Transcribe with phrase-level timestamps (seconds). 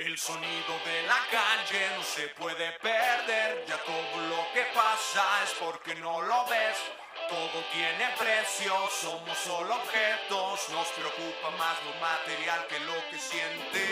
[0.00, 5.52] El sonido de la calle no se puede perder, ya todo lo que pasa es
[5.60, 6.78] porque no lo ves.
[7.28, 13.84] Todo tiene precio, somos solo objetos, nos preocupa más lo material que lo que siente,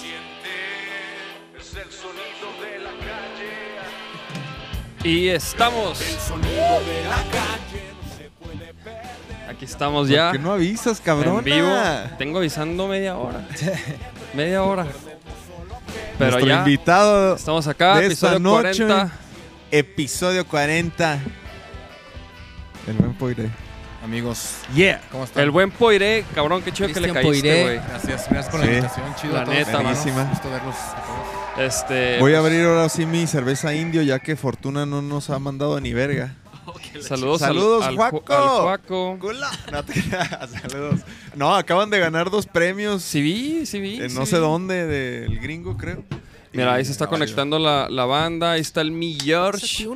[0.00, 1.58] siente.
[1.58, 3.52] Es el sonido de la calle.
[5.04, 6.00] Y estamos.
[6.00, 9.50] El sonido de la calle no se puede perder.
[9.50, 10.30] Aquí estamos ya.
[10.30, 11.40] ¿Por qué no avisas, cabrón?
[11.40, 11.70] En vivo.
[12.16, 13.46] Tengo avisando media hora.
[14.34, 14.86] media hora.
[16.18, 18.84] Pero Nuestro ya invitado estamos acá, de esta episodio noche.
[18.86, 19.12] 40.
[19.70, 21.18] episodio 40.
[22.86, 23.50] El buen Poire.
[24.04, 25.00] Amigos, Yeah.
[25.10, 25.42] ¿cómo están?
[25.42, 27.62] El buen Poiré, cabrón, qué chido que le caíste, Poiré.
[27.62, 27.76] güey.
[27.88, 28.66] Gracias, gracias por Sí.
[28.66, 29.14] la invitación.
[29.16, 30.24] Chido La a todos, neta, buenísima.
[30.24, 31.66] Gusto verlos a todos.
[31.66, 35.30] Este, Voy a pues, abrir ahora sí mi cerveza indio, ya que Fortuna no nos
[35.30, 36.34] ha mandado ni verga.
[37.00, 39.18] Saludos, al- Saludos, al, Juaco.
[39.20, 39.40] Al.
[39.72, 41.00] No te creas, saludos.
[41.34, 43.02] No, acaban de ganar dos premios.
[43.02, 44.00] Sí vi, sí vi.
[44.00, 44.42] en sí no sé vi.
[44.42, 46.04] dónde, del gringo, creo.
[46.52, 48.52] Mira, ahí se está conectando la, la banda.
[48.52, 49.88] Ahí está el Mi George,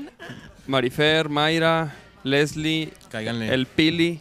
[0.67, 3.53] Marifer, Mayra, Leslie, Cáiganle.
[3.55, 4.21] el Pili.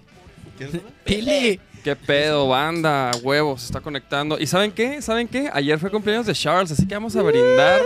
[1.03, 1.59] Pili.
[1.83, 3.11] ¿Qué pedo, banda?
[3.23, 4.37] Huevos, se está conectando.
[4.37, 5.01] ¿Y saben qué?
[5.01, 5.49] ¿Saben qué?
[5.53, 7.81] Ayer fue cumpleaños de Charles, así que vamos a brindar.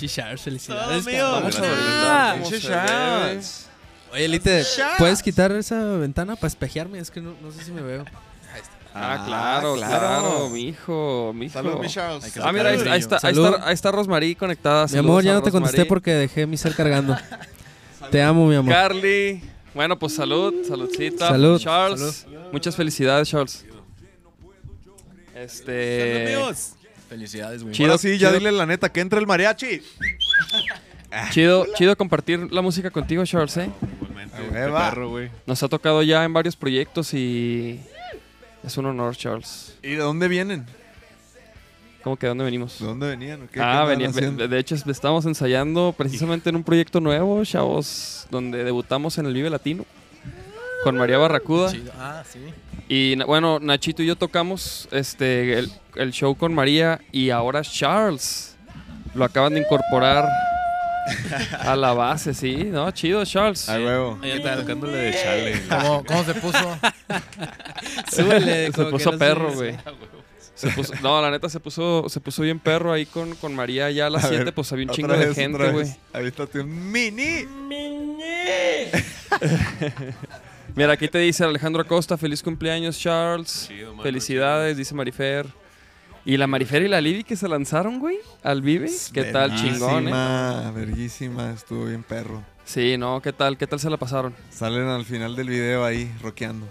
[0.00, 1.04] Chichars, felicidades.
[1.06, 1.30] mío.
[1.30, 2.34] Vamos a
[2.82, 3.34] Ah.
[4.12, 4.64] Oye, Elite,
[4.98, 6.98] ¿puedes quitar esa ventana para espejearme?
[6.98, 8.04] Es que no, no sé si me veo.
[8.92, 11.52] Ah, claro, claro, mijo, mijo.
[11.52, 12.36] Salud, mi Charles.
[12.42, 13.54] Ah, mira, ahí, está, ahí, Salud.
[13.54, 14.86] está, ahí está Rosmarie conectada.
[14.88, 17.16] Mi amor, ya no te contesté porque dejé mi ser cargando.
[18.10, 18.72] Te amo, mi amor.
[18.72, 19.40] Carly.
[19.74, 21.28] Bueno, pues salud, saludcita.
[21.28, 22.26] Salud, Charles.
[22.50, 23.64] Muchas felicidades, Charles.
[25.36, 26.36] Este.
[27.10, 27.74] Felicidades, güey.
[27.74, 27.88] Chido.
[27.90, 28.38] Ahora sí, ya chido.
[28.38, 29.82] dile la neta, que entre el mariachi.
[31.32, 33.68] Chido, chido compartir la música contigo, Charles, ¿eh?
[34.54, 34.94] Eva.
[35.44, 37.80] Nos ha tocado ya en varios proyectos y
[38.62, 39.76] es un honor, Charles.
[39.82, 40.66] ¿Y de dónde vienen?
[42.04, 42.78] ¿Cómo que de dónde venimos?
[42.78, 43.40] ¿De dónde venían?
[43.48, 44.46] ¿Qué- qué Ah, venía- haciendo?
[44.46, 49.50] de hecho estamos ensayando precisamente en un proyecto nuevo, chavos, donde debutamos en el Vive
[49.50, 49.84] Latino
[50.84, 51.70] con María Barracuda.
[51.72, 51.92] Chido.
[51.98, 52.38] Ah, sí.
[52.88, 58.56] Y bueno, Nachito y yo tocamos este el, el show con María y ahora Charles
[59.14, 60.28] lo acaban de incorporar
[61.60, 62.90] a la base, sí, ¿no?
[62.90, 63.68] Chido, Charles.
[63.68, 64.18] A huevo.
[64.56, 65.62] tocándole de chale.
[65.68, 66.58] ¿Cómo, cómo se puso?
[68.12, 68.72] Súbele.
[68.72, 69.76] Se puso no perro, güey.
[70.54, 73.90] Se puso- no, la neta se puso, se puso bien perro ahí con, con María
[73.90, 75.86] ya a las A ver, 7, pues había un chingo de gente, güey.
[76.12, 77.46] Ahí está tu mini.
[80.74, 83.66] Mira, aquí te dice Alejandro Acosta, feliz cumpleaños, Charles.
[83.68, 85.46] Chido, mano, Felicidades, dice Marifer.
[86.24, 88.90] Y la Marifer y la Libby que se lanzaron, güey, al Vive.
[89.12, 90.12] ¿Qué tal, chingón, eh?
[90.12, 92.42] Verguísima, verguísima, estuvo bien perro.
[92.64, 93.56] Sí, no, ¿qué tal?
[93.56, 94.34] ¿Qué tal se la pasaron?
[94.50, 96.66] Salen al final del video ahí, rockeando.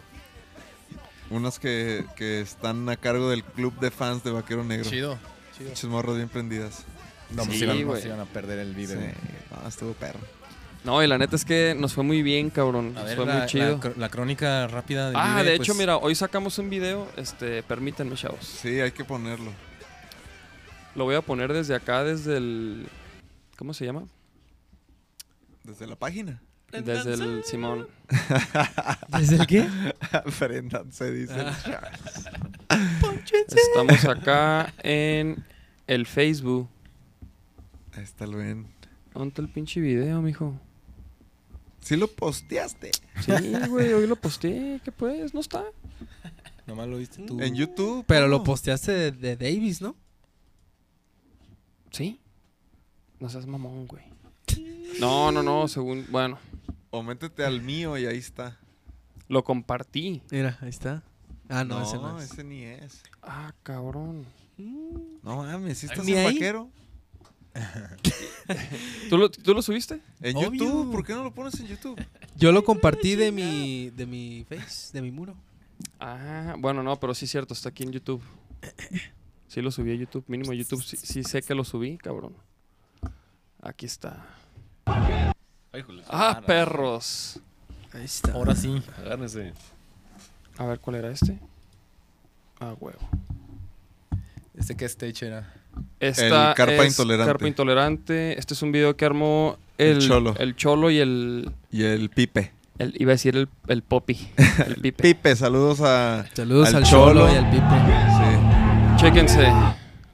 [1.31, 4.89] Unos que, que están a cargo del club de fans de Vaquero Negro.
[4.89, 5.17] Chido.
[5.57, 5.69] Chido.
[5.69, 6.85] Muchas morras bien prendidas.
[7.31, 8.01] No, pues Sí, iban, no güey.
[8.01, 8.99] se iban a perder el Sí, video.
[9.61, 10.19] no, estuvo perro.
[10.83, 12.93] No, y la neta es que nos fue muy bien, cabrón.
[12.95, 13.71] A Nos ver, fue la, muy chido.
[13.71, 16.69] la cr- la crónica rápida del ah, Vive, de hecho, pues, mira, hoy sacamos un
[16.69, 17.07] video.
[17.17, 18.45] Este, permítanme, chavos.
[18.45, 19.51] Sí, hay que ponerlo.
[20.95, 22.87] Lo voy a poner desde acá, desde el.
[23.57, 24.03] ¿Cómo se llama?
[25.65, 26.41] Desde la página.
[26.71, 27.87] Desde el Simón.
[29.19, 29.67] ¿Desde el qué?
[30.91, 31.33] Se dice.
[33.49, 35.43] Estamos acá en
[35.87, 36.69] el Facebook.
[37.95, 38.67] Ahí está el ven.
[39.13, 40.59] ¿Dónde está el pinche video, mijo?
[41.81, 42.91] Sí lo posteaste.
[43.21, 43.31] Sí,
[43.69, 44.79] güey, hoy lo posteé.
[44.83, 45.33] ¿Qué pues?
[45.33, 45.63] ¿No está?
[46.67, 47.41] Nomás lo viste tú.
[47.41, 48.03] En YouTube.
[48.07, 49.95] Pero lo posteaste de, de Davis, ¿no?
[51.91, 52.19] ¿Sí?
[53.19, 54.03] No seas mamón, güey.
[54.99, 56.05] No, no, no, según.
[56.09, 56.37] Bueno,
[56.91, 58.57] O métete al mío y ahí está.
[59.27, 60.21] lo compartí.
[60.31, 61.03] Mira, ahí está.
[61.47, 62.31] Ah, no, ese no es.
[62.31, 63.01] ese ni es.
[63.23, 64.25] Ah, cabrón.
[65.23, 66.33] No mames, ¿sí estás ¿Ni en ahí?
[66.33, 66.69] vaquero?
[69.09, 70.01] ¿Tú lo, ¿Tú lo subiste?
[70.21, 70.51] En Obvio.
[70.53, 71.99] YouTube, ¿por qué no lo pones en YouTube?
[72.35, 75.35] Yo lo compartí de mi, de mi face, de mi muro.
[75.99, 78.21] Ah, bueno, no, pero sí es cierto, está aquí en YouTube.
[79.47, 80.83] Sí lo subí a YouTube, mínimo YouTube.
[80.83, 82.35] Sí, sí sé que lo subí, cabrón.
[83.63, 84.23] Aquí está.
[84.85, 87.39] Ay, Ah, perros.
[87.91, 88.33] Ahí está.
[88.33, 88.79] Ahora sí.
[88.99, 89.53] Agárrense.
[90.55, 91.39] A ver, ¿cuál era este?
[92.59, 92.99] Ah, huevo.
[94.55, 95.51] ¿Este qué stage era?
[95.99, 97.29] Esta El Carpa es Intolerante.
[97.31, 98.39] Carpa Intolerante.
[98.39, 100.35] Este es un video que armó el, El Cholo.
[100.37, 102.51] el Cholo y el, Y el Pipe.
[102.77, 104.17] el- Iba a decir el, el Poppy.
[104.67, 105.03] El Pipe.
[105.03, 106.25] Pipe, saludos a.
[106.33, 107.33] Saludos al al, Cholo, Cholo.
[107.33, 107.65] y al Pipe.
[108.17, 108.23] Sí.
[109.03, 109.47] Chéquense.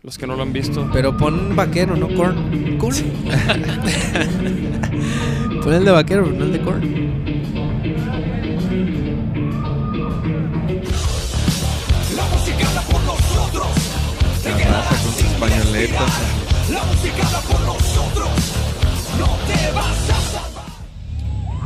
[0.03, 0.87] Los que no lo han visto.
[0.93, 2.77] Pero pon vaquero, no corn.
[2.77, 2.95] Corn.
[5.63, 7.04] pon el de vaquero, no el de corn.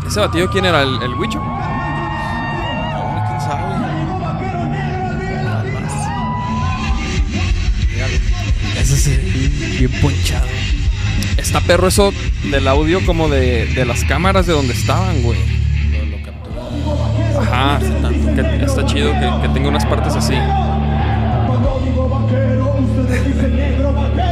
[0.07, 0.81] ¿Ese batido quién era?
[0.81, 1.11] ¿El, el
[3.39, 3.63] sabe?
[8.81, 9.15] Eso sí,
[9.77, 10.47] bien ponchado.
[11.37, 12.11] Está perro eso
[12.49, 15.37] del audio como de, de las cámaras de donde estaban, güey.
[15.91, 16.61] Lo, lo captura.
[17.41, 17.79] Ajá.
[18.65, 20.33] Está chido que, que tenga unas partes así.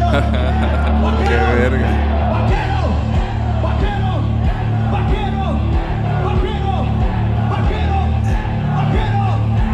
[1.28, 1.90] Qué verga.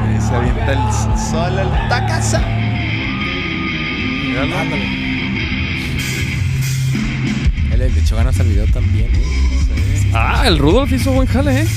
[0.03, 2.41] Ahí se avienta el sol al tacaza.
[4.25, 4.75] Míralo.
[7.71, 9.07] Él le echó ganas al video también.
[9.13, 10.11] ¿eh?
[10.13, 11.67] Ah, el Rudolf hizo buen jale, ¿eh?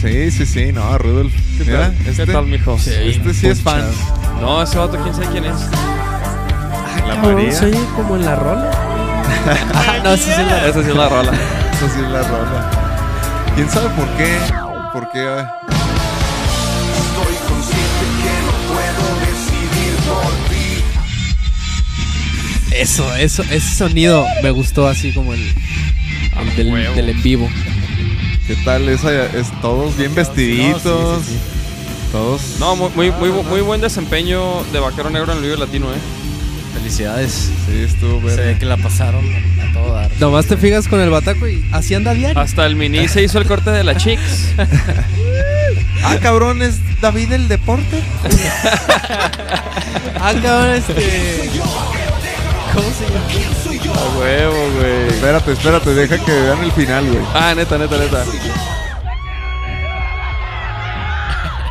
[0.00, 1.32] Sí, sí, sí, no, Rudolf.
[1.58, 2.06] ¿Qué Mira, tal?
[2.06, 2.74] este, ¿Qué tal, mijo?
[2.76, 3.82] este sí es fan.
[4.40, 5.68] No, ese vato, quién sabe quién es.
[7.14, 7.52] La Cabrón, María.
[7.52, 8.70] ¿Se oye como en la rola?
[9.74, 11.32] Ah, no, sí, sí, la Esa sí es la rola.
[11.32, 12.70] Esa sí es la rola.
[13.54, 14.38] ¿Quién sabe por qué?
[14.92, 15.18] ¿Por qué?
[15.20, 15.44] eh?
[16.96, 20.68] Estoy consciente que no puedo decidir por ti.
[22.76, 25.52] Eso, eso, ese sonido me gustó así como el,
[26.56, 27.48] el del, en vivo.
[28.46, 28.88] ¿Qué tal?
[28.88, 30.84] Esa, es, todos bien vestiditos.
[30.84, 31.38] No, sí, sí, sí.
[32.10, 32.40] Todos.
[32.58, 35.98] No, muy, muy, muy, muy buen desempeño de Vaquero Negro en el Vive Latino, ¿eh?
[36.82, 37.50] Felicidades.
[37.66, 38.44] Sí, estuvo Se verga.
[38.52, 40.10] ve que la pasaron a todo dar.
[40.18, 42.40] Nomás te fijas con el bataco y así anda diario.
[42.40, 44.54] Hasta el mini se hizo el corte de la Chicks.
[46.04, 48.02] Ah, cabrón, ¿es David el deporte?
[50.20, 51.48] Ah, cabrón, este.
[52.74, 54.00] ¿Cómo se llama?
[54.00, 55.08] A huevo, güey.
[55.08, 57.24] Espérate, espérate, deja que vean el final, güey.
[57.34, 58.24] Ah, neta, neta, neta.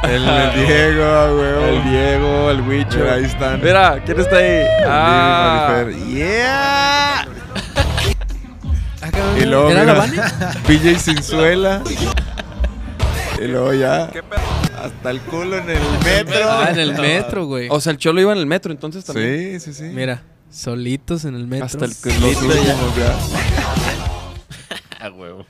[0.04, 1.76] El, el Diego, ah, güey.
[1.78, 2.64] El Diego, el.
[2.64, 3.62] Mira, ahí están.
[3.62, 4.66] Mira, ¿quién está ahí?
[4.88, 5.84] Ah.
[6.10, 7.22] ¡Yeah!
[9.02, 10.60] Ah, Y luego, ¿Era la mira, Vane?
[10.68, 11.82] PJ sin suela.
[13.42, 14.12] Y luego ya.
[14.84, 16.40] Hasta el culo en el metro.
[16.52, 17.68] Ah, en el metro, güey.
[17.70, 19.60] o sea, el Cholo iba en el metro entonces también.
[19.60, 19.84] Sí, sí, sí.
[19.94, 21.66] Mira, solitos en el metro.
[21.66, 23.18] Hasta el ya.
[25.06, 25.46] A huevo.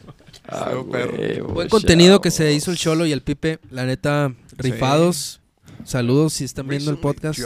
[0.50, 1.14] Ah, perro.
[1.18, 3.60] huevo, Buen contenido que se hizo el Cholo y el Pipe.
[3.70, 5.40] La neta, rifados.
[5.84, 7.40] Saludos si están viendo el podcast.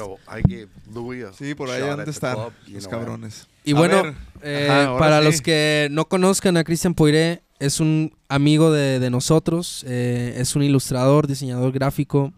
[1.37, 2.37] Sí, por ahí han de estar
[2.67, 3.47] los cabrones.
[3.63, 5.25] Y bueno, eh, Ajá, para sí.
[5.25, 9.83] los que no conozcan a Cristian Poiré, es un amigo de, de nosotros.
[9.87, 12.33] eh, es un ilustrador, diseñador gráfico.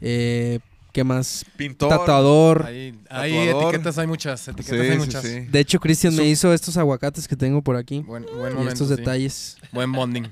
[0.00, 0.58] Eh,
[0.92, 1.44] ¿Qué más?
[1.56, 1.90] Pintor.
[1.90, 2.64] Tatuador.
[2.66, 3.74] Hay, hay Tatuador.
[3.74, 4.40] etiquetas, hay muchas.
[4.40, 5.22] Sí, Etiquetas hay muchas.
[5.22, 5.40] sí.
[5.40, 8.00] De hecho, Cristian me hizo estos aguacates que tengo por aquí.
[8.00, 8.96] Buen, buen y momento, estos sí.
[8.96, 9.56] detalles.
[9.72, 10.24] Buen bonding.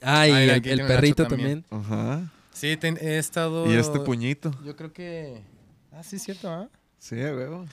[0.00, 1.64] Ah, y mira, el, el perrito también.
[1.70, 2.22] Ajá.
[2.60, 3.66] Sí, ten- he estado...
[3.72, 4.50] Y este puñito.
[4.62, 5.42] Yo creo que...
[5.92, 6.68] Ah, sí, es cierto, ¿ah?
[6.98, 7.64] Sí, a huevo.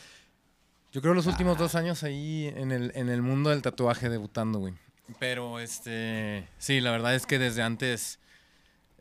[0.94, 4.60] Yo creo los últimos dos años ahí en el, en el mundo del tatuaje debutando,
[4.60, 4.74] güey.
[5.20, 6.48] Pero, este...
[6.58, 8.20] Sí, la verdad es que desde antes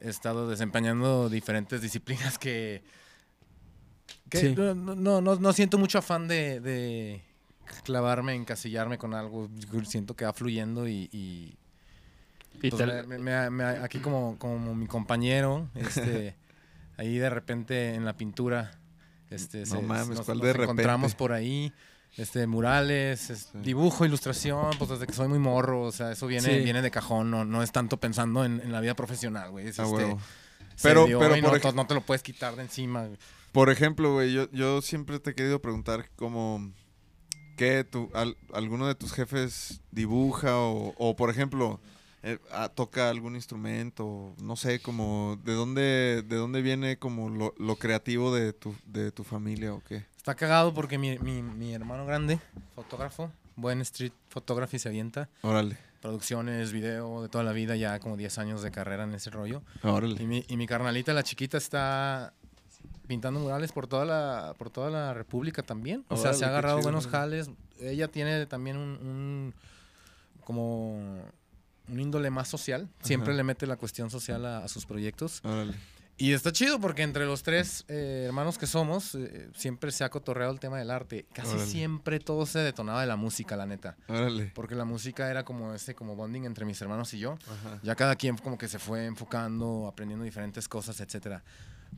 [0.00, 2.82] he estado desempeñando diferentes disciplinas que...
[4.28, 4.54] que Sí.
[4.56, 7.22] no, no, no, siento mucho afán de, de
[7.84, 9.48] clavarme, encasillarme con algo.
[9.84, 11.08] Siento que va fluyendo y...
[11.12, 11.56] y
[12.62, 16.34] Y pues, te- me- me- me- aquí como, como mi compañero, este,
[16.96, 18.70] ahí de repente en la pintura,
[19.30, 20.62] este, No mames, nos, ¿cuál nos de repente?
[20.72, 21.72] encontramos por ahí,
[22.16, 23.58] este, murales, es- Sí.
[23.62, 26.64] dibujo, ilustración, pues desde que soy muy morro, o sea, eso viene, Sí.
[26.64, 29.68] viene de cajón, no, no es tanto pensando en, en la vida profesional, güey.
[29.68, 30.16] es, A este,
[30.82, 33.04] Pero- pero por no, ej- no te lo puedes quitar de encima.
[33.06, 33.18] güey.
[33.52, 36.72] Por ejemplo, güey, yo, yo siempre te he querido preguntar como
[37.56, 41.80] que tu, al- alguno de tus jefes dibuja o, o, por ejemplo,
[42.26, 47.54] eh, ah, toca algún instrumento, no sé, como de dónde, de dónde viene como lo,
[47.58, 50.04] lo creativo de tu, de tu familia o qué.
[50.16, 52.40] Está cagado porque mi, mi, mi hermano grande,
[52.74, 55.28] fotógrafo, buen street photography se avienta.
[55.42, 59.30] Órale, Producciones, video, de toda la vida, ya como 10 años de carrera en ese
[59.30, 59.62] rollo.
[59.82, 60.26] Y órale.
[60.26, 62.32] mi, y mi carnalita, la chiquita, está
[63.06, 66.04] pintando murales por toda la, por toda la República también.
[66.08, 67.50] O sea, se ha agarrado chido, buenos jales.
[67.80, 69.54] Ella tiene también un, un-
[70.44, 71.22] como
[71.88, 72.88] un índole más social.
[73.02, 73.36] Siempre Ajá.
[73.38, 75.40] le mete la cuestión social a, a sus proyectos.
[75.44, 75.74] Órale.
[76.18, 80.08] Y está chido porque entre los tres eh, hermanos que somos, eh, siempre se ha
[80.08, 81.26] cotorreado el tema del arte.
[81.34, 81.66] Casi Órale.
[81.66, 83.98] siempre todo se detonaba de la música, la neta.
[84.08, 84.50] Órale.
[84.54, 87.32] Porque la música era como ese como bonding entre mis hermanos y yo.
[87.32, 87.80] Ajá.
[87.82, 91.44] Ya cada quien como que se fue enfocando, aprendiendo diferentes cosas, etcétera.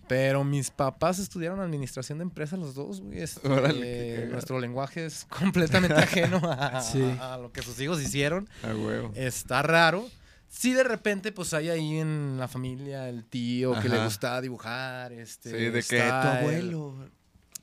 [0.09, 3.21] Pero mis papás estudiaron administración de empresas los dos, güey.
[3.21, 7.03] Este, Órale, nuestro lenguaje es completamente ajeno a, Sí.
[7.21, 8.49] a- a lo que sus hijos hicieron.
[8.65, 9.13] Huevo.
[9.15, 10.09] Está raro.
[10.49, 14.05] Sí, de repente, pues hay ahí en la familia el tío que le Ajá.
[14.07, 15.13] gusta dibujar.
[15.13, 16.95] Este, Sí, de que tu el- abuelo.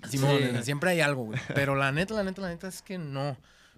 [0.08, 0.20] Sí.
[0.62, 1.39] siempre hay algo, güey.
[1.55, 3.36] Pero la neta, la neta, la neta es que no.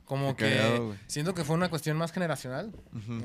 [0.08, 2.72] Como Qué que cagado, siento que fue una cuestión más generacional.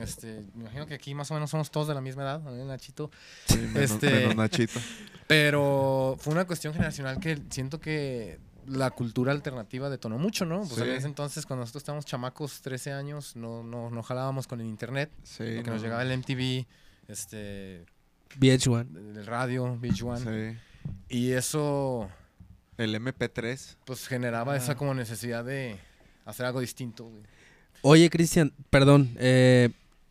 [0.00, 2.52] Este, me imagino que aquí más o menos somos todos de la misma edad, ¿no?
[2.64, 3.10] Nachito.
[3.46, 4.80] Sí, menos, este- menos Nachito.
[5.28, 10.58] Pero fue una cuestión generacional que siento que la cultura alternativa detonó mucho, ¿no?
[10.60, 10.82] Pues Sí.
[10.82, 14.66] en ese entonces, cuando nosotros estábamos chamacos, 13 años, no, no, no jalábamos con el
[14.66, 15.10] internet.
[15.22, 16.66] Sí, porque no, nos llegaba el MTV,
[17.08, 17.84] este,
[18.38, 18.86] VH1.
[19.16, 20.52] el radio, Beach One.
[20.52, 20.58] Sí.
[21.08, 22.08] Y eso,
[22.76, 23.76] El MP3.
[23.84, 25.78] pues, generaba esa como necesidad de
[26.24, 27.22] hacer algo distinto, güey.
[27.82, 29.70] Oye, Cristian, perdón, eh,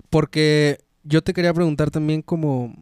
[0.09, 2.75] porque yo te quería preguntar también como,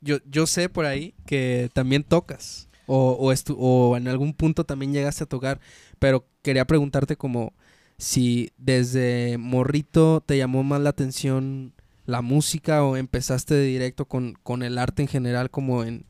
[0.00, 4.64] yo, yo sé por ahí que también tocas, o, o, estu- o en algún punto
[4.64, 5.60] también llegaste a tocar,
[5.98, 7.52] pero quería preguntarte como
[7.98, 11.72] si desde morrito te llamó más la atención
[12.04, 16.04] la música o empezaste de directo con, con el arte en general como en,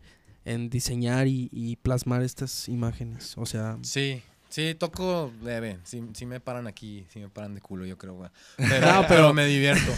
[0.44, 3.78] en diseñar y, y plasmar estas imágenes, o sea...
[3.82, 5.78] Sí, sí, toco leve.
[5.84, 8.30] Sí, sí me paran aquí, sí me paran de culo, yo creo, güey.
[8.56, 9.92] Pero, No, pero pero- me divierto.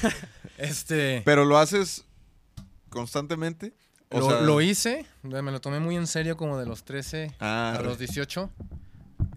[0.56, 1.22] Este...
[1.24, 2.04] Pero lo haces
[2.88, 3.72] constantemente.
[4.10, 7.34] O lo, sea- lo hice, me lo tomé muy en serio como de los 13
[7.40, 8.50] Ah, a los 18.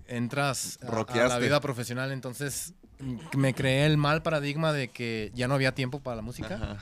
[0.07, 5.31] Entras a- a, la vida profesional, entonces mm, me creé el mal paradigma de que
[5.33, 6.55] ya no había tiempo para la música.
[6.55, 6.77] Ajá.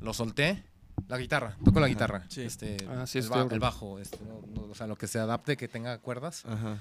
[0.00, 0.64] Lo solté.
[1.06, 2.24] La guitarra, toco la guitarra.
[2.28, 2.42] Sí.
[2.42, 5.56] Este, Ah, sí, el, ba- bajo, este, no- no, o sea, lo que se adapte,
[5.56, 6.44] que tenga cuerdas.
[6.44, 6.78] Ajá.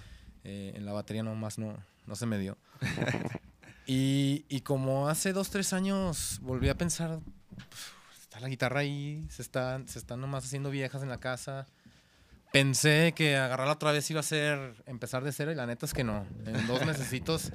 [0.50, 2.58] Eh, en la batería nomás no, no se me dio.
[3.86, 9.26] y, y como hace dos, tres años volví a pensar, "Uf, está la guitarra ahí,
[9.30, 11.68] se están, se están nomás haciendo viejas en la casa.
[12.54, 15.94] Pensé que agarrarla otra vez iba a ser empezar de cero y la neta es
[15.94, 16.26] que no.
[16.46, 17.52] En dos mesecitos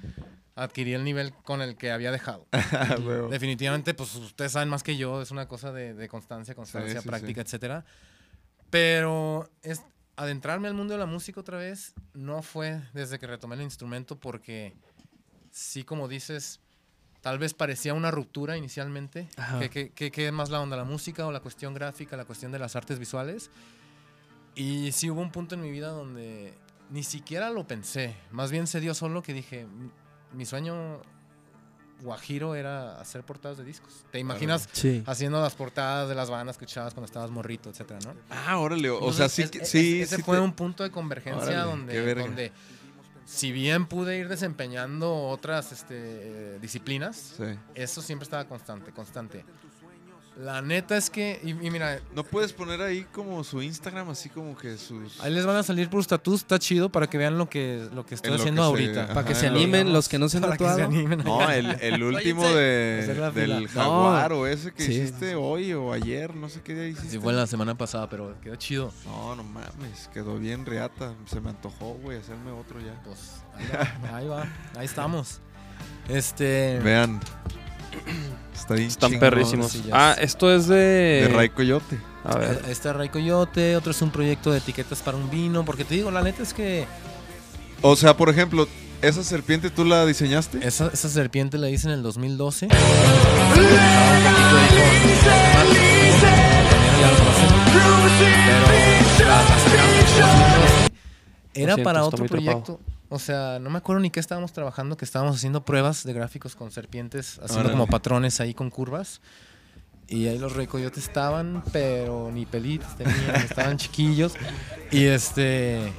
[0.54, 2.46] adquirí el nivel con el que había dejado.
[2.72, 3.28] Ah, huevo.
[3.28, 7.08] Definitivamente, pues ustedes saben más que yo, es una cosa de, de constancia, constancia, sí,
[7.08, 7.46] práctica, sí.
[7.46, 7.86] etcétera.
[8.70, 9.82] Pero es,
[10.16, 14.18] adentrarme al mundo de la música otra vez no fue desde que retomé el instrumento
[14.18, 14.74] porque
[15.50, 16.60] sí, como dices,
[17.20, 19.28] tal vez parecía una ruptura inicialmente.
[19.36, 19.58] Ajá.
[19.60, 22.24] ¿Qué, qué, qué- qué es más la onda, la música o la cuestión gráfica, la
[22.24, 23.50] cuestión de las artes visuales?
[24.54, 26.52] Y sí hubo un punto en mi vida donde
[26.90, 28.14] ni siquiera lo pensé.
[28.30, 29.90] Más bien se dio solo que dije, "Mi-
[30.34, 31.00] mi sueño
[32.02, 34.04] guajiro era hacer portadas de discos.
[34.10, 35.02] ¿Te imaginas Sí.
[35.06, 38.14] haciendo las portadas de las bandas que escuchabas cuando estabas morrito, etcétera, ¿no?
[38.30, 38.90] Ah, órale.
[38.90, 42.14] O sea, sí, es- sí, ese sí fue te- un punto de convergencia Órale, donde,
[42.14, 42.52] donde
[43.24, 47.44] si bien pude ir desempeñando otras este, disciplinas, Sí.
[47.74, 49.44] eso siempre estaba constante, constante.
[50.40, 54.30] La neta es que, y, y mira, ¿No puedes poner ahí como su Instagram, así
[54.30, 55.20] como que sus...
[55.20, 58.06] ahí les van a salir por status, está chido para que vean lo que, lo
[58.06, 59.04] que estoy lo haciendo se- ahorita.
[59.04, 61.18] ajá, Para que se lo- animen los que no se han Para que se animen.
[61.22, 64.92] No, el, el último de, del jaguar o ese que Sí.
[64.94, 67.10] hiciste hoy o ayer, no sé qué día hiciste.
[67.10, 68.90] Sí, fue la semana pasada, pero quedó chido.
[69.04, 71.14] No, no mames, quedó bien reata.
[71.26, 72.98] Se me antojó, güey, hacerme otro ya.
[73.04, 74.46] Pues ahí va, ahí va,
[74.78, 75.40] ahí estamos.
[76.08, 76.78] Este.
[76.82, 77.20] Vean.
[78.54, 79.20] Está bien Están chingón.
[79.20, 79.72] perrísimos.
[79.72, 81.26] sí, Ah, esto es de...
[81.28, 81.98] De Ray Coyote.
[82.24, 82.62] A ver.
[82.68, 86.10] Este Ray Coyote, otro es un proyecto de etiquetas para un vino, porque te digo,
[86.12, 86.86] la neta es que
[87.80, 88.68] O sea, por ejemplo,
[89.00, 90.64] ¿esa serpiente tú la diseñaste?
[90.66, 92.68] esa, esa serpiente la hice en el 2012.
[92.68, 92.92] Trabajaba
[94.12, 94.86] un poquito ahí con-
[95.66, 95.74] con-
[97.00, 97.48] ya lo conocen,
[98.46, 98.66] pero
[99.18, 100.92] la- la sacamos en el 2012.
[101.54, 102.80] Era para otro trepado.
[103.14, 106.56] O sea, no me acuerdo ni qué estábamos trabajando, que estábamos haciendo pruebas de gráficos
[106.56, 107.72] con serpientes, haciendo Órale.
[107.72, 109.20] como patrones ahí con curvas.
[110.08, 114.32] Y ahí los recoyotes estaban, pero ni pelitos tenían, estaban chiquillos.
[114.90, 115.92] Y este,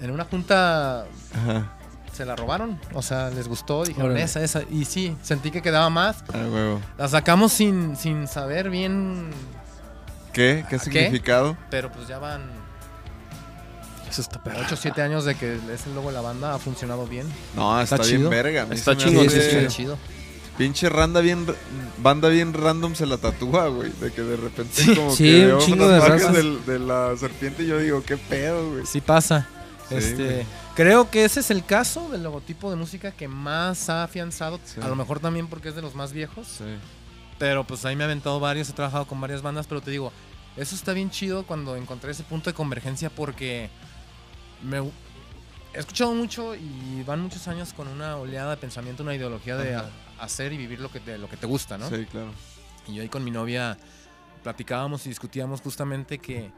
[0.00, 1.04] en una junta
[1.34, 1.76] Ajá.
[2.14, 4.24] se la robaron, o sea, les gustó, dijeron Órale.
[4.24, 4.62] esa, esa.
[4.70, 6.24] Y sí, sentí que quedaba más.
[6.32, 6.80] Ah, huevo.
[6.96, 9.32] La sacamos sin, sin saber bien,
[10.32, 10.64] ¿Qué?
[10.70, 11.58] ¿Qué significado?
[11.68, 12.63] pero pues ya van
[14.14, 14.60] Eso está perro.
[14.64, 17.26] 8 o 7 años de que es el logo de la banda, ha funcionado bien.
[17.56, 18.30] No, está, Está bien chido.
[18.30, 18.62] verga.
[18.70, 19.98] Está hace- sí, sí, Está chido.
[20.56, 21.44] Pinche randa bien,
[21.98, 23.90] banda bien random se la tatúa, güey.
[24.00, 26.36] De que de repente Sí, como sí, que un veo chingo unas de marcas razas.
[26.36, 28.86] del- de la serpiente y yo digo, qué pedo, güey.
[28.86, 29.48] Sí pasa.
[29.88, 30.46] Sí, este, güey.
[30.76, 34.60] creo que ese es el caso del logotipo de música que más ha afianzado.
[34.64, 34.80] Sí.
[34.80, 36.46] A lo mejor también porque es de los más viejos.
[36.58, 36.64] Sí.
[37.38, 40.12] Pero pues ahí me he aventado varios, he trabajado con varias bandas, pero te digo,
[40.56, 43.70] eso está bien chido cuando encontré ese punto de convergencia porque
[44.64, 49.56] me he escuchado mucho y van muchos años con una oleada de pensamiento, una ideología
[49.56, 51.88] de a- hacer y vivir lo que te, lo que te gusta, ¿no?
[51.90, 52.30] Sí, claro.
[52.86, 53.76] Y yo ahí con mi novia
[54.42, 56.50] platicábamos y discutíamos justamente que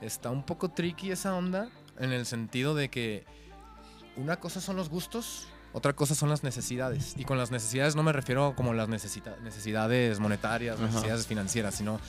[0.00, 3.24] está un poco tricky esa onda en el sentido de que
[4.16, 7.14] una cosa son los gustos Otra cosa son las necesidades.
[7.16, 10.86] Y con las necesidades no me refiero como las necesita- necesidades monetarias, Ajá.
[10.86, 12.00] necesidades financieras, sino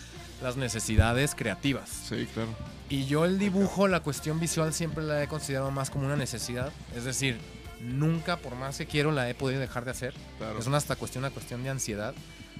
[0.41, 1.89] las necesidades creativas.
[2.07, 2.49] Sí, claro.
[2.89, 6.71] Y yo el dibujo, la cuestión visual siempre la he considerado más como una necesidad.
[6.95, 7.37] Es decir,
[7.81, 10.13] nunca, por más que quiero, la he podido dejar de hacer.
[10.37, 10.57] claro.
[10.57, 12.13] Es una hasta cuestión, una cuestión de ansiedad.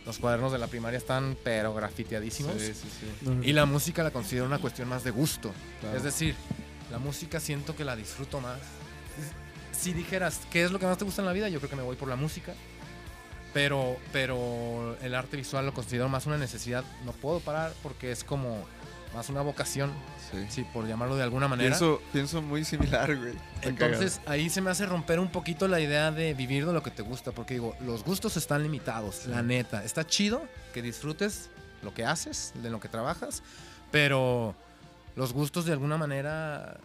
[0.06, 2.54] Los cuadernos de la primaria están pero grafiteadísimos.
[2.60, 2.88] Sí, sí,
[3.22, 3.30] sí.
[3.44, 5.52] Y la música la considero una cuestión más de gusto.
[5.82, 5.96] Claro.
[5.98, 6.36] Es decir,
[6.92, 8.58] la música siento que la disfruto más.
[9.80, 11.48] Si dijeras, ¿qué es lo que más te gusta en la vida?
[11.48, 12.54] Yo creo que me voy por la música.
[13.54, 16.84] Pero, pero el arte visual lo considero más una necesidad.
[17.06, 18.64] No puedo parar porque es como
[19.16, 19.92] más una vocación,
[20.30, 20.46] Sí.
[20.50, 21.70] sí, por llamarlo de alguna manera.
[21.70, 23.34] Pienso, pienso muy similar, güey.
[23.56, 26.84] Está Entonces ahí se me hace romper un poquito la idea de vivir de lo
[26.84, 29.84] que te gusta, porque digo, los gustos están limitados, la neta.
[29.84, 30.44] Está chido
[30.74, 31.50] que disfrutes
[31.82, 33.42] lo que haces, de lo que trabajas,
[33.92, 34.54] pero
[35.16, 36.78] los gustos de alguna manera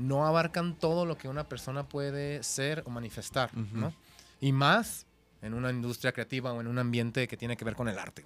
[0.00, 3.50] no abarcan todo lo que una persona puede ser o manifestar.
[3.54, 3.92] ¿no?
[4.40, 5.06] Y más
[5.42, 8.24] en una industria creativa o en un ambiente que tiene que ver con el arte.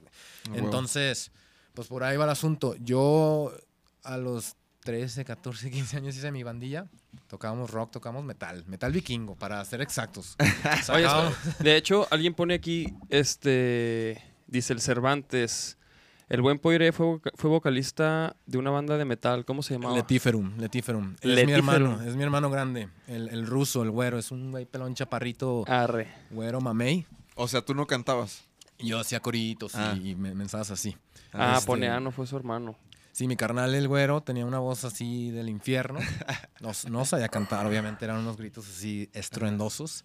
[0.52, 1.31] Entonces,
[1.75, 2.76] pues por ahí va el asunto.
[2.76, 3.52] Yo
[4.02, 6.87] a los 13, 14, 15 años hice mi bandilla.
[7.26, 8.64] Tocábamos rock, tocábamos metal.
[8.66, 10.37] Metal vikingo, para ser exactos.
[10.93, 11.09] Oye,
[11.61, 15.78] de hecho, alguien pone aquí, este, dice el Cervantes,
[16.28, 19.95] el buen Poire fue, fue vocalista de una banda de metal, ¿cómo se llamaba?
[19.97, 21.16] Letiferum, Letiferum.
[21.21, 22.88] Es mi hermano, es mi hermano grande.
[23.07, 24.19] El, el ruso, el güero.
[24.19, 26.09] Es un güey pelón chaparrito, Arre.
[26.31, 27.07] güero mamey.
[27.37, 28.45] O sea, tú no cantabas.
[28.78, 29.97] Yo hacía coritos y- Ah.
[30.02, 30.97] y, me- mensajes así.
[31.33, 32.76] Ah, Este- pone, ah, no fue su hermano.
[33.12, 36.00] Sí, mi carnal, el güero, tenía una voz así del infierno.
[36.61, 40.04] No, no sabía cantar, obviamente, eran unos gritos así estruendosos.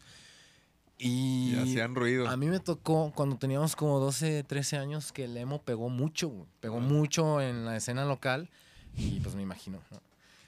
[0.99, 2.27] Y, Y hacían ruido.
[2.27, 6.27] a mí me tocó cuando teníamos como 12, 13 años que el emo pegó mucho,
[6.27, 6.45] güey.
[6.59, 8.49] pegó mucho en la escena local
[8.97, 9.79] y pues me imagino.
[9.91, 10.01] ¿no?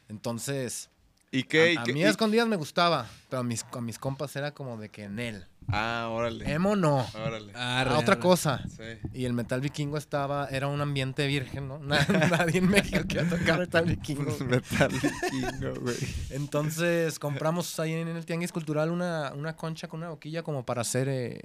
[0.10, 0.90] Entonces,
[1.32, 1.76] ¿Y qué?
[1.78, 4.90] a, mí a escondidas me gustaba, pero a mis, a mis compas era como de
[4.90, 5.46] que en él.
[5.70, 6.52] Ah, órale.
[6.52, 7.54] Emo no, Órale.
[7.56, 8.22] Arre, a otra arre.
[8.22, 8.62] cosa.
[8.68, 8.84] Sí.
[9.14, 11.80] Y el metal vikingo estaba, era un ambiente virgen, ¿no?
[11.84, 14.36] Na- Nadie en México quería tocar metal vikingo.
[14.46, 15.96] Metal vikingo, güey.
[16.32, 20.82] Entonces compramos ahí en el Tianguis Cultural una, una concha con una boquilla como para
[20.82, 21.42] hacer eh,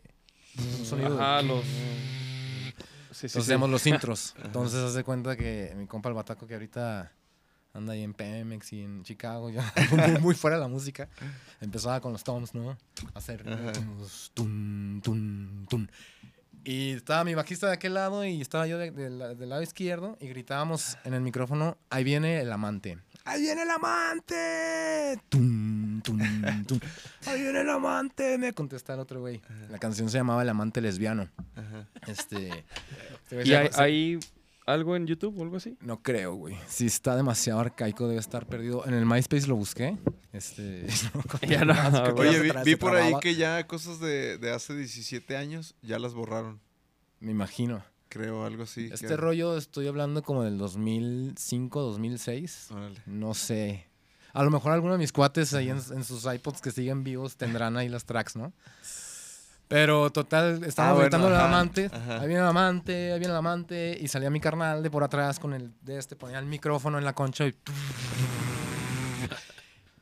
[0.81, 1.17] un sonido.
[1.17, 1.63] de- Ajá, los...
[1.65, 3.39] Sí, sí, Entonces sí.
[3.39, 4.35] hacemos los intros.
[4.43, 7.13] Entonces haz de cuenta que mi compa el Bataco que ahorita
[7.77, 11.09] anda ahí en Pemex y en Chicago, ya muy, muy fuera de la música,
[11.61, 12.71] empezaba con los toms, ¿no?
[13.15, 13.45] A hacer
[14.35, 15.91] tun, tun, tun.
[16.65, 19.63] Y estaba mi bajista de aquel lado y estaba yo de- de la- del lado
[19.63, 22.99] izquierdo y gritábamos en el micrófono, ahí viene el amante.
[23.25, 25.21] ¡Ahí viene el amante!
[25.29, 26.81] Tun, tun, tun.
[27.27, 28.39] ¡Ahí viene el amante!
[28.39, 29.41] Me contesta el otro güey.
[29.69, 31.29] La canción se llamaba El amante lesbiano.
[31.57, 31.87] Ajá.
[32.07, 32.65] Este.
[33.31, 34.19] este ¿Y hay
[34.67, 35.77] algo en YouTube o algo así?
[35.81, 36.57] No creo, güey.
[36.69, 38.85] Si está demasiado arcaico, debe estar perdido.
[38.87, 39.97] En el MySpace lo busqué.
[40.33, 40.87] Este.
[41.49, 44.75] Ya no, ya Oye, se vi, vi por ahí que ya cosas de, de hace
[44.75, 46.61] 17 años ya las borraron.
[47.21, 47.85] Me imagino.
[48.09, 48.89] Creo, algo así.
[48.93, 52.69] Este que- rollo estoy hablando como del 2005, 2006.
[52.71, 53.03] Órale.
[53.07, 53.87] No sé.
[54.33, 57.37] A lo mejor alguno de mis cuates ahí en, en sus iPods que siguen vivos
[57.37, 58.53] tendrán ahí las tracks, ¿no?
[59.69, 61.91] Pero total, Ah, estábamos bueno, gritando al amante.
[61.93, 62.21] ajá.
[62.21, 63.99] Ahí viene el amante, ahí viene el amante.
[64.01, 67.05] Y salía mi carnal de por atrás con el de este, ponía el micrófono en
[67.05, 67.55] la concha y.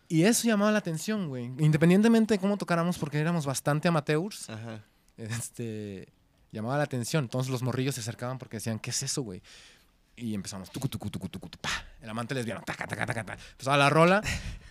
[0.07, 1.47] Y eso llamaba la atención, güey.
[1.59, 4.81] Independientemente de cómo tocáramos, porque éramos bastante amateurs, Ajá.
[5.17, 6.13] este,
[6.53, 7.25] llamaba la atención.
[7.25, 9.43] Entonces los morrillos se acercaban porque decían, ¿qué es eso, güey?
[10.15, 11.71] Y empezamos, tucu, tucu, tucu, tucu, tu, pa.
[12.01, 13.43] El amante lesbiano, taca, taca, taca, taca.
[13.53, 14.23] Empezaba la rola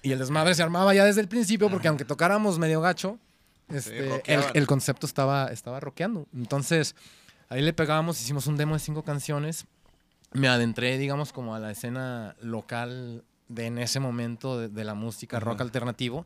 [0.01, 3.19] y el desmadre se armaba ya desde el principio porque aunque tocáramos medio gacho,
[3.73, 4.51] este, el, rockeaban.
[4.53, 6.27] el concepto estaba, estaba rockeando.
[6.33, 6.95] Entonces,
[7.49, 9.65] ahí le pegábamos, hicimos un demo de cinco canciones.
[10.31, 14.93] Me adentré, digamos, como a la escena local de en ese momento de, de la
[14.95, 15.63] música rock Ajá.
[15.63, 16.25] alternativo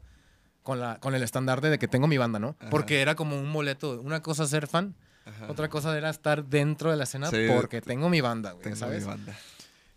[0.63, 2.55] con, la, con el estandarte de que tengo mi banda, ¿no?
[2.59, 2.69] Ajá.
[2.69, 4.01] Porque era como un boleto.
[4.01, 5.49] Una cosa ser fan, Ajá.
[5.49, 8.75] otra cosa era estar dentro de la escena Sí, porque tengo mi banda, güey, Tengo
[8.75, 9.03] ¿sabes?
[9.03, 9.37] mi banda.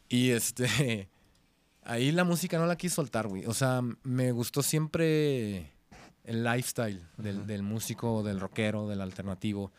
[0.08, 1.08] Y este.
[1.82, 3.46] Ahí la música no la quise soltar, güey.
[3.46, 5.72] O sea, me gustó siempre
[6.30, 9.72] el lifestyle del, del músico, del rockero, del alternativo.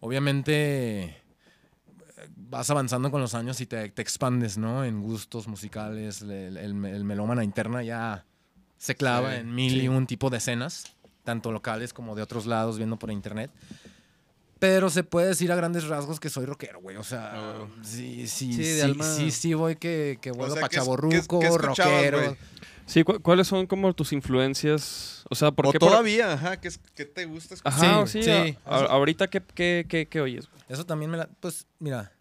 [0.00, 1.16] Obviamente
[2.36, 4.84] vas avanzando con los años y te, te expandes, ¿no?
[4.84, 6.22] En gustos musicales.
[6.22, 8.24] El, el, el melómana interna ya
[8.78, 12.46] se clava Sí, en mil y un tipo de escenas, tanto locales como de otros
[12.46, 13.50] lados, viendo por internet.
[14.58, 16.96] Pero se puede decir a grandes rasgos que soy rockero, güey.
[16.96, 17.68] O sea, huevo.
[17.82, 21.40] sí, sí, Sí, sí, sí, sí, voy que, que vuelvo sea, pa' ¿qué es- chavorruco,
[21.40, 22.36] qué es- qué escuchabas, rockero.
[22.86, 25.24] Sí, ¿cu- ¿cuáles son como tus influencias?
[25.30, 27.84] O sea, ¿por O qué por- todavía, ajá, ¿qué, es- qué te gusta escuchar?
[27.84, 28.58] Ajá, Sí, sí, sí.
[28.66, 30.48] a- a- ahorita, ¿qué, qué, qué, qué oyes?
[30.50, 30.62] güey?
[30.68, 31.28] Eso también me la...
[31.40, 32.12] Pues, mira,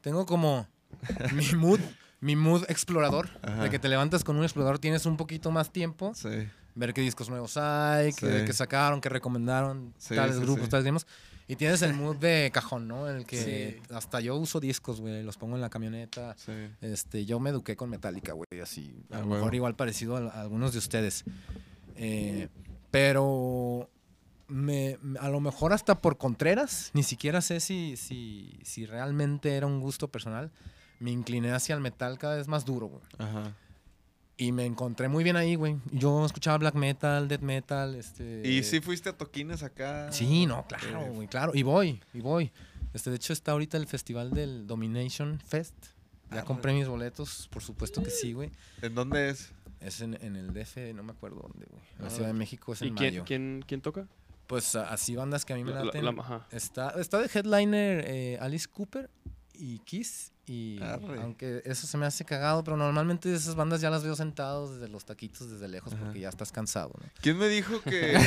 [0.00, 0.66] tengo como
[1.34, 1.80] mi mood,
[2.20, 3.28] mi mood explorador.
[3.42, 3.64] Ajá.
[3.64, 6.12] De que te levantas con un explorador, tienes un poquito más tiempo.
[6.14, 6.48] Sí.
[6.74, 8.44] ver qué discos nuevos hay, qué, Sí.
[8.46, 10.70] qué sacaron, qué recomendaron, Sí, tales sí, grupos, sí.
[10.70, 11.06] tales demos.
[11.50, 13.08] Y tienes el mood de cajón, ¿no?
[13.08, 13.92] En el que Sí.
[13.94, 16.36] hasta yo uso discos, güey, los pongo en la camioneta.
[16.36, 16.52] Sí.
[16.82, 18.94] Este, yo me eduqué con Metallica, güey, así.
[19.10, 21.24] A Ah, lo mejor igual parecido a, a algunos de ustedes.
[21.96, 22.48] Eh,
[22.90, 23.88] pero
[24.46, 29.56] me, me- a lo mejor hasta por Contreras, ni siquiera sé si, si, si realmente
[29.56, 30.50] era un gusto personal.
[31.00, 33.02] Me incliné hacia el metal cada vez más duro, güey.
[33.18, 33.54] Ajá.
[34.40, 35.76] Y me encontré muy bien ahí, güey.
[35.90, 38.40] Yo escuchaba black metal, death metal, este...
[38.48, 40.12] ¿Y si fuiste a toquines acá?
[40.12, 41.52] Sí, no, claro, Eh, güey, claro.
[41.54, 42.52] Y voy, y voy.
[42.94, 45.74] Este, de hecho, está ahorita el festival del Domination Fest.
[46.30, 48.50] Ya Ah, compré mis boletos, por supuesto que sí, güey.
[48.80, 49.50] ¿En dónde es?
[49.80, 51.82] Es en, en el DF, no me acuerdo dónde, güey.
[51.96, 52.10] En la Ah.
[52.10, 53.24] Ciudad de México es ¿Y en quién, mayo.
[53.26, 54.06] quién, quién toca?
[54.46, 56.04] Pues así bandas que a mí me La- la- laten.
[56.04, 56.46] la-.
[56.52, 59.10] Está, está de headliner eh, Alice Cooper
[59.54, 60.32] y Kiss.
[60.48, 61.20] Y Arre.
[61.20, 64.88] aunque eso se me hace cagado, pero normalmente esas bandas ya las veo sentados desde
[64.88, 66.04] los taquitos, desde lejos, Ajá.
[66.04, 67.06] porque ya estás cansado, ¿no?
[67.20, 68.18] ¿Quién me dijo que,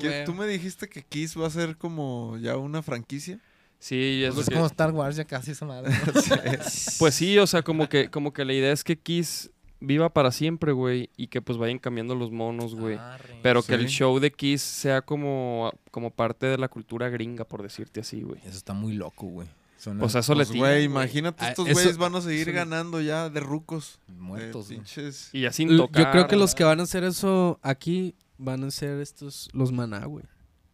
[0.00, 3.40] que tú me dijiste que Kiss va a ser como ya una franquicia?
[3.78, 5.90] Sí, es Pues es que- como Star Wars, ya casi esa madre.
[5.90, 6.12] ¿no?
[6.98, 10.32] Pues sí, o sea, como que, como que la idea es que Kiss viva para
[10.32, 12.96] siempre, güey, y que pues vayan cambiando los monos, güey.
[12.96, 13.38] Arre.
[13.42, 13.94] Pero que el Sí.
[13.98, 18.40] show de Kiss sea como, como parte de la cultura gringa, por decirte así, güey.
[18.40, 19.46] Eso está muy loco, güey.
[19.78, 23.00] Suena Pues a eso le Pues, güey, imagínate, estos eso- güeyes van a seguir ganando
[23.00, 24.00] ya de rucos.
[24.08, 24.82] muertos, De
[25.32, 26.04] Y ya sin tocar.
[26.04, 29.70] Yo creo que los que van a hacer eso aquí van a ser estos, los
[29.72, 30.24] maná, güey.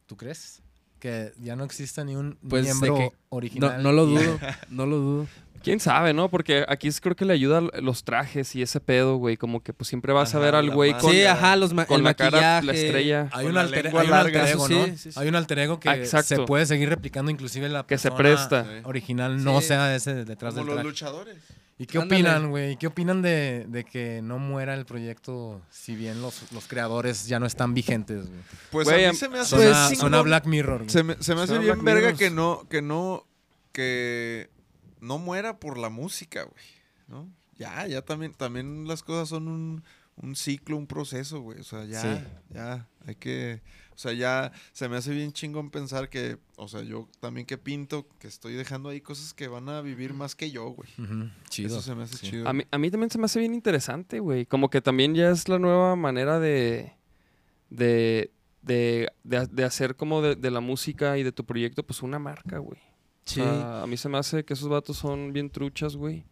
[0.07, 0.63] ¿Tú crees?
[0.99, 3.83] Que ya no exista ni un Pues, de miembro que- original.
[3.83, 4.39] no lo dudo,
[4.71, 5.27] no lo dudo.
[5.65, 6.29] ¿Quién sabe, no?
[6.31, 9.37] Porque aquí es- creo que le ayuda los trajes y ese pedo, güey.
[9.39, 11.99] Como que pues siempre vas a ver al güey con, sí, ajá, los ma- con
[11.99, 12.67] el la cara, maquillaje.
[12.67, 13.29] la estrella.
[13.33, 14.85] Hay un, alter, hay un alter ego, Sí, ¿no?
[14.85, 15.11] sí, sí.
[15.17, 16.37] Hay un alter ego que exacto.
[16.37, 18.67] se puede seguir replicando, inclusive la Que se presta.
[18.85, 19.69] Original no Sí.
[19.69, 20.89] sea ese detrás Como del los traje.
[20.89, 21.37] luchadores.
[21.77, 22.21] ¿Y qué Ándale.
[22.23, 22.77] opinan, güey?
[22.77, 27.41] ¿Qué opinan de, de que no muera el proyecto si bien los, los creadores ya
[27.41, 28.41] no están vigentes, güey?
[28.71, 30.85] Pues a mí se me hace Pues, Suena, suena Black Mirror.
[30.89, 32.19] Se me, se me hace bien Black verga Mirror.
[32.19, 33.27] que no, que no,
[33.73, 34.51] que
[35.05, 36.65] no muera por la música, güey.
[37.09, 37.29] ¿No?
[37.57, 39.85] Ya, ya también, también las cosas son un,
[40.17, 41.61] un ciclo, un proceso, güey.
[41.61, 42.25] O sea, ya, Sí.
[42.51, 43.63] ya, hay que,
[43.95, 47.57] o sea, ya se me hace bien chingón pensar que, o sea, yo también que
[47.59, 50.89] pinto, que estoy dejando ahí cosas que van a vivir más que yo, güey.
[51.49, 51.69] Chido.
[51.69, 52.31] Eso se me hace sí.
[52.31, 52.49] chido.
[52.49, 54.47] A mí, a mí también se me hace bien interesante, güey.
[54.47, 56.93] Como que también ya es la nueva manera de.
[57.71, 58.33] de.
[58.63, 62.19] de, de- de hacer como de, de la música y de tu proyecto, pues una
[62.19, 62.81] marca, güey.
[63.25, 63.41] Sí.
[63.41, 66.25] O sea, a mí se me hace que esos vatos son bien truchas, güey.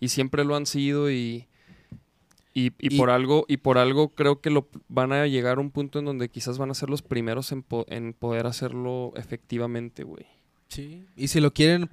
[0.00, 1.46] Y siempre lo han sido y.
[2.54, 5.60] Y, y Y- por algo, y por algo creo que lo van a llegar a
[5.60, 9.12] un punto en donde quizás van a ser los primeros en, po- en poder hacerlo
[9.16, 10.26] efectivamente, güey.
[10.68, 11.04] Sí.
[11.16, 11.88] Y si lo quieren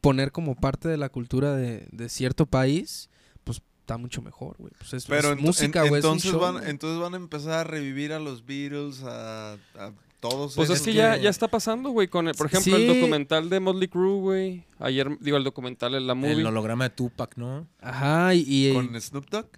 [0.00, 3.10] poner como parte de la cultura de, de cierto país,
[3.42, 4.72] pues está mucho mejor, güey.
[4.78, 5.96] Pues es, Pero es música, güey.
[5.96, 9.92] entonces, show, van, entonces van a empezar a revivir a los Beatles, a, a
[10.28, 12.08] todos Pues es que ya, ya está pasando, güey.
[12.08, 14.64] Con el- por ejemplo, el documental de Motley Crue, güey.
[14.78, 16.32] Ayer, digo, el documental, la movie.
[16.32, 17.66] El holograma de Tupac, ¿no?
[17.80, 19.48] Ajá, y, y- con Snoop Dogg.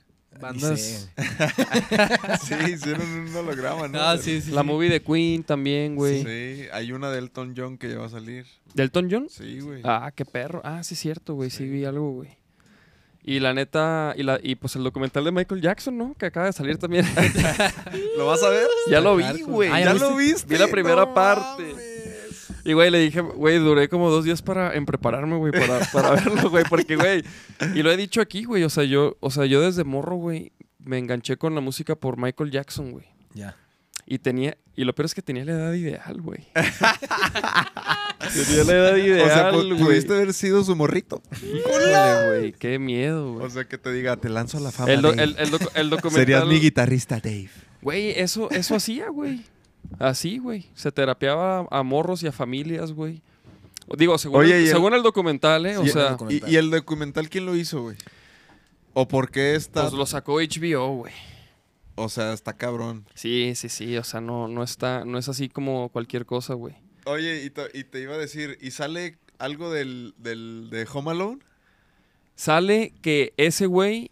[0.40, 1.08] bandas.
[2.42, 4.00] Sí, hicieron un holograma, ¿no?
[4.00, 4.50] Ah, sí, sí.
[4.50, 4.66] La sí.
[4.66, 6.22] movie de Queen también, güey.
[6.24, 8.44] Sí, hay una de Elton John que ya va a salir.
[8.74, 9.26] ¿Delton John?
[9.30, 9.80] Sí, güey.
[9.84, 10.60] Ah, qué perro.
[10.64, 11.50] Ah, sí, cierto, güey.
[11.50, 11.58] Sí.
[11.58, 11.68] Sí.
[11.68, 12.36] vi algo, güey.
[13.28, 16.14] Y la neta, y, la, y pues el documental de Michael Jackson, ¿no?
[16.16, 17.04] Que acaba de salir también.
[18.16, 18.68] ¿Lo vas a ver?
[18.88, 19.68] ya lo vi, güey.
[19.68, 20.46] Ah, ¿Ya, ¿ya lo viste?
[20.48, 21.64] Vi la primera No parte.
[21.64, 21.96] mames.
[22.64, 26.10] Y, güey, le dije, güey, duré como dos días para, en prepararme, güey, para, para
[26.12, 26.64] verlo, güey.
[26.70, 27.24] Porque, güey,
[27.74, 28.62] y lo he dicho aquí, güey.
[28.62, 32.18] O sea, yo, o sea, yo desde morro, güey, me enganché con la música por
[32.18, 33.06] Michael Jackson, güey.
[33.34, 33.56] Ya.
[34.08, 36.46] Y tenía, y lo peor es que tenía la edad ideal, güey.
[36.54, 36.72] tenía
[38.64, 41.22] la edad ideal, O sea, pu- pudiste haber sido su morrito.
[41.42, 43.46] Híjole, güey, qué miedo, güey.
[43.46, 44.92] O sea, que te diga, te lanzo a la fama.
[44.92, 45.22] el, do- Dave.
[45.24, 46.20] el, el docu- el documental.
[46.20, 47.50] Serías mi guitarrista, Dave.
[47.82, 49.42] Güey, eso, eso hacía, güey.
[49.98, 50.66] Así, güey.
[50.74, 53.22] Se terapiaba a morros y a familias, güey.
[53.96, 55.76] Digo, según, Oye, el, y el- según el documental, ¿eh?
[55.78, 57.96] O Y- sea, ¿Y, y el documental quién lo hizo, güey?
[58.94, 59.82] ¿O por qué está...?
[59.82, 61.12] pues lo sacó HBO, güey.
[61.96, 63.06] O sea, está cabrón.
[63.14, 63.96] Sí, sí, sí.
[63.96, 66.74] O sea, no, no está, no es así como cualquier cosa, güey.
[67.06, 71.10] Oye, y te, y te iba a decir, ¿y sale algo del, del de Home
[71.12, 71.38] Alone?
[72.34, 74.10] Sale que ese güey,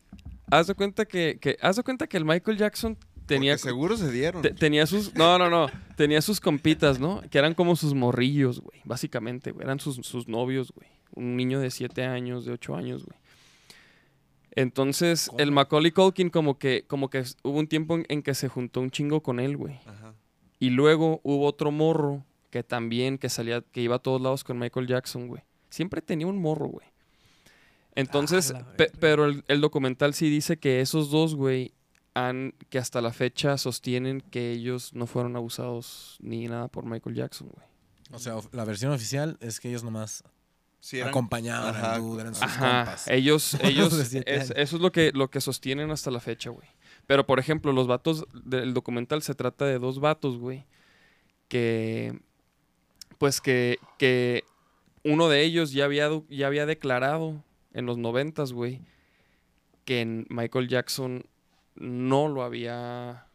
[0.51, 3.97] haz de cuenta que, que, haz de cuenta que el Michael Jackson tenía, Porque seguro
[3.97, 4.41] se dieron.
[4.43, 5.67] te- tenía sus, no, no, no,
[5.97, 7.21] tenía sus compitas, ¿no?
[7.31, 9.65] Que eran como sus morrillos, güey, básicamente, güey.
[9.65, 10.89] Eran sus, sus novios, güey.
[11.13, 13.19] Un niño de 7 años, de 8 años, güey.
[14.57, 15.51] Entonces, el.
[15.53, 18.91] Macaulay Culkin como que, como que hubo un tiempo en, en que se juntó un
[18.91, 19.75] chingo con él, güey.
[19.87, 20.15] Ajá.
[20.61, 24.59] Y luego hubo otro morro que también, que salía, que iba a todos lados con
[24.59, 25.43] Michael Jackson, güey.
[25.71, 26.87] Siempre tenía un morro, güey.
[27.97, 31.73] Entonces, Ah, pe- pero el, el documental sí dice que esos dos, güey,
[32.15, 37.17] han, que hasta la fecha sostienen que ellos no fueron abusados ni nada por Michael
[37.17, 37.67] Jackson, güey.
[38.13, 40.23] O sea, la versión oficial es que ellos nomás
[40.85, 41.99] Sí, eran- acompañaban Ajá.
[41.99, 43.09] dude, eran sus Ajá, compas.
[43.09, 44.15] ellos, ellos, es-
[44.51, 46.69] eso es lo que, lo que sostienen hasta la fecha, güey.
[47.07, 50.67] Pero, por ejemplo, los vatos del documental se trata de dos vatos, güey,
[51.49, 52.19] que,
[53.17, 54.45] pues que, que
[55.05, 57.43] uno de ellos ya había, ya había declarado
[57.73, 58.83] en los noventas, güey,
[59.87, 61.25] que Michael Jackson
[61.77, 63.27] no lo había...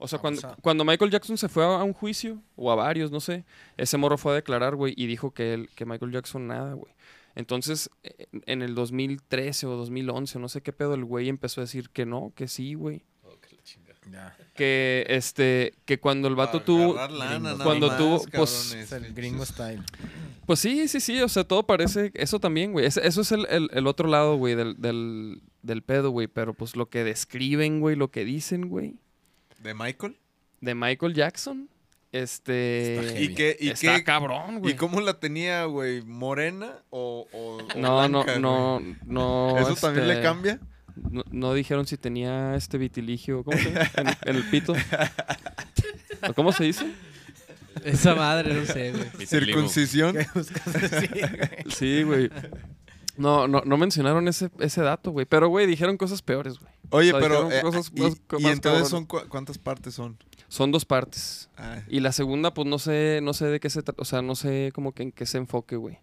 [0.00, 3.18] O sea, cuando, cuando Michael Jackson se fue a, un juicio, o a varios, no
[3.20, 3.44] sé,
[3.76, 6.92] ese morro fue a declarar, güey, y dijo que, él, que Michael Jackson nada, güey.
[7.34, 11.64] Entonces, eh, en el 2013 o 2011, no sé qué pedo, el güey empezó a
[11.64, 13.02] decir que no, que sí, güey.
[14.10, 14.34] Ya.
[14.54, 16.94] Que, este, que cuando el vato tuvo...
[16.94, 18.72] lana, cuando tuvo, pues.
[18.72, 19.82] Es el gringo style.
[20.46, 22.86] Pues sí, sí, sí, o sea, todo parece, eso también, güey.
[22.86, 26.26] Ese- Eso es el, el- el otro lado, güey, del, del, del pedo, güey.
[26.26, 28.96] Pero pues lo que describen, güey, lo que dicen, güey,
[29.58, 30.16] ¿De Michael?
[30.60, 31.68] de Michael Jackson,
[32.10, 32.98] este...
[32.98, 33.20] Está.
[33.20, 33.56] ¿Y qué?
[33.60, 34.04] ¿Y está qué?
[34.04, 34.72] cabrón, güey.
[34.72, 36.02] ¿Y cómo la tenía, güey?
[36.02, 38.96] ¿Morena o, o- o No, no, blanca, no, güey?
[39.06, 39.56] no.
[39.58, 40.60] ¿Eso también le este, cambia?
[41.10, 43.88] No, no dijeron si tenía este vitiligio, ¿cómo se llama?
[43.98, 44.74] En, en el pito.
[46.28, 46.92] ¿O ¿Cómo se dice?
[47.84, 49.26] Esa madre, no sé, güey.
[49.26, 50.16] ¿Circuncisión?
[51.68, 52.30] Sí, güey.
[53.18, 55.26] No, no, no mencionaron ese, ese dato, güey.
[55.26, 56.72] Pero, güey, dijeron cosas peores, güey.
[56.90, 57.50] Oye, O sea, pero...
[57.50, 60.16] eh, cosas y, más- y más entonces son cu- ¿cuántas partes son?
[60.48, 61.50] Son dos partes.
[61.58, 64.00] Ah, Y la segunda, pues no sé, no sé de qué se trata.
[64.00, 65.98] O sea, no sé como que en qué se enfoque, güey.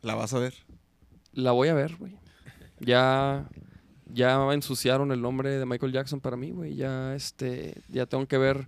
[0.00, 0.54] ¿La vas a ver?
[1.34, 2.16] La voy a ver, güey.
[2.80, 3.48] Ya.
[4.06, 6.74] Ya ensuciaron el nombre de Michael Jackson para mí, güey.
[6.76, 7.82] Ya, este.
[7.88, 8.66] Ya tengo que ver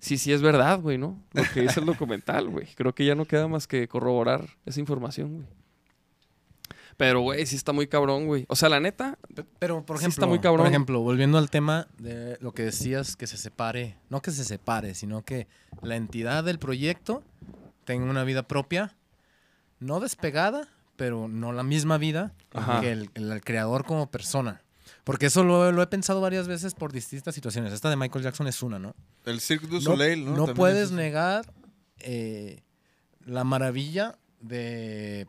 [0.00, 1.20] si sí es verdad, güey, ¿no?
[1.32, 2.66] Lo que dice el documental, güey.
[2.74, 5.46] Creo que ya no queda más que corroborar esa información, güey.
[6.98, 8.44] Pero, güey, sí está muy cabrón, güey.
[8.48, 10.64] O sea, la neta, Pe- Pero, por Sí ejemplo, está muy cabrón.
[10.64, 14.44] por ejemplo, volviendo al tema de lo que decías, que se separe, no que se
[14.44, 15.46] separe, sino que
[15.80, 17.22] la entidad del proyecto
[17.84, 18.96] tenga una vida propia,
[19.78, 22.80] no despegada, pero no la misma vida Ajá.
[22.80, 24.62] que el, el creador como persona.
[25.04, 27.72] Porque eso lo, lo he pensado varias veces por distintas situaciones.
[27.72, 28.94] Esta de Michael Jackson es una, ¿no?
[29.24, 30.34] El Cirque du No, Soleil, ¿no?
[30.48, 31.44] no puedes es- negar
[32.00, 32.62] eh,
[33.24, 35.28] la maravilla de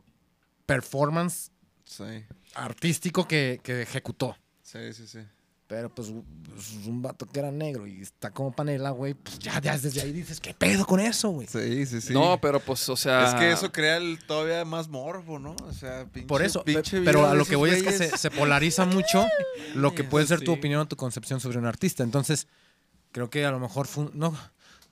[0.66, 1.49] performance
[1.90, 2.24] Sí,
[2.54, 4.36] artístico que, que ejecutó.
[4.62, 5.18] sí, sí, sí.
[5.66, 6.12] Pero pues,
[6.52, 10.00] pues, un vato que era negro y está como panela, güey, pues ya, ya desde
[10.00, 11.46] ahí dices, ¿qué pedo con eso, güey?
[11.46, 12.12] Sí, sí, sí.
[12.12, 13.28] no, pero pues, o sea.
[13.28, 15.54] Es que eso crea el todavía más morbo, ¿no?
[15.68, 18.30] O sea, pinche, Por eso, pe- pinche pero a lo que voy es que se,
[18.32, 19.24] polariza mucho
[19.74, 22.02] lo que puede ser tu opinión o tu concepción sobre un artista.
[22.02, 22.48] Entonces,
[23.12, 24.36] creo que a lo mejor fue no,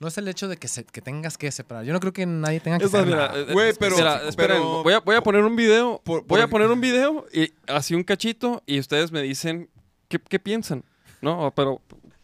[0.01, 1.85] no es el hecho de que, se, que tengas que separar.
[1.85, 3.39] Yo no creo que nadie tenga que Es ser mira, nada.
[3.41, 6.01] eh, Güey, pero- mira, esperen, pero- voy, a, voy a poner un video.
[6.05, 9.69] Por- voy a poner un video y así un cachito y ustedes me dicen
[10.09, 10.85] qué, qué piensan.
[11.21, 11.81] No, pero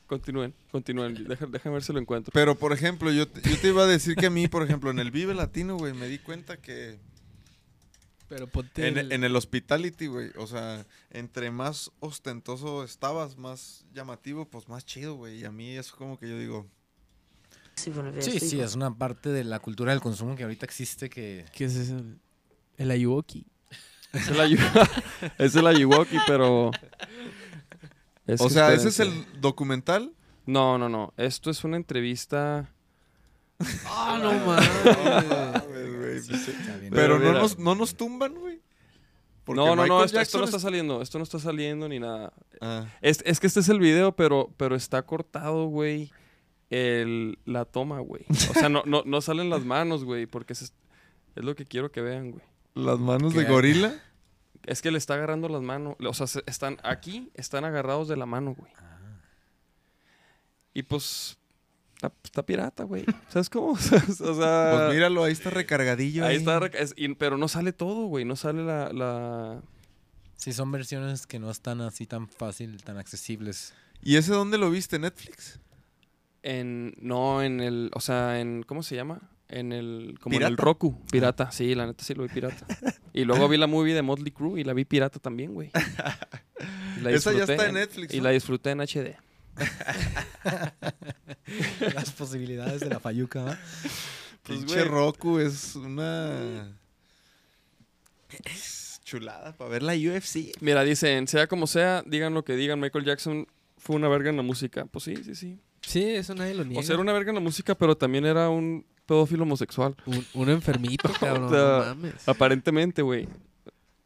[0.07, 1.27] continúen, continúen.
[1.27, 2.31] Deja- déjame ver si lo encuentro.
[2.33, 4.91] Pero, por ejemplo, yo te, yo te iba a decir que a mí, por ejemplo,
[4.91, 6.99] en el Vive Latino, güey, me di cuenta que
[8.29, 8.87] Pero ponte.
[8.87, 14.69] en, el- en el hospitality, güey, o sea, entre más ostentoso estabas, más llamativo, pues
[14.69, 15.41] más chido, güey.
[15.41, 16.67] Y a mí eso como que yo digo,
[18.23, 21.45] Sí, sí, es una parte de la cultura del consumo que ahorita existe que...
[21.53, 22.01] ¿Qué es eso?
[22.77, 23.47] El Ayuoki.
[24.13, 24.91] Es el, ayu-
[25.39, 26.71] es el Ayuwoki, pero...
[28.27, 30.13] es o sea, ese es el documental.
[30.47, 31.13] No, no, no.
[31.17, 32.71] Esto es una entrevista...
[33.87, 34.69] Ah, no mames.
[36.81, 36.93] bien.
[36.93, 38.61] Pero no nos, no nos tumban, güey.
[39.45, 40.03] Porque No, no, no.
[40.05, 41.03] Esto, esto no está saliendo.
[41.03, 42.33] Esto no está saliendo ni nada.
[42.53, 46.11] es- Ah, Es, es que este es el video, pero, pero está cortado, güey.
[46.71, 48.25] El, la toma, güey.
[48.29, 51.93] O sea, no, no, no salen las manos, güey, porque es, es lo que quiero
[51.93, 52.45] que vean, güey.
[52.75, 53.95] las manos de gorila.
[54.65, 55.97] Es que le está agarrando las manos.
[56.05, 58.73] O sea, se- están aquí, están agarrados de la mano, güey.
[60.73, 61.37] Y pues,
[61.95, 63.05] está, está pirata, güey.
[63.29, 63.73] ¿Sabes cómo?
[63.73, 66.25] o sea, Pues míralo, ahí está recargadillo.
[66.25, 68.25] ahí está, es- y- pero no sale todo, güey.
[68.25, 69.63] No sale la, la...
[70.37, 73.73] Sí, son versiones que no están así tan fácil, tan accesibles.
[74.03, 74.99] ¿Y ese dónde lo viste?
[74.99, 75.61] ¿Netflix?
[76.47, 79.31] En, no, en el, o sea, en, ¿cómo se llama?
[79.49, 80.63] En el, como en el ¿Pirata?
[80.63, 82.67] Roku, pirata, sí, la neta sí lo vi pirata.
[83.15, 85.71] Y luego vi la movie de Motley Crue y la vi pirata también, güey.
[86.99, 89.17] Y la Esa ya disfruté está en Netflix, Y la disfruté en HD.
[91.95, 93.59] Las posibilidades de la fayuca, ¿va?
[94.43, 94.89] Pues, Pinche güey.
[94.89, 96.69] Roku es una
[98.45, 100.53] es chulada para ver la UFC.
[100.61, 103.47] Mira, dicen, sea como sea, digan lo que digan, Michael Jackson
[103.79, 104.87] fue una verga en la música.
[104.87, 105.59] Pues sí, sí, sí.
[105.87, 106.81] Sí, eso nadie lo niega.
[106.81, 109.95] O sea, era una verga en la música, pero también era un pedófilo homosexual.
[110.07, 111.45] un, un enfermito, cabrón.
[111.45, 112.29] O sea, no mames.
[112.29, 113.29] Aparentemente, güey.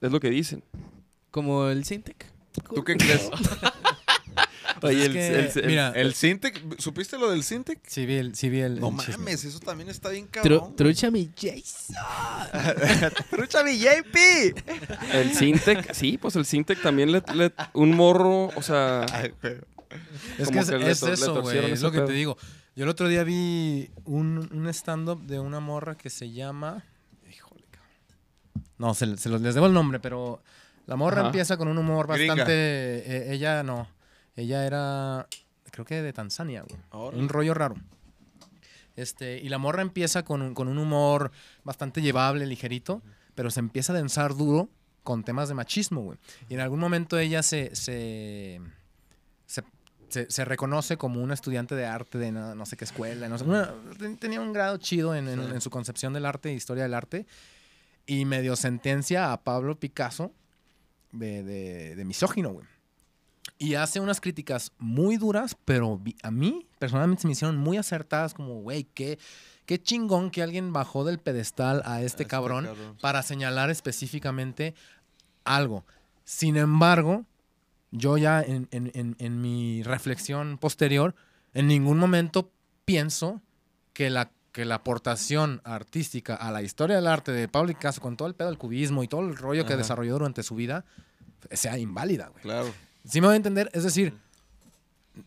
[0.01, 0.63] Es lo que dicen.
[1.31, 2.27] Como el Sintec.
[2.75, 3.29] ¿Tú qué crees?
[4.81, 7.81] Pues Oye, es el- que, el- el- mira, El Sintec, ¿supiste lo del Sintec?
[7.85, 9.17] sí vi el, sí vi el, No el chisme.
[9.25, 10.77] mames, eso también está bien Tru- cabrón.
[10.77, 11.97] trucha mi Jason.
[13.31, 14.17] ¡Trucha mi JP!
[15.15, 19.05] El Sintec, sí, pues el Sintec también le, le- un morro, o sea,
[20.39, 21.73] Es que es, que eso, güey.
[21.73, 22.07] Es lo que pedo.
[22.09, 22.37] te digo.
[22.77, 26.85] Yo el otro día vi un, un stand-up de una morra que se llama.
[27.29, 28.69] Híjole, cabrón.
[28.79, 30.43] No, se, se los, les debo el nombre, pero
[30.87, 31.29] la morra Ajá.
[31.29, 32.45] empieza con un humor bastante.
[32.49, 33.89] eh, ella no.
[34.37, 35.27] Ella era.
[35.73, 37.11] Creo que de Tanzania, güey.
[37.15, 37.75] Un rollo raro.
[38.97, 41.31] Este, y la morra empieza con un, con un humor
[41.63, 43.01] bastante llevable, ligerito,
[43.35, 44.69] pero se empieza a densar duro
[45.05, 46.19] con temas de machismo, güey.
[46.49, 48.61] Y en algún momento ella se, se,
[50.09, 53.29] se, reconoce como una estudiante de arte de no, no sé qué escuela.
[53.29, 56.53] No sé, una- ten- tenía un grado chido en, en- en su concepción del arte,
[56.53, 57.27] historia del arte.
[58.07, 60.33] Y medio sentencia a Pablo Picasso
[61.13, 62.67] de, de, de misógino, güey.
[63.59, 68.33] Y hace unas críticas muy duras, pero a mí personalmente se me hicieron muy acertadas,
[68.33, 69.19] como, güey, qué,
[69.67, 72.97] qué chingón que alguien bajó del pedestal a este este cabrón, cabrón.
[73.01, 74.75] para señalar específicamente
[75.45, 75.85] algo.
[76.25, 77.25] Sin embargo,
[77.91, 81.15] yo ya en, en- en- en mi reflexión posterior,
[81.55, 82.51] en ningún momento
[82.85, 83.41] pienso
[83.93, 88.17] que la, que la aportación artística a la historia del arte de Pablo Picasso, con
[88.17, 89.83] todo el pedo del cubismo y todo el rollo que Ajá.
[89.83, 90.85] desarrolló durante su vida,
[91.53, 92.43] sea inválida, güey.
[92.43, 92.73] Claro.
[93.05, 94.15] Sí me voy a entender, es decir,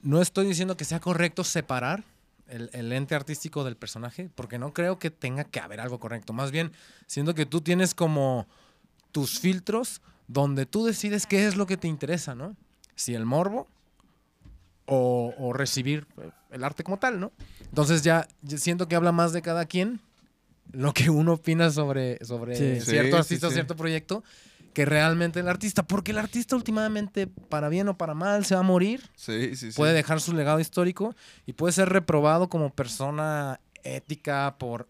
[0.04, 2.04] no estoy diciendo que sea correcto separar
[2.47, 6.34] el, el ente artístico del personaje, porque no creo que tenga que haber algo correcto.
[6.34, 6.71] Más bien,
[7.08, 8.47] siento que tú tienes como
[9.12, 12.56] tus filtros donde tú decides qué es lo que te interesa, ¿no?
[12.96, 13.67] Si el morbo
[14.86, 16.08] o, o recibir
[16.52, 17.32] el arte como tal, ¿no?
[17.65, 20.00] Entonces ya siento que habla más de cada quien
[20.72, 22.86] lo que uno opina sobre, sobre Sí.
[22.86, 24.24] cierto Sí, artista o sí, cierto proyecto
[24.74, 28.62] que realmente el artista, porque el artista últimamente, para bien o para mal, se va
[28.62, 29.76] a morir, Sí, sí, sí.
[29.76, 31.13] puede dejar su legado histórico
[31.46, 34.88] y puede ser reprobado como persona ética por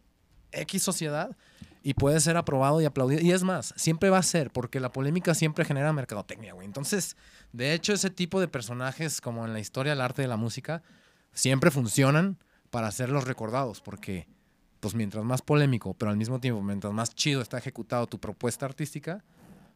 [0.51, 1.35] X sociedad
[1.83, 3.21] y puede ser aprobado y aplaudido.
[3.21, 6.65] Y es más, siempre va a ser, porque la polémica siempre genera mercadotecnia, güey.
[6.65, 7.17] Entonces,
[7.53, 10.83] de hecho, ese tipo de personajes, como en la historia del arte de la música,
[11.33, 12.37] siempre funcionan
[12.69, 14.27] para serlos recordados, porque,
[14.79, 18.65] pues mientras más polémico, pero al mismo tiempo, mientras más chido está ejecutado tu propuesta
[18.65, 19.23] artística,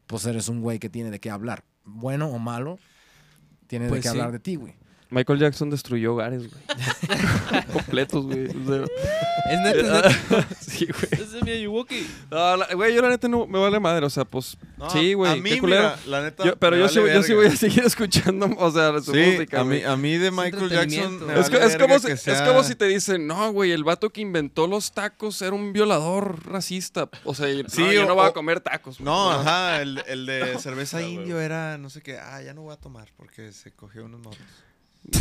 [0.07, 1.63] pues eres un güey que tiene de qué hablar.
[1.83, 2.77] Bueno o malo,
[3.67, 4.17] tiene Pues de qué sí.
[4.17, 4.75] hablar de ti, güey.
[5.15, 6.61] Michael Jackson destruyó hogares, güey.
[7.73, 8.47] Completos, güey.
[8.47, 8.83] O sea,
[9.49, 10.47] Es neta, es neta.
[10.59, 11.07] sí, güey.
[11.23, 12.05] Ese es mi Ayuwoki.
[12.29, 15.13] No, la- güey, yo la neta no me vale madre, o sea, pues No, sí,
[15.13, 15.83] güey, A mí, qué culero.
[15.83, 16.43] mira, la neta.
[16.43, 17.47] Yo- pero me yo, sí, vale yo sí verga.
[17.47, 19.61] voy a seguir escuchando, o sea, su Sí, música.
[19.61, 19.83] a mí, güey.
[19.85, 20.81] a mí de Michael Jackson.
[20.81, 21.25] entretenimiento.
[21.27, 23.25] me Es, que- vale es como verga si, que es sea- como si te dicen,
[23.27, 27.09] no, güey, el vato que inventó los tacos era un violador racista.
[27.23, 28.97] O sea, yo- Sí, no, yo o- no voy a o- comer tacos.
[28.97, 29.05] güey.
[29.05, 31.13] No, ajá, el, el de cerveza Ah, güey.
[31.13, 32.17] indio era no sé qué.
[32.17, 34.41] Ah, ya no voy a tomar porque se cogió unos morros.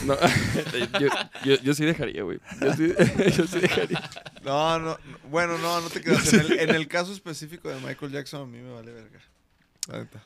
[0.06, 0.16] No,
[1.00, 1.08] yo,
[1.44, 2.40] yo, yo sí dejaría, güey.
[2.60, 2.94] Yo sí,
[3.36, 4.02] yo sí dejaría.
[4.42, 6.32] No, no, no, bueno, no, no te creas.
[6.32, 9.20] En el, en el caso específico de Michael Jackson, a mí me vale verga.
[9.88, 10.22] La neta.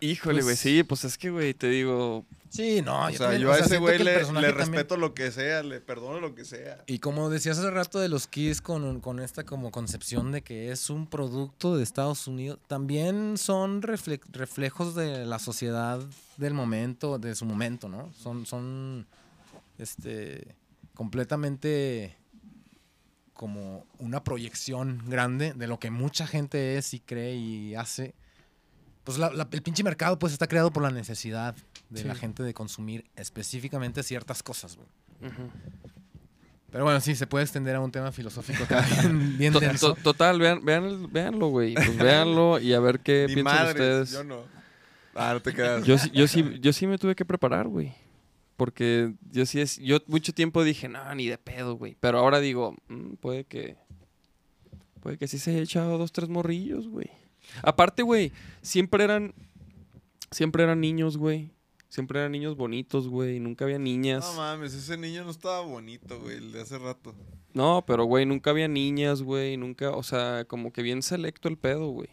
[0.00, 3.26] Híjole, güey, Pues- sí, pues es que, güey, te digo, Sí, no, O yo sea,
[3.26, 5.64] también- yo o a sea, ese güey le, personaje le también- respeto lo que sea,
[5.64, 6.84] le perdono lo que sea.
[6.86, 10.70] Y como decías hace rato de los Kiss con, con esta como concepción de que
[10.70, 15.98] es un producto de Estados Unidos, también son refle- reflejos de la sociedad
[16.36, 18.12] del momento, de su momento, ¿no?
[18.22, 19.04] Son, son
[19.78, 20.54] este
[20.94, 22.14] completamente
[23.32, 28.14] como una proyección grande de lo que mucha gente es y cree y hace.
[29.04, 31.54] Pues la- la- el pinche mercado pues está creado por la necesidad
[31.90, 34.88] de la gente de consumir específicamente ciertas cosas, güey.
[36.70, 39.94] Pero bueno, sí, se puede extender a un tema filosófico acá bien, bien to- denso.
[39.94, 41.74] to- total, vean, vean véanlo, güey.
[41.74, 44.10] Pues véanlo y a ver qué Ni piensan madres, ustedes.
[44.12, 44.42] yo no.
[45.14, 45.84] Ah, no te creas.
[45.84, 47.94] Yo, sí- yo, sí, yo sí me tuve que preparar, güey.
[48.56, 49.78] Porque yo sí es.
[49.78, 51.96] Yo mucho tiempo dije, no, ni de pedo, güey.
[52.00, 53.76] Pero ahora digo, "Mm, puede que.
[55.00, 57.10] Puede que sí se haya echado dos, tres morrillos, güey.
[57.62, 59.34] Aparte, güey, siempre eran.
[60.30, 61.50] Siempre eran niños, güey.
[61.88, 63.38] Siempre eran niños bonitos, güey.
[63.38, 64.24] Nunca había niñas.
[64.24, 67.14] No mames, ese niño no estaba bonito, güey, el de hace rato.
[67.52, 69.56] No, pero, güey, nunca había niñas, güey.
[69.56, 72.08] Nunca, o sea, como que bien selecto el pedo, güey.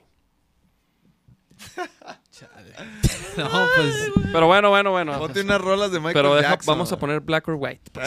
[3.38, 4.12] No, pues.
[4.34, 5.18] Pero bueno, bueno, bueno.
[5.18, 6.74] Ponte unas rolas de Michael Pero deja- Jackson.
[6.74, 7.90] vamos a poner black or white.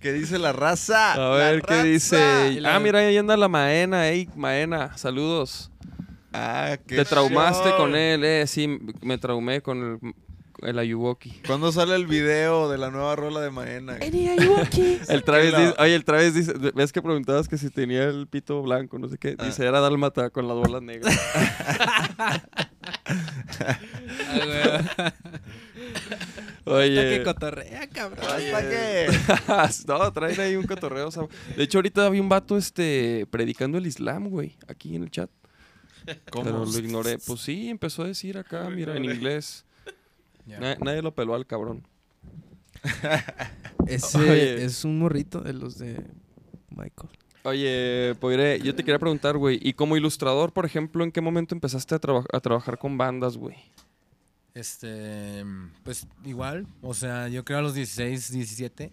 [0.00, 1.12] ¿Qué dice la raza?
[1.14, 1.82] A La ver qué raza.
[1.84, 2.60] dice.
[2.60, 4.08] La- Ah, mira, ahí anda la Maena.
[4.08, 5.70] Ey, Maena, saludos.
[6.32, 7.76] Ah, qué Te traumaste show.
[7.78, 8.46] con él, eh.
[8.46, 10.14] Sí, me traumé con el,
[10.62, 11.30] el Ayuwoki.
[11.46, 13.96] ¿Cuándo sale el video de la nueva rola de Maena?
[15.08, 18.26] El Travis la- dice, oye, el Travis dice, ves que preguntabas que si tenía el
[18.26, 19.36] pito blanco, no sé qué.
[19.38, 19.44] Ah.
[19.46, 21.14] Dice, era dálmata con las bolas negras.
[26.64, 27.18] Oye.
[27.18, 28.26] que cotorrea, cabrón.
[29.86, 31.10] no, traen ahí un cotorreo.
[31.10, 35.10] sab- De hecho, ahorita había un vato este, predicando el Islam, güey, aquí en el
[35.10, 35.30] chat.
[36.32, 37.18] Pero lo ignoré.
[37.18, 39.64] Pues sí, empezó a decir acá, mira, en inglés.
[40.46, 41.86] Nadie lo peló al cabrón.
[43.86, 44.64] Ese Oye.
[44.64, 46.04] es un morrito de los de
[46.70, 47.10] Michael.
[47.44, 51.54] Oye, Poire, yo te quería preguntar, güey, y como ilustrador, por ejemplo, ¿en qué momento
[51.54, 53.56] empezaste a, traba- a trabajar con bandas, güey?
[54.54, 55.44] Este,
[55.84, 58.90] pues igual, o sea, yo creo a los 16, 17,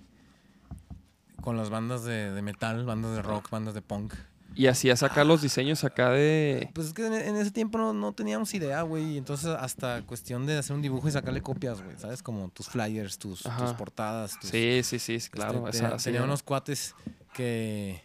[1.42, 4.14] con las bandas de, de metal, bandas de rock, bandas de punk.
[4.56, 6.70] Y hacías acá los diseños acá de...
[6.74, 10.58] Pues es que en, ese tiempo no, no teníamos idea, güey, entonces hasta cuestión de
[10.58, 12.22] hacer un dibujo y sacarle copias, güey, ¿sabes?
[12.22, 13.42] Como tus flyers, tus,
[13.78, 14.40] portadas.
[14.40, 15.66] Tus, Sí, sí, sí, claro.
[15.68, 16.94] Este, esa- te- sí, tenía unos cuates
[17.34, 18.04] que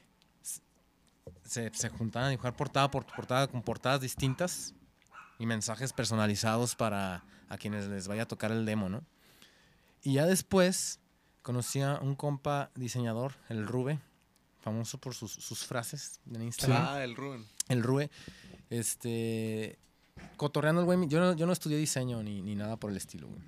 [1.44, 4.74] se, se juntaban a dibujar portada por portada con portadas distintas
[5.38, 9.02] y mensajes personalizados para a quienes les vaya a tocar el demo, ¿no?
[10.02, 11.00] Y ya después
[11.42, 13.98] conocí a un compa diseñador, el Rube,
[14.60, 16.84] famoso por sus, sus frases en Instagram.
[16.88, 17.44] Ah, el Rubén.
[17.68, 18.10] El Rube,
[18.70, 19.78] este,
[20.36, 23.28] cotorreando el güey, yo no, yo no estudié diseño ni, ni nada por el estilo,
[23.28, 23.40] güey.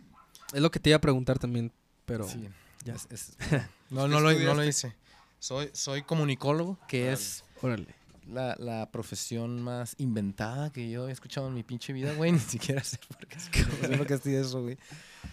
[0.52, 1.72] Es lo que te iba a preguntar también,
[2.06, 2.48] pero Sí,
[2.84, 2.94] ya.
[2.94, 3.36] es- es-
[3.90, 4.94] no, no, lo, no lo hice.
[5.38, 7.94] Soy, soy comunicólogo, que es órale.
[8.28, 12.32] la, la profesión más inventada que yo he escuchado en mi pinche vida, güey.
[12.32, 14.76] Ni siquiera sé por qué, no sé por qué estoy eso, güey.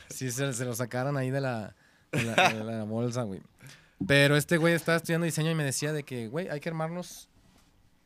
[0.10, 1.76] Si se, se lo sacaron ahí de la,
[2.14, 3.42] de la, de la bolsa, güey.
[4.06, 7.30] Pero este güey estaba estudiando diseño y me decía de que, güey, hay que armarnos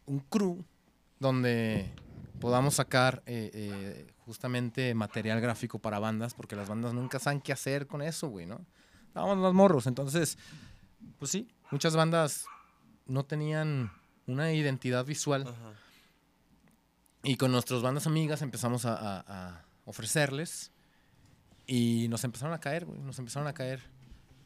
[0.05, 0.63] un crew
[1.19, 1.91] donde
[2.39, 7.51] podamos sacar eh, eh, justamente material gráfico para bandas, porque las bandas nunca saben qué
[7.53, 8.65] hacer con eso, güey, ¿no?
[9.07, 10.37] Estábamos los morros, entonces,
[11.19, 12.45] pues sí, muchas bandas
[13.05, 13.91] no tenían
[14.27, 15.43] una identidad visual.
[17.23, 20.71] Y con nuestras bandas amigas empezamos a, a- a ofrecerles
[21.67, 23.81] y nos empezaron a caer, güey, nos empezaron a caer.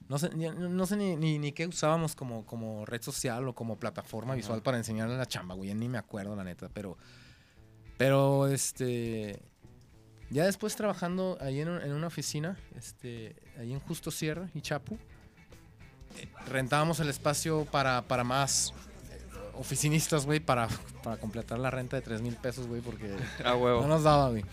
[0.08, 3.56] No sé, ni, no sé ni, ni- ni qué usábamos como, como red social o
[3.56, 6.98] como plataforma visual para enseñarle la chamba, güey, ya ni me acuerdo la neta, pero...
[7.98, 9.42] Pero, este...
[10.30, 14.98] Ya después trabajando ahí en, en una oficina, este, ahí en Justo Sierra y Chapu,
[16.18, 18.74] eh, rentábamos el espacio para, para más
[19.12, 19.22] eh,
[19.54, 20.68] oficinistas, güey, para,
[21.04, 23.88] para completar la renta de 3 mil pesos, güey, porque Ah, no huevo.
[23.88, 24.44] nos daba, güey.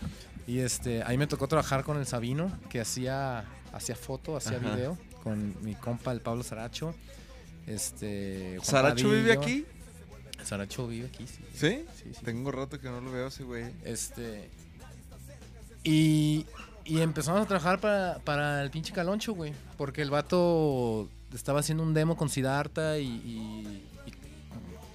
[0.45, 3.43] Y este, ahí me tocó trabajar con el Sabino, que hacía,
[3.73, 4.75] hacía foto, hacía Ajá.
[4.75, 6.93] video, con mi compa, el Pablo Saracho.
[7.65, 9.65] Este, Juan ¿Saracho vive aquí?
[10.43, 11.43] Saracho vive aquí, sí.
[11.53, 11.85] ¿Sí?
[12.03, 12.25] Sí, sí.
[12.25, 13.65] Tengo rato que no lo veo ese güey.
[13.85, 14.49] Este.
[15.85, 16.45] Y,
[16.85, 19.53] y empezamos a trabajar para, para el pinche Caloncho, güey.
[19.77, 24.13] Porque el vato estaba haciendo un demo con Siddhartha y, y- y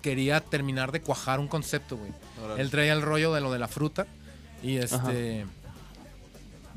[0.02, 2.12] quería terminar de cuajar un concepto, güey.
[2.58, 4.06] Él traía el rollo de lo de la fruta.
[4.62, 5.46] Y este.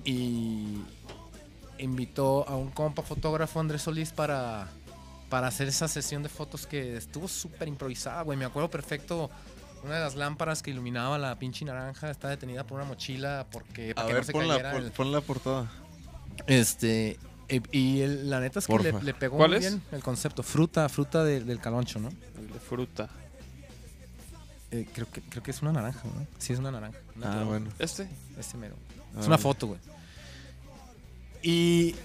[0.06, 0.78] Y
[1.84, 4.68] invitó a un compa fotógrafo, Andrés Solís, para,
[5.30, 8.38] para hacer esa sesión de fotos que estuvo súper improvisada, güey.
[8.38, 9.30] Me acuerdo perfecto.
[9.84, 13.92] Una de las lámparas que iluminaba la pinche naranja está detenida por una mochila porque
[13.92, 15.72] A para que ver, no se pon la, pon, el- pon la portada.
[16.48, 17.18] Este.
[17.72, 19.70] Y el- la neta es que le, pegó ¿Cuál muy es?
[19.72, 20.44] bien el concepto.
[20.44, 22.10] Fruta, fruta de- del caloncho, ¿no?
[22.10, 23.10] De fruta.
[24.72, 26.26] Eh, creo, que, creo que es una naranja, ¿no?
[26.38, 26.98] Sí, es una naranja.
[27.18, 27.70] Una Ah, bueno.
[27.78, 28.08] ¿Este?
[28.40, 28.76] Ese mero.
[29.16, 29.80] Ah, Es una foto, güey.
[31.42, 31.96] Y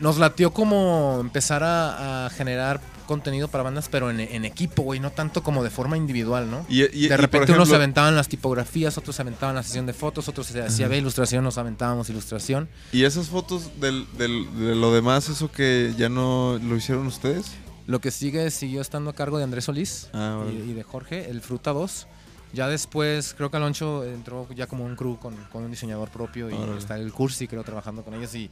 [0.00, 5.00] nos latió como empezar a, a generar contenido para bandas, pero en, en equipo, güey,
[5.00, 6.64] no tanto como de forma individual, ¿no?
[6.68, 9.92] Y, y- de repente unos se aventaban las tipografías, otros se aventaban la sesión de
[9.92, 12.68] fotos, otros se hacía de ilustración, nos aventábamos ilustración.
[12.92, 17.52] ¿Y esas fotos del, del- de lo demás, eso que ya no lo hicieron ustedes?
[17.86, 21.40] Lo que sigue siguió estando a cargo de Andrés Solís Ah, y, de Jorge, el
[21.42, 22.06] Fruta 2.
[22.54, 26.48] Ya después, creo que Aloncho entró ya como un crew con, con un diseñador propio
[26.50, 28.50] y está el Cursi, creo, trabajando con ellos y,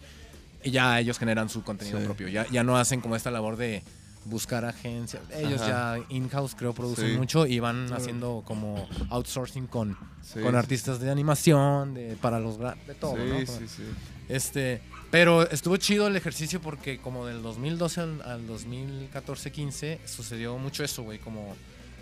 [0.62, 2.04] y ya ellos generan su contenido Sí.
[2.04, 2.28] propio.
[2.28, 3.82] Ya, ya no hacen como esta labor de
[4.26, 5.22] buscar agencias.
[5.34, 5.96] Ellos Ajá.
[5.98, 7.16] ya in-house, creo, producen Sí.
[7.16, 12.38] mucho y van haciendo como outsourcing con, Sí, con sí, artistas de animación, de, para
[12.38, 13.38] los de todo, sí, ¿no?
[13.40, 13.82] sí, sí.
[14.28, 20.84] Este, pero estuvo chido el ejercicio porque como del 2012 al, al 2014-15 sucedió mucho
[20.84, 21.56] eso, güey, como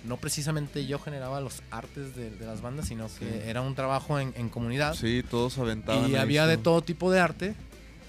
[0.04, 3.40] no precisamente yo generaba los artes de, de las bandas, sino que Sí.
[3.46, 6.10] era un trabajo en, en comunidad Sí, todos aventaban.
[6.10, 7.54] y había de todo tipo de arte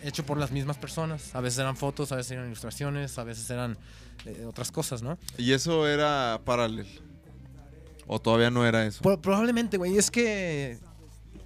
[0.04, 1.36] hecho por las mismas personas.
[1.36, 3.78] A veces eran fotos, a veces eran ilustraciones, a veces eran
[4.26, 5.18] eh, otras cosas, ¿no?
[5.38, 6.88] ¿Y eso era paralel?
[8.08, 9.02] ¿O todavía no era eso?
[9.02, 9.98] Pro- probablemente, güey.
[9.98, 10.78] Es que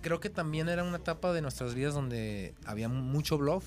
[0.01, 3.63] creo que también era una etapa de nuestras vidas donde había mucho bluff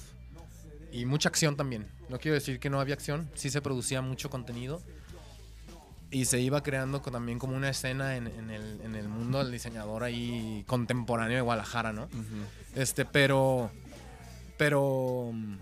[0.92, 1.86] y mucha acción también.
[2.08, 4.80] No quiero decir que no había acción, sí se producía mucho contenido.
[6.10, 9.50] y se iba creando también como una escena en, en el, en el mundo del
[9.50, 12.08] diseñador ahí contemporáneo de Guadalajara, ¿no?
[12.74, 13.70] Este, pero.
[14.56, 15.30] Pero.
[15.32, 15.54] mm,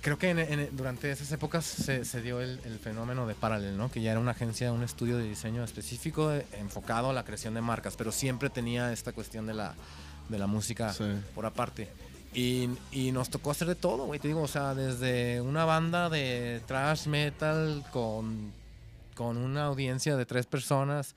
[0.00, 3.76] Creo que en- en- durante esas épocas se, se dio el, el fenómeno de Parallel,
[3.76, 3.90] ¿no?
[3.90, 7.52] Que ya era una agencia, un estudio de diseño específico eh, enfocado a la creación
[7.54, 9.74] de marcas, pero siempre tenía esta cuestión de la,
[10.28, 11.04] de la música Sí.
[11.34, 11.88] por aparte.
[12.32, 14.20] Y, y nos tocó hacer de todo, güey.
[14.20, 18.52] Te digo, o sea, desde una banda de thrash metal con,
[19.16, 21.12] con una audiencia de tres personas,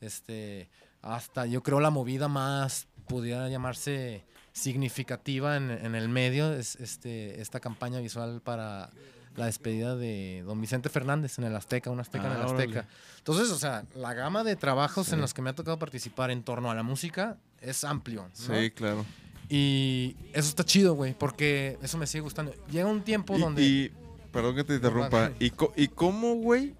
[0.00, 0.68] este,
[1.02, 4.24] hasta yo creo la movida más pudiera llamarse
[4.54, 8.88] significativa en, en el medio es este, esta campaña visual para
[9.36, 12.70] la despedida de don Vicente Fernández en el Azteca, un Azteca en Ah, el Azteca.
[12.80, 12.86] órale.
[13.18, 15.14] Entonces, o sea, la gama de trabajos Sí.
[15.14, 18.22] en los que me ha tocado participar en torno a la música es amplio.
[18.22, 18.30] ¿no?
[18.60, 19.04] Sí, claro.
[19.48, 22.54] Y eso está chido, güey, porque eso me sigue gustando.
[22.70, 23.62] Llega un tiempo Y, donde...
[23.62, 23.92] y-
[24.32, 25.32] perdón que te interrumpa.
[25.40, 26.74] ¿Y, co- ¿Y cómo, güey?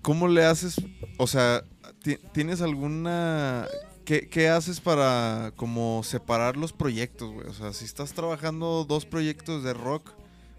[0.00, 0.80] ¿Cómo le haces?
[1.18, 1.62] O sea,
[2.02, 3.66] ti- ¿tienes alguna...
[4.04, 7.46] ¿Qué, qué haces para como separar los proyectos, güey?
[7.46, 10.10] O sea, si estás trabajando dos proyectos de rock,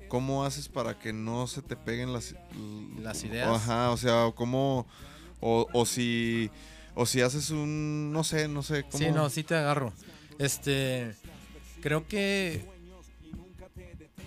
[0.08, 2.36] ¿cómo haces para que no se te peguen las...
[3.02, 3.50] Las ideas.
[3.50, 4.88] Ajá, o sea, ¿cómo...
[5.40, 6.50] O, o si...
[6.96, 8.12] O si haces un...
[8.14, 8.84] No sé, no sé.
[8.84, 8.98] ¿cómo?
[8.98, 9.92] Sí, no, sí te agarro.
[10.40, 11.16] Este,
[11.82, 12.66] creo que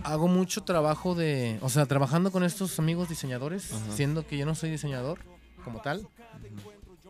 [0.03, 3.93] hago mucho trabajo de, o sea, trabajando con estos amigos diseñadores, Ajá.
[3.93, 5.21] siendo que yo no soy diseñador
[5.65, 6.07] como tal.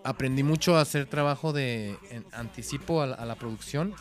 [0.07, 3.93] Aprendí mucho a hacer trabajo de en- anticipo a la, a la producción,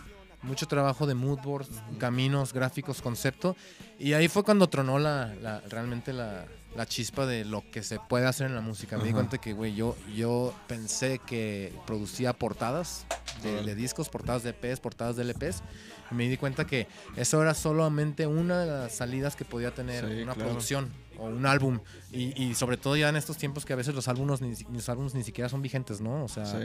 [0.43, 3.56] mucho trabajo de mood boards, caminos, gráficos, concepto,
[3.97, 6.45] y ahí fue cuando tronó la, la- realmente la,
[6.76, 8.97] la chispa de lo que se puede hacer en la música.
[8.97, 13.08] Me di cuenta que, güey, yo, yo pensé que producía portadas
[13.41, 15.64] de, discos, portadas de EPs, portadas de LPs,
[16.12, 20.06] y me di cuenta que eso era solamente una de las salidas que podía tener
[20.06, 20.49] Sí, una claro.
[20.51, 21.80] producción o un álbum.
[22.11, 24.89] Y, y sobre todo ya en estos tiempos que a veces los álbumes ni, los
[24.89, 26.24] álbumes ni siquiera son vigentes, ¿no?
[26.24, 26.57] O sea, Sí.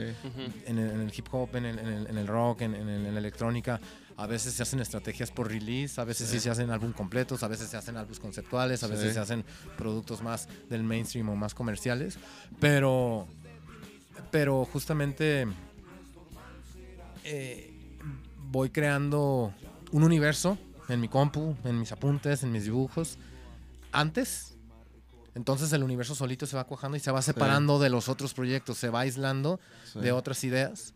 [0.65, 2.87] En, el, en el hip hop, en el, en el- en el rock, en, en
[2.89, 3.79] el- en la electrónica,
[4.17, 7.47] a veces se hacen estrategias por release, a veces sí, se hacen álbum completos, a
[7.47, 9.13] veces se hacen álbumes conceptuales, a veces Sí.
[9.13, 9.43] se hacen
[9.77, 12.17] productos más del mainstream o más comerciales.
[12.59, 13.27] Pero,
[14.29, 15.47] pero justamente
[17.23, 17.73] eh,
[18.51, 19.53] voy creando
[19.91, 20.57] un universo
[20.89, 23.17] en mi compu, en mis apuntes, en mis dibujos,
[23.91, 24.57] antes.
[25.33, 28.77] Entonces el universo solito se va cuajando y se va separando de los otros proyectos,
[28.77, 29.59] se va aislando
[29.91, 29.99] sí.
[29.99, 30.93] de otras ideas.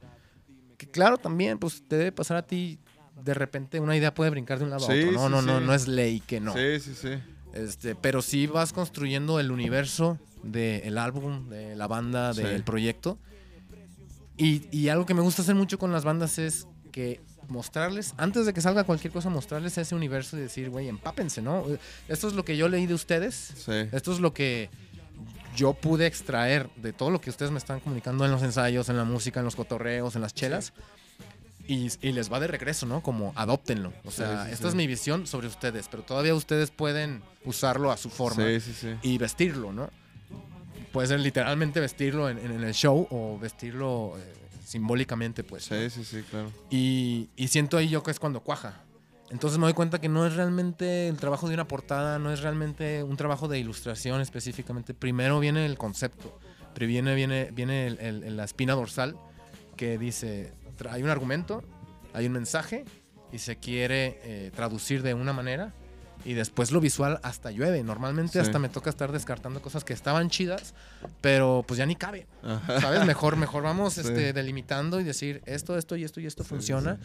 [0.77, 2.79] Que claro, también, pues te debe pasar a ti,
[3.23, 5.11] de repente una idea puede brincar de un lado a otro.
[5.13, 6.53] No, no, no, no es ley que no.
[6.53, 7.09] Sí, sí, sí.
[7.53, 13.17] Este, pero sí vas construyendo el universo del álbum, de la banda, del proyecto.
[14.37, 18.45] Y, y algo que me gusta hacer mucho con las bandas es que mostrarles, antes
[18.45, 21.65] de que salga cualquier cosa, mostrarles ese universo y decir, güey, empápense, ¿no?
[22.07, 23.35] Esto es lo que yo leí de ustedes,
[23.65, 23.87] Sí.
[23.91, 24.69] esto es lo que
[25.55, 28.97] yo pude extraer de todo lo que ustedes me están comunicando en los ensayos, en
[28.97, 30.73] la música, en los cotorreos, en las chelas.
[31.67, 33.01] Y, y les va de regreso, ¿no?
[33.01, 33.91] Como adóptenlo.
[34.03, 37.97] O sea, Sí, esta es mi visión sobre ustedes, pero todavía ustedes pueden usarlo a
[37.97, 38.89] su forma Sí, sí, sí.
[39.01, 39.89] y vestirlo, ¿no?
[40.91, 44.33] Puede ser literalmente vestirlo en, en- en el show o vestirlo eh,
[44.65, 45.69] simbólicamente, pues.
[45.71, 45.77] ¿no?
[45.77, 46.51] Sí, sí, sí, claro.
[46.69, 48.81] Y, y siento ahí yo que es cuando cuaja.
[49.31, 52.41] Entonces me doy cuenta que no es realmente el trabajo de una portada, no es
[52.41, 54.93] realmente un trabajo de ilustración específicamente.
[54.93, 56.37] Primero viene el concepto,
[56.73, 59.15] pero viene, viene, viene el- el- el- la espina dorsal
[59.77, 60.53] que dice,
[60.89, 61.63] hay un argumento,
[62.13, 62.85] hay un mensaje
[63.31, 65.73] y se quiere eh, traducir de una manera
[66.25, 67.83] y después lo visual hasta llueve.
[67.83, 68.39] Normalmente Sí.
[68.39, 70.73] hasta me toca estar descartando cosas que estaban chidas,
[71.21, 72.27] pero pues ya ni cabe.
[72.43, 72.81] Ajá.
[72.81, 73.05] ¿Sabes?
[73.05, 74.01] Mejor, mejor vamos Sí.
[74.01, 76.97] este, delimitando y decir esto, esto y esto y esto Sí, funciona.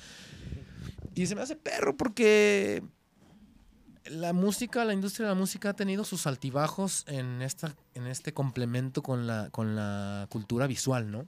[1.15, 2.83] Y se me hace perro porque
[4.07, 8.33] la música, la industria de la música ha tenido sus altibajos en, esta, en este
[8.33, 11.27] complemento con la, con la cultura visual, ¿no?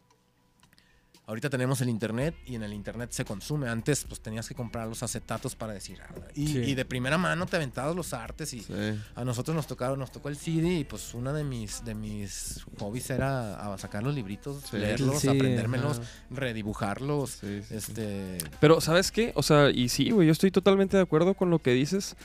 [1.24, 3.68] Ahorita tenemos el internet y en el internet se consume.
[3.68, 5.98] Antes pues tenías que comprar los acetatos para decir.
[6.02, 6.58] ah, Y, Sí.
[6.58, 8.72] y de primera mano te aventabas los artes y Sí.
[9.14, 12.64] a nosotros nos tocaron, nos tocó el CD y pues una de mis de mis
[12.78, 14.78] hobbies era a sacar los libritos, Sí.
[14.78, 16.08] leerlos, Sí, aprendérmelos, ajá.
[16.30, 17.74] redibujarlos, Sí, sí, sí.
[17.76, 19.32] este Pero, ¿sabes qué?
[19.36, 22.16] O sea, y sí, güey, yo estoy totalmente de acuerdo con lo que dices,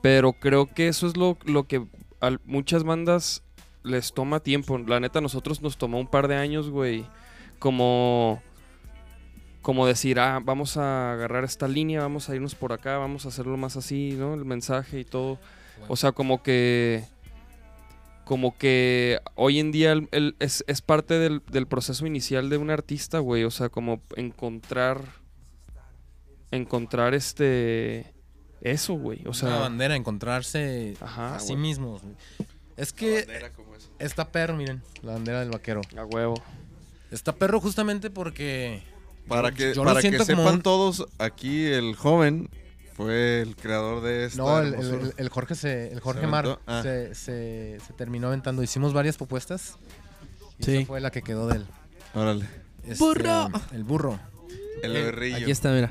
[0.00, 1.84] pero creo que eso es lo, lo que
[2.20, 3.42] a muchas bandas
[3.82, 4.78] les toma tiempo.
[4.78, 7.04] La neta, a nosotros nos tomó un par de años, güey,
[7.58, 8.42] como,
[9.62, 13.28] como decir, ah, vamos a agarrar esta línea, vamos a irnos por acá, vamos a
[13.28, 14.34] hacerlo más así, ¿no?
[14.34, 15.38] El mensaje y todo.
[15.88, 17.04] O sea, como que...
[18.24, 22.58] Como que hoy en día el- el- es, es parte del, del proceso inicial de
[22.58, 23.44] un artista, güey.
[23.44, 25.00] O sea, como encontrar
[26.50, 28.12] encontrar este
[28.60, 29.20] eso, güey.
[29.20, 31.62] O una sea, bandera, encontrarse Ajá, a sí güey.
[31.62, 32.02] mismos.
[32.76, 33.26] Es que
[33.98, 35.80] está perro, miren, la bandera del vaquero.
[35.96, 36.34] A huevo.
[37.10, 38.82] Está perro justamente porque
[39.28, 42.50] Para que, yo para que sepan un- todos, aquí el joven
[42.94, 46.58] fue el creador de esta no, el, Jorge se, el Jorge ¿Se Mar?
[46.66, 46.80] Ah.
[46.82, 48.62] se, se- se terminó aventando.
[48.62, 49.76] Hicimos varias propuestas.
[50.58, 50.76] Y Sí.
[50.78, 51.66] esa fue la que quedó de él.
[52.14, 52.46] Órale.
[52.84, 53.48] Este, ¡Burro!
[53.72, 54.18] El burro.
[54.82, 55.36] El Eh, berrillo.
[55.36, 55.90] Aquí está, mira.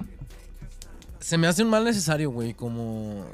[1.19, 3.25] Se me hace un mal necesario, güey, como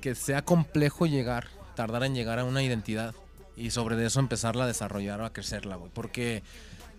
[0.00, 3.14] que sea complejo llegar, tardar en llegar a una identidad
[3.56, 5.90] y sobre eso empezarla a desarrollar o a crecerla, güey.
[5.94, 6.42] Porque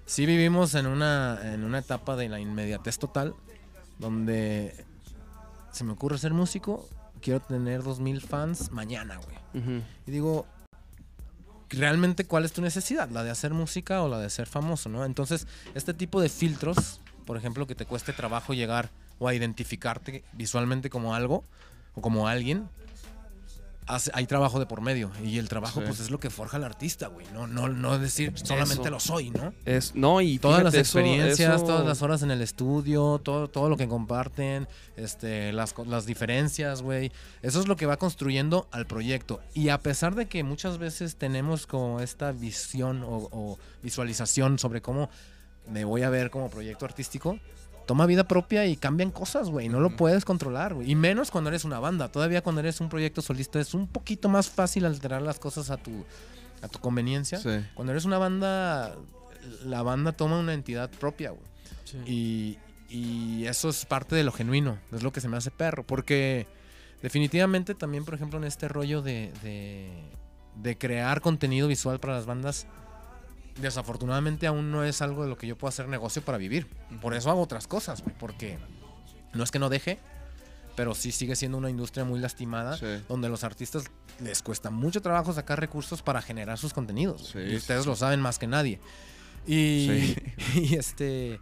[0.06, 3.36] sí vivimos en una, en una etapa de la inmediatez total,
[4.00, 4.76] donde
[5.72, 6.88] se me ocurre ser músico,
[7.22, 9.84] quiero tener 2000 fans mañana, güey.
[10.06, 10.46] Y digo,
[11.70, 15.06] realmente cuál es tu necesidad, la de hacer música o la de ser famoso, ¿no?
[15.06, 18.90] Entonces, este tipo de filtros, por ejemplo, que te cueste trabajo llegar
[19.20, 21.44] o a identificarte visualmente como algo
[21.94, 22.68] o como alguien,
[23.88, 25.86] hace- hay trabajo de por medio y el trabajo Sí.
[25.88, 28.90] pues es lo que forja al artista, güey, no no no decir solamente Eso.
[28.92, 29.54] lo soy, ¿no?
[29.66, 33.48] Es, no, y Todas las fíjate, experiencias, eso- todas las horas en el estudio, todo,
[33.48, 34.68] todo lo que comparten,
[34.98, 37.12] este, las, las diferencias, güey.
[37.42, 39.42] Eso es lo que va construyendo al proyecto.
[39.54, 44.82] Y a pesar de que muchas veces tenemos como esta visión o, o visualización sobre
[44.82, 45.10] cómo
[45.70, 47.40] me voy a ver como proyecto artístico,
[47.86, 49.70] toma vida propia y cambian cosas, güey.
[49.70, 50.92] No lo puedes controlar, güey.
[50.92, 52.10] Y menos cuando eres una banda.
[52.10, 55.78] Todavía cuando eres un proyecto solista es un poquito más fácil alterar las cosas a
[55.78, 56.06] tu,
[56.62, 57.40] a tu conveniencia.
[57.40, 57.64] Sí.
[57.74, 58.96] Cuando eres una banda,
[59.66, 61.44] la banda toma una entidad propia, güey.
[62.06, 62.58] Y,
[62.90, 65.84] y eso es parte de lo genuino, es lo que se me hace perro.
[65.86, 66.48] Porque
[67.02, 69.92] definitivamente también, por ejemplo, en este rollo de, de,
[70.56, 72.68] de crear contenido visual para las bandas,
[73.62, 76.68] desafortunadamente aún no es algo de lo que yo pueda hacer negocio para vivir.
[77.02, 78.58] Por eso hago otras cosas, güey, porque
[79.34, 80.00] no es que no deje,
[80.76, 82.86] pero sí sigue siendo una industria muy lastimada Sí.
[83.08, 83.86] donde los artistas
[84.20, 87.30] les cuesta mucho trabajo sacar recursos para generar sus contenidos.
[87.34, 87.90] Sí, y ustedes sí.
[87.90, 88.80] lo saben más que nadie.
[89.48, 90.16] Y,
[90.56, 91.40] y este.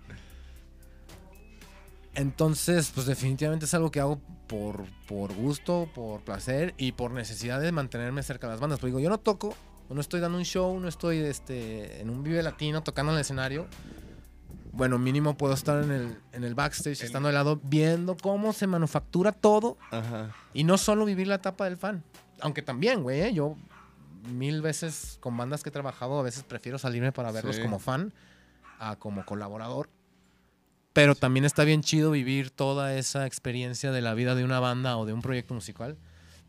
[2.15, 7.59] Entonces, pues definitivamente es algo que hago por, por gusto, por placer y por necesidad
[7.59, 8.79] de mantenerme cerca de las bandas.
[8.79, 9.55] Pues digo, yo no toco,
[9.89, 13.21] no estoy dando un show, no estoy este, en un Vive Latino tocando en el
[13.21, 13.67] escenario.
[14.71, 18.65] Bueno, mínimo puedo estar en el, en el backstage, estando al lado, viendo cómo se
[18.65, 20.35] manufactura todo Ajá.
[20.53, 22.03] y no solo vivir la etapa del fan.
[22.41, 23.33] Aunque también, güey, ¿eh?
[23.33, 23.55] yo
[24.31, 27.61] mil veces con bandas que he trabajado, a veces prefiero salirme para verlos Sí.
[27.61, 28.13] como fan
[28.79, 29.89] a como colaborador.
[30.91, 34.97] Pero también está bien chido vivir toda esa experiencia de la vida de una banda
[34.97, 35.97] o de un proyecto musical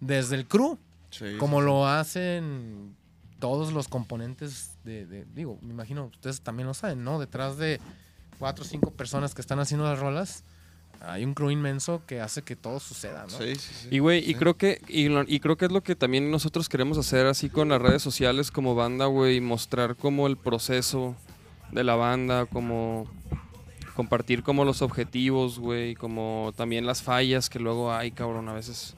[0.00, 0.78] desde el crew,
[1.10, 2.96] Sí, como sí, lo hacen
[3.44, 7.18] todos los componentes de, de- digo, me imagino ustedes también lo saben, ¿no?
[7.18, 7.78] Detrás de
[8.38, 10.44] cuatro o cinco personas que están haciendo las rolas,
[11.02, 13.36] hay un crew inmenso que hace que todo suceda, ¿no?
[13.36, 13.88] Sí, sí, sí.
[13.90, 14.34] Y güey, y Sí.
[14.36, 17.82] creo que y creo que es lo que también nosotros queremos hacer así con las
[17.82, 21.14] redes sociales como banda, güey, mostrar como el proceso
[21.70, 23.06] de la banda, como
[23.94, 28.96] compartir como los objetivos, güey, como también las fallas que luego hay, cabrón, a veces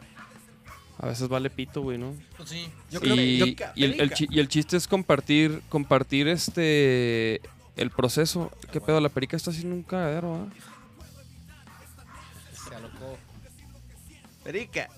[0.98, 2.14] a veces vale pito, güey, ¿no?
[2.36, 3.38] Pues sí, yo y, creo que...
[3.38, 7.40] yo- y el, y el chiste es compartir compartir este
[7.76, 8.50] el proceso.
[8.72, 9.00] ¿Qué pedo?
[9.00, 10.46] La perica está haciendo un cagadero, ¿ah?
[12.68, 13.18] Se alocó.
[14.42, 14.88] Perica.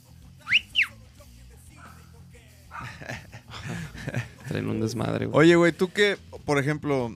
[4.49, 5.39] Traen un desmadre, güey.
[5.47, 7.15] Oye, güey, tú qué, por ejemplo,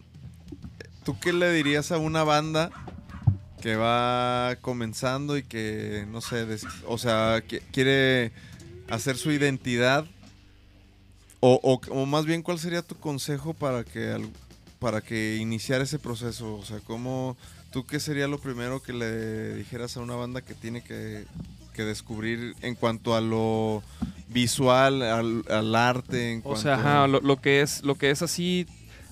[1.05, 2.70] ¿tú qué le dirías a una banda
[3.62, 8.33] que va comenzando y que, no sé, des- o sea, que quiere
[8.95, 10.05] hacer su identidad?
[11.40, 14.16] O, o- o más bien, ¿cuál sería tu consejo para que,
[14.78, 16.55] para que iniciar ese proceso?
[16.57, 17.36] O sea, ¿cómo,
[17.72, 21.24] tú qué sería lo primero que le dijeras a una banda que tiene que,
[21.74, 23.82] que descubrir en cuanto a lo
[24.28, 26.32] visual, al, al arte?
[26.32, 28.66] En O cuanto sea, ajá, lo, lo que es, lo que es así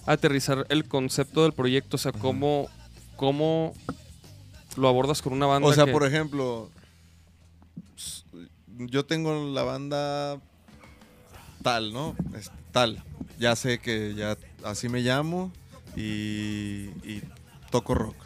[0.06, 2.68] aterrizar el concepto del proyecto, o sea, cómo,
[3.16, 3.74] cómo
[4.76, 5.68] lo abordas con una banda.
[5.68, 6.70] O sea, que- por ejemplo,
[8.88, 10.40] yo tengo la banda
[11.62, 12.16] tal, ¿no?
[12.36, 13.02] Es- tal.
[13.38, 15.50] Ya sé que ya así me llamo
[15.96, 17.22] y, y
[17.70, 18.16] toco rock.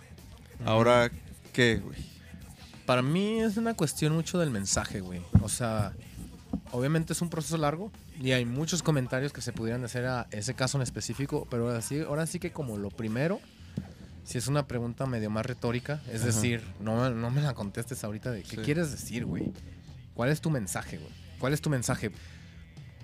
[0.64, 1.10] Ahora,
[1.52, 1.98] ¿qué, güey?
[2.86, 5.22] Para mí es una cuestión mucho del mensaje, güey.
[5.42, 5.92] O sea,
[6.72, 7.90] obviamente es un proceso largo
[8.20, 11.80] y hay muchos comentarios que se pudieran hacer a ese caso en específico, pero ahora
[11.80, 13.40] sí, ahora sí que como lo primero,
[14.24, 16.26] si es una pregunta medio más retórica, es Ajá.
[16.26, 18.62] decir, no, no me la contestes ahorita de qué Sí.
[18.62, 19.52] quieres decir, güey.
[20.14, 21.12] ¿Cuál es tu mensaje, güey?
[21.38, 22.10] ¿Cuál es tu mensaje?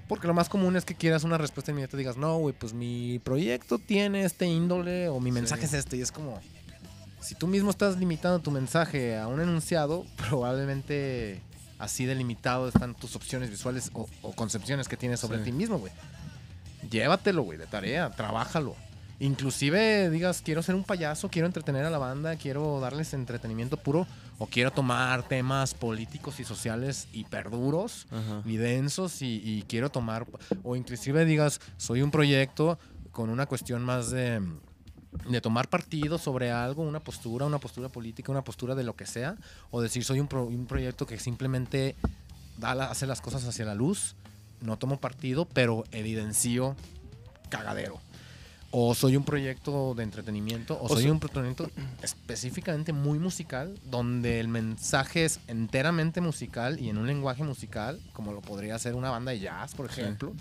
[0.09, 2.73] Porque lo más común es que quieras una respuesta inmediata y digas, no, güey, pues
[2.73, 5.97] mi proyecto tiene este índole o mi mensaje es este.
[5.97, 6.41] Y es como,
[7.21, 11.41] si tú mismo estás limitando tu mensaje a un enunciado, probablemente
[11.79, 15.45] así delimitado están tus opciones visuales o, o concepciones que tienes sobre Sí.
[15.45, 15.93] ti mismo, güey.
[16.91, 18.75] llévatelo, güey, de tarea, trabájalo.
[19.21, 24.07] Inclusive digas, quiero ser un payaso, quiero entretener a la banda, quiero darles entretenimiento puro,
[24.43, 28.43] o quiero tomar temas políticos y sociales hiperduros Ajá.
[28.47, 30.27] y densos y, y quiero tomar,
[30.63, 32.79] o inclusive digas, soy un proyecto
[33.13, 34.41] con una cuestión más de,
[35.29, 39.05] de tomar partido sobre algo, una postura, una postura política, una postura de lo que
[39.05, 39.37] sea,
[39.71, 41.95] o decir, soy un, pro- un proyecto que simplemente
[42.57, 44.17] da la- hace las cosas hacia la luz,
[44.63, 46.77] no tomo partido, pero evidencio
[47.51, 48.01] cagadero.
[48.73, 51.71] O soy un proyecto de entretenimiento, o, O soy un proyecto
[52.03, 58.33] específicamente muy musical, donde el mensaje es enteramente musical y en un lenguaje musical, como
[58.33, 60.33] lo podría hacer una banda de jazz, por ejemplo.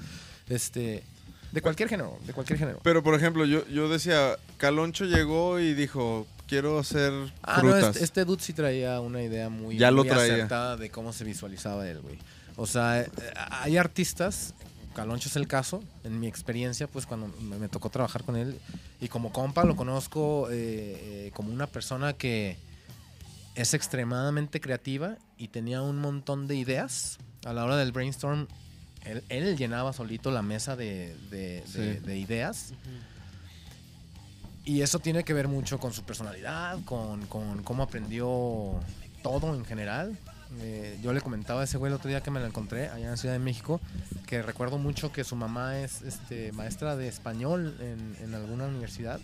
[0.47, 1.03] Este,
[1.51, 2.80] de cualquier género, de cualquier género.
[2.84, 7.11] Pero, por ejemplo, yo, yo decía, Caloncho llegó y dijo, quiero hacer
[7.41, 10.34] Ah, no, este, este dude sí traía una idea muy, Ya lo traía.
[10.34, 12.19] acertada de cómo se visualizaba él, güey.
[12.55, 14.53] O sea, eh, hay artistas,
[15.00, 18.60] Caloncho es el caso, en mi experiencia, pues cuando me, tocó trabajar con él,
[19.00, 20.58] y como compa lo conozco eh,
[21.28, 22.58] eh, como una persona que
[23.56, 27.18] es extremadamente creativa y tenía un montón de ideas.
[27.45, 28.47] A la hora del brainstorm,
[29.06, 32.00] él, él llenaba solito la mesa de, de- de- Sí.
[32.06, 32.74] de ideas.
[34.66, 38.82] Y eso tiene que ver mucho con su personalidad, con, con cómo aprendió
[39.24, 40.18] todo en general.
[40.62, 43.10] Eh, yo le comentaba a ese güey el otro día que me lo encontré allá
[43.10, 43.80] en Ciudad de México,
[44.26, 49.20] que recuerdo mucho que su mamá es este, maestra de español en, en alguna universidad.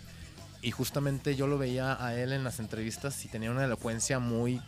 [0.62, 4.60] Y justamente yo lo veía a él en las entrevistas y tenía una elocuencia muy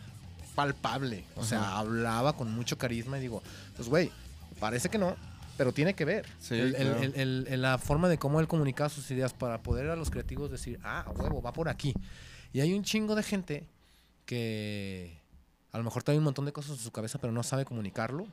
[0.55, 1.23] palpable.
[1.35, 3.41] O sea, hablaba con mucho carisma y digo,
[3.75, 4.11] pues güey,
[4.59, 5.15] parece que no,
[5.57, 6.25] pero tiene que ver.
[6.39, 7.01] Sí, El- claro.
[7.01, 10.09] el- el- el- la forma de cómo él comunicaba sus ideas para poder a los
[10.09, 11.93] creativos decir, ah, huevo, va por aquí.
[12.53, 13.67] Y hay un chingo de gente
[14.25, 15.18] que
[15.71, 18.25] a lo mejor trae un montón de cosas en su cabeza, pero no sabe comunicarlo.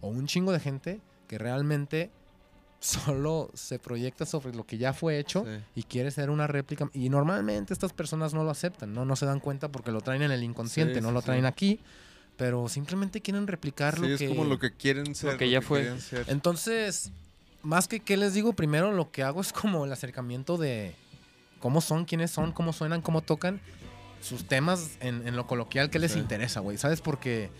[0.00, 2.10] O un chingo de gente que realmente
[2.80, 5.62] solo se proyecta sobre lo que ya fue hecho Sí.
[5.74, 6.88] y quiere ser una réplica.
[6.94, 10.22] Y normalmente estas personas no lo aceptan, no, no se dan cuenta porque lo traen
[10.22, 11.26] en el inconsciente, Sí, no sí, lo sí.
[11.26, 11.78] traen aquí,
[12.38, 14.28] pero simplemente quieren replicar Sí, lo es que...
[14.28, 15.36] como lo que quieren ser.
[15.36, 15.92] que ya fue.
[16.28, 17.12] Entonces,
[17.62, 20.94] más que qué les digo, primero lo que hago es como el acercamiento de
[21.58, 23.60] cómo son, quiénes son, cómo suenan, cómo tocan,
[24.20, 26.18] sus temas en, en lo coloquial que les Sí.
[26.18, 26.76] interesa, güey.
[26.78, 27.00] ¿Sabes?
[27.00, 27.50] Porque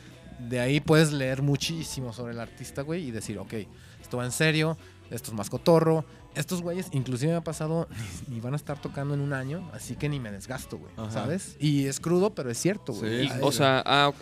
[0.49, 3.53] de ahí puedes leer muchísimo sobre el artista, güey, y decir, ok,
[4.01, 4.77] esto va en serio,
[5.11, 6.05] esto es más cotorro.
[6.35, 7.89] Estos güeyes, inclusive me ha pasado,
[8.31, 10.93] y van a estar tocando en un año, así que ni me desgasto, güey.
[11.11, 11.57] ¿Sabes?
[11.59, 13.27] Y es crudo, pero es cierto, güey.
[13.29, 14.13] Sí, O sea, ah,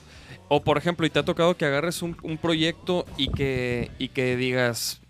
[0.49, 4.09] o por ejemplo, y te ha tocado que agarres un, un proyecto y que, y
[4.09, 5.01] que digas,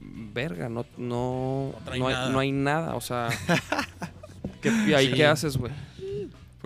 [0.00, 2.30] verga, no, no, No hay, nada".
[2.30, 3.28] no hay nada, o sea,
[4.62, 5.12] ¿qué, y ahí Sí.
[5.14, 5.72] qué haces, güey?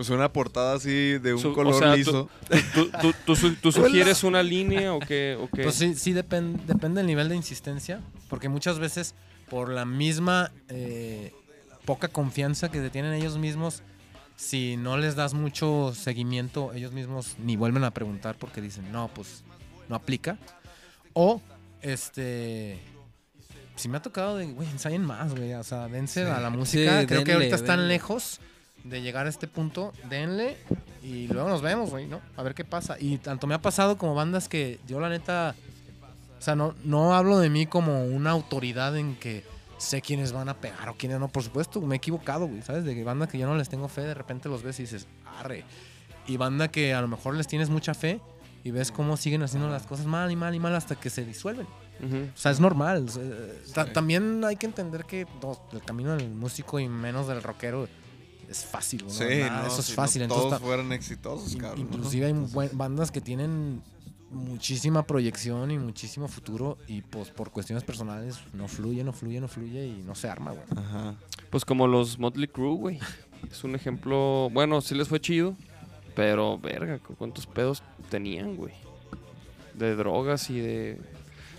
[0.01, 2.31] Pues una portada así de un Su- o color sea, liso.
[2.73, 5.37] ¿Tú, tú, tú su- tú sugieres una línea o qué?
[5.39, 5.63] O qué?
[5.65, 9.15] Pues sí, sí depen- depende del nivel de insistencia, porque muchas veces
[9.51, 11.35] por la misma eh,
[11.85, 13.83] poca confianza que tienen ellos mismos,
[14.37, 19.09] si no les das mucho seguimiento, ellos mismos ni vuelven a preguntar porque dicen, no,
[19.09, 19.45] pues
[19.91, 20.39] no aplica.
[21.13, 21.43] O,
[21.83, 22.79] este,
[23.77, 27.01] si me ha tocado de, güey, ensayen más, güey, o sea, dense a la música.
[27.03, 27.95] Sí, Creo que denle, ahorita están denle.
[27.95, 28.41] lejos
[28.85, 30.57] de llegar a este punto, denle
[31.03, 32.21] y luego nos vemos, güey, ¿no?
[32.37, 32.97] A ver qué pasa.
[32.99, 35.55] Y tanto me ha pasado como bandas que yo la neta,
[36.39, 39.45] o sea, no, no hablo de mí como una autoridad en que
[39.79, 41.29] sé quiénes van a pegar o quiénes no.
[41.29, 42.85] Por supuesto, me he equivocado, güey, ¿sabes?
[42.85, 45.07] De que banda que yo no les tengo fe, de repente los ves y dices,
[45.39, 45.65] arre.
[46.27, 48.21] Y banda que a lo mejor les tienes mucha fe
[48.63, 51.25] y ves cómo siguen haciendo las cosas mal y mal y mal hasta que se
[51.25, 51.67] disuelven.
[52.03, 53.07] O sea, es normal.
[53.09, 53.23] o sea,
[53.75, 57.89] ta- También hay que entender que no, el camino del músico y menos del rockero
[58.51, 59.05] es fácil.
[59.05, 59.11] ¿no?
[59.11, 60.23] Sí, Nada, no, eso es no fácil.
[60.29, 61.81] todos Entonces, ta- fueran exitosos, in- cabrón.
[61.81, 63.83] inclusive hay buen- bandas que tienen
[64.31, 69.49] muchísima proyección y muchísimo futuro y pues por cuestiones personales no fluye, no fluye, no
[69.49, 70.65] fluye y no se arma, güey.
[70.77, 71.15] Ajá.
[71.51, 72.99] Pues como los Motley Crue, güey.
[73.51, 75.57] Es un ejemplo, bueno, sí les fue chido,
[76.15, 78.75] pero verga, ¿cu- ¿cuántos pedos tenían, güey?
[79.75, 81.01] De drogas y de...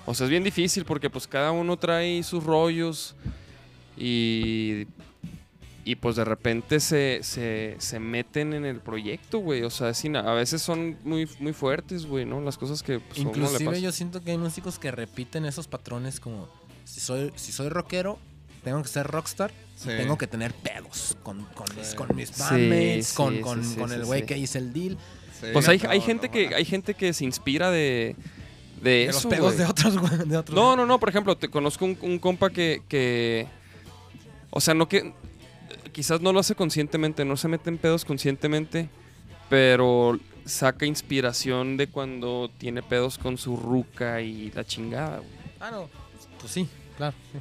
[0.05, 3.15] O sea, es bien difícil porque pues cada uno trae sus rollos
[3.97, 4.85] y...
[5.84, 9.63] Y pues de repente se, se, se meten en el proyecto, güey.
[9.63, 12.39] O sea, sin- a veces son muy, muy fuertes, güey, ¿no?
[12.41, 13.82] Las cosas que pues, uno le Inclusive pasan.
[13.82, 16.47] yo siento que hay músicos que repiten esos patrones como
[16.86, 18.19] si soy, si soy rockero,
[18.63, 19.88] tengo que ser rockstar, Sí.
[19.97, 23.75] tengo que tener pedos con, con mis, con mis bandmates, sí, con, sí, con, sí,
[23.77, 24.25] con el güey sí.
[24.27, 24.95] que hice el deal.
[25.39, 26.55] Sí, Pues hay, no, hay gente no, que no.
[26.57, 28.15] hay gente que se inspira de,
[28.84, 30.55] de, De eso, los pedos de otros, güey, de otros.
[30.55, 30.99] No, no, no.
[30.99, 33.47] Por ejemplo, te conozco un, un compa que, que.
[34.51, 35.13] O sea, no que.
[35.91, 38.89] Quizás no lo hace conscientemente, no se mete en pedos conscientemente,
[39.49, 45.29] pero saca inspiración de cuando tiene pedos con su ruca y la chingada, güey.
[45.59, 45.89] Ah, no.
[46.39, 46.67] Pues sí,
[46.97, 47.15] claro.
[47.31, 47.37] sí.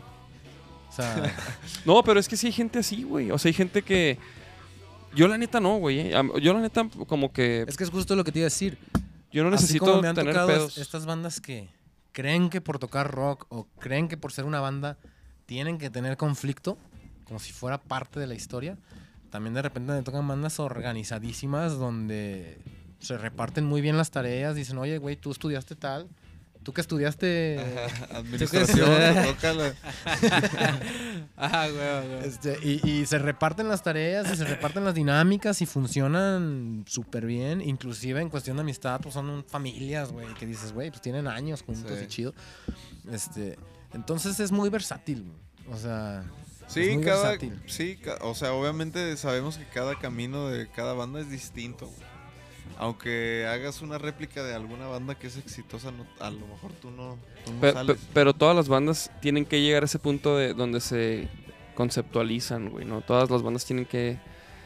[0.89, 1.37] O sea,
[1.85, 3.31] No, pero es que sí hay gente así, güey.
[3.31, 4.19] O sea, hay gente que.
[5.15, 6.01] Yo la neta no, güey.
[6.01, 6.13] eh.
[6.43, 7.65] Yo la neta como que.
[7.67, 8.77] es que es justo lo que te iba a decir.
[9.33, 10.79] Yo no Así necesito como me han tener tocado pedos.
[10.79, 11.69] estas bandas que
[12.13, 14.99] creen que por tocar rock o creen que por ser una banda
[15.47, 16.77] tienen que tener conflicto,
[17.31, 18.77] como si fuera parte de la historia.
[19.31, 22.59] También de repente me tocan bandas organizadísimas donde
[22.99, 24.57] se reparten muy bien las tareas.
[24.57, 26.09] Dicen, oye, güey, tú estudiaste tal.
[26.65, 27.59] Tú que estudiaste
[28.13, 29.73] Administración, te toca la-
[31.37, 32.29] Ah, güey, güey.
[32.29, 37.25] Este, y, y se reparten las tareas y se reparten las dinámicas y funcionan súper
[37.27, 37.61] bien.
[37.61, 41.63] Inclusive en cuestión de amistad, pues son familias, güey, que dices, güey, pues tienen años
[41.63, 42.05] juntos Sí.
[42.05, 42.35] y chido.
[43.11, 43.57] Este,
[43.95, 45.39] entonces es muy versátil, güey.
[45.73, 46.25] O sea,
[46.73, 47.61] Sí, es muy cada, versátil.
[47.67, 51.87] sí, ca- o sea, obviamente sabemos que cada camino de cada banda es distinto.
[51.87, 52.11] güey.
[52.79, 56.91] Aunque hagas una réplica de alguna banda que es exitosa, no- a lo mejor tú
[56.91, 57.99] no, tú no Pe- pe- sales.
[58.15, 61.29] pero todas las bandas tienen que llegar a ese punto de donde se
[61.75, 63.01] conceptualizan, güey, ¿no?
[63.01, 64.19] Todas las bandas tienen que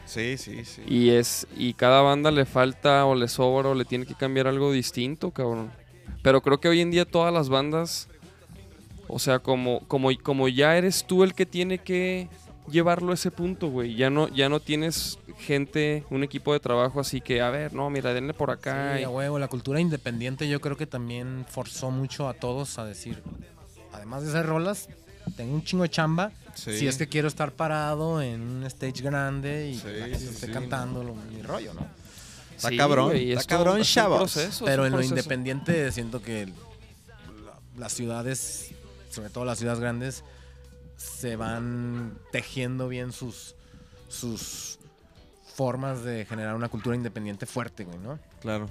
[0.05, 0.83] Sí, sí, sí.
[0.87, 4.47] y es y cada banda le falta o le sobra o le tiene que cambiar
[4.47, 5.71] algo distinto, cabrón.
[6.21, 8.07] Pero creo que hoy en día todas las bandas
[9.07, 12.27] o sea, como como como ya eres tú el que tiene que
[12.71, 13.95] llevarlo a ese punto, güey.
[13.95, 17.89] Ya no ya no tienes gente, un equipo de trabajo así que, a ver, no,
[17.89, 18.93] mira, denle por acá.
[18.95, 22.79] Sí, y- a huevo, la cultura independiente yo creo que también forzó mucho a todos
[22.79, 23.21] a decir,
[23.93, 24.87] además de hacer rolas,
[25.35, 26.31] tengo un chingo de chamba.
[26.55, 26.77] Sí.
[26.79, 30.45] Si es que quiero estar parado en un stage grande y Sí, la gente esté
[30.47, 31.85] sí, cantando mi rollo, ¿no?
[32.55, 34.17] Está Sí, cabrón, güey, está cabrón, chavos.
[34.31, 38.71] proceso, Pero en lo independiente siento que la- las ciudades,
[39.15, 40.23] sobre todo las ciudades grandes,
[40.97, 43.55] se van tejiendo bien sus,
[44.09, 44.77] sus
[45.55, 48.19] formas de generar una cultura independiente fuerte, güey, ¿no?
[48.41, 48.69] Claro.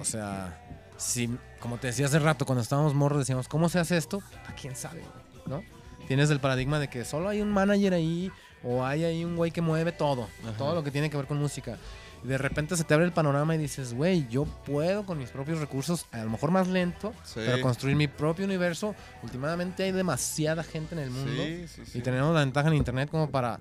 [0.00, 0.58] O sea,
[0.96, 4.22] si, como te decía hace rato, cuando estábamos morros decíamos, ¿cómo se hace esto?
[4.46, 5.58] ¿A quién sabe, güey?
[5.58, 5.64] ¿no?
[6.06, 8.30] Tienes el paradigma de que solo hay un manager ahí
[8.62, 11.38] o hay ahí un güey que mueve todo, todo lo que tiene que ver con
[11.38, 11.76] música.
[12.22, 15.30] Y de repente se te abre el panorama y dices, güey, yo puedo con mis
[15.30, 17.40] propios recursos, a lo mejor más lento, Sí.
[17.46, 18.94] pero construir mi propio universo.
[19.22, 21.98] Últimamente hay demasiada gente en el mundo Sí, sí, sí.
[21.98, 23.58] y tenemos la ventaja en internet como para,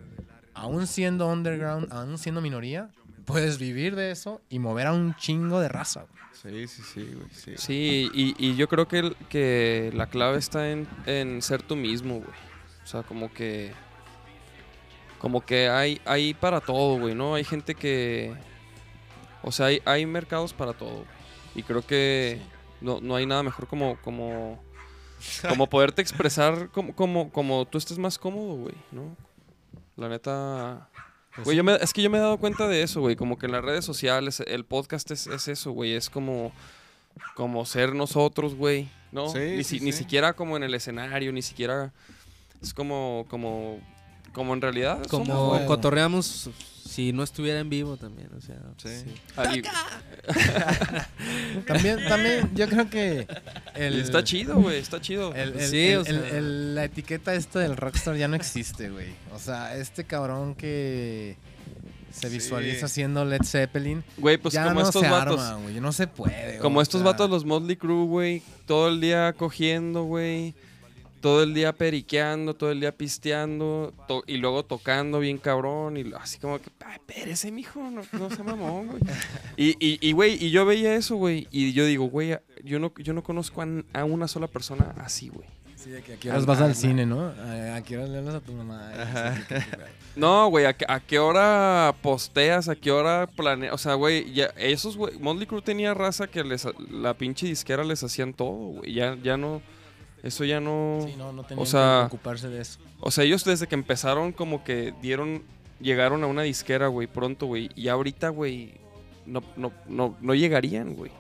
[0.54, 2.90] aún siendo underground, aún siendo minoría,
[3.26, 6.02] puedes vivir de eso y mover a un chingo de raza.
[6.42, 6.68] güey.
[6.68, 7.28] Sí, sí, sí, güey.
[7.32, 7.54] Sí.
[7.58, 11.76] Sí, y, y yo creo que, el- que la clave está en, en ser tú
[11.76, 12.38] mismo, güey.
[12.84, 13.72] O sea, como que.
[15.20, 17.36] Como que hay, hay para todo, güey, ¿no?
[17.36, 18.34] Hay gente que.
[19.44, 21.06] O sea, hay, hay mercados para todo.
[21.56, 22.40] Y creo que
[22.82, 23.98] no, no hay nada mejor como.
[24.02, 24.60] como
[25.50, 29.16] como poderte expresar como, como, como tú estés más cómodo, güey, ¿no?
[29.98, 30.88] La neta.
[31.36, 31.58] Pues Güey, sí.
[31.58, 33.16] yo me- es que yo me he dado cuenta de eso, güey.
[33.18, 35.94] Como que en las redes sociales, el podcast es, es eso, güey.
[35.94, 36.54] Es como,
[37.36, 38.90] como ser nosotros, güey.
[39.12, 39.28] ¿No?
[39.30, 41.92] Sí, ni, sí, ni siquiera como en el escenario, ni siquiera.
[42.62, 43.80] Es como, como,
[44.34, 45.06] como en realidad.
[45.08, 46.50] Como cotorreamos
[46.88, 48.58] si no estuviera en vivo también, o sea.
[48.78, 49.06] Sí.
[49.38, 49.62] Ah, y-
[51.68, 53.28] También, también, yo creo que
[53.76, 54.80] el, está chido, güey.
[54.80, 55.34] Está chido.
[55.36, 58.36] el- el- Sí, el- o sea- el- el- la etiqueta esta del rockstar ya no
[58.36, 59.08] existe, güey.
[59.34, 61.38] O sea, este cabrón que
[62.12, 62.34] se Sí.
[62.36, 65.40] visualiza haciendo Led Zeppelin, Güey, pues ya como no estos se vatos.
[65.42, 65.80] arma, güey.
[65.80, 66.58] No se puede.
[66.60, 68.42] Como o estos sea, vatos, los Motley Crue, güey.
[68.66, 70.54] Todo el día cogiendo, güey.
[71.22, 73.94] Todo el día periqueando, todo el día pisteando.
[74.08, 75.98] to- y luego tocando bien cabrón.
[75.98, 77.80] Y así como que, "Ay, espérese, mijo.
[77.92, 79.02] No, no se mamón, güey.
[79.58, 81.48] y, y, y, güey, y yo veía eso, güey.
[81.52, 85.30] Y yo digo, güey, yo no, yo no conozco a, a una sola persona así,
[85.30, 85.48] güey.
[85.76, 87.22] Sí, de que a qué horas vas al cine, ¿no?
[87.28, 88.92] A, qué horas le hablas a tu mamá.
[90.16, 92.68] No, güey, ¿a, qué- a qué hora posteas?
[92.68, 93.74] ¿A qué hora planeas?
[93.74, 97.86] O sea, güey, ya, esos, güey, Motley Crue tenía raza que les, la pinche disquera
[97.86, 98.94] les hacían todo, güey.
[98.94, 99.62] Ya, ya no,
[100.24, 101.00] eso ya no...
[101.06, 102.80] Sí, no, no tenían sea, que ocuparse de eso.
[103.00, 105.44] O sea, ellos desde que empezaron como que dieron,
[105.80, 107.70] llegaron a una disquera, güey, pronto, güey.
[107.76, 108.74] Y ahorita, güey,
[109.26, 111.12] no, no, no, no llegarían, güey.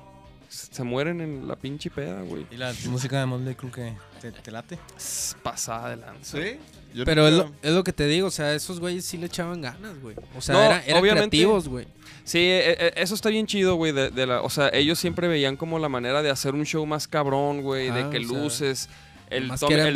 [0.49, 2.45] Se mueren en la pinche peda, güey.
[2.51, 4.79] ¿Y la música de Motley Crue que te, te late?
[4.97, 6.37] Es Pasada de lanza.
[6.37, 6.57] Sí.
[6.93, 9.27] Yo Pero es lo, es lo que te digo, o sea, esos güeyes sí le
[9.27, 10.15] echaban ganas, güey.
[10.35, 11.29] O sea, No, era- eran obviamente.
[11.29, 11.85] creativos, güey.
[12.23, 13.91] Sí, e- e- eso está bien chido, güey.
[13.91, 16.83] De, de la, o sea, ellos siempre veían como la manera de hacer un show
[16.87, 17.91] más cabrón, güey.
[17.91, 18.89] De que o sea, luces.
[19.29, 19.51] El,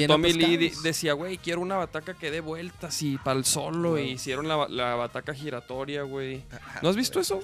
[0.08, 3.98] Tommy- el Lee decía, güey, quiero una bataca que dé vueltas y para el solo.
[3.98, 6.44] Y hicieron la, la bataca giratoria, güey.
[6.82, 7.40] ¿No has visto eso?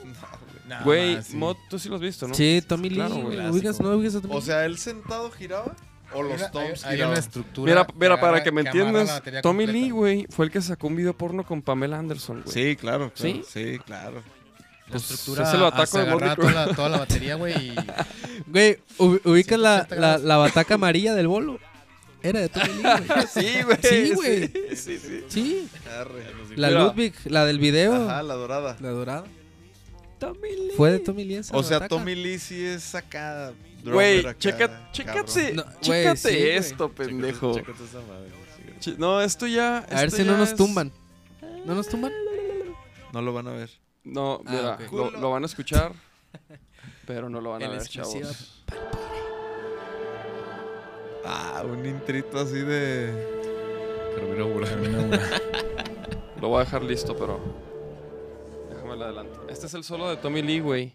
[0.67, 1.35] Nada Güey, más, sí.
[1.35, 2.35] Mod, tú sí lo has visto, ¿no?
[2.35, 3.35] Sí, Tommy Lee, Claro, güey.
[3.37, 3.49] güey.
[3.49, 5.75] ¿Ubicas, ¿No ubicas a Tommy O sea, ¿él sentado giraba?
[6.13, 7.71] ¿O los una- toms hay, hay una estructura.
[7.71, 9.71] Mira, mira, para agarra- que me entiendas, Tommy completa.
[9.71, 12.53] Lee, güey, fue el que sacó un video porno con Pamela Anderson, güey.
[12.53, 13.33] Sí, claro, claro.
[13.33, 13.43] ¿Sí?
[13.47, 14.15] Sí, claro.
[14.87, 17.75] La Pues, estructura es el ataco se de toda la, toda la batería, güey, y
[18.47, 21.59] Güey, ubi- ubicas la, 180 la, la bataca amarilla del bolo.
[22.23, 23.27] Era de Tommy Lee, güey.
[23.27, 23.77] Sí, güey.
[23.81, 24.47] Sí, güey.
[24.75, 25.23] Sí, sí, sí.
[25.29, 25.69] Sí.
[25.89, 26.23] Arre.
[26.55, 26.83] La Mira.
[26.83, 28.77] Ludwig, la del video, Ajá, la dorada.
[28.79, 29.23] la dorada.
[30.19, 30.71] Tommy Lee.
[30.75, 31.89] Fue de Tommy Lee esa O sea, bataca.
[31.97, 33.53] Tommy Lee sí es acá.
[33.83, 37.53] Güey, checa, chécate, No, chécate sí, esto, pendejo.
[37.55, 38.29] Chécate esa madre,
[38.81, 38.91] sí.
[38.91, 39.77] Ch- No, esto ya.
[39.89, 40.91] A ver si no nos es- tumban.
[41.65, 42.11] ¿No nos tumban?
[43.13, 43.69] No lo van a ver.
[44.03, 45.93] No, Ah, mira, lo, lo van a escuchar,
[47.07, 48.63] pero no lo van a En ver, chavos.
[51.25, 53.13] Ah, un intrito así de.
[54.15, 55.19] Carmina.
[56.41, 57.39] Lo voy a dejar listo, pero.
[58.69, 59.41] Déjame lo adelanto.
[59.49, 60.93] Este es el solo de Tommy Lee, güey.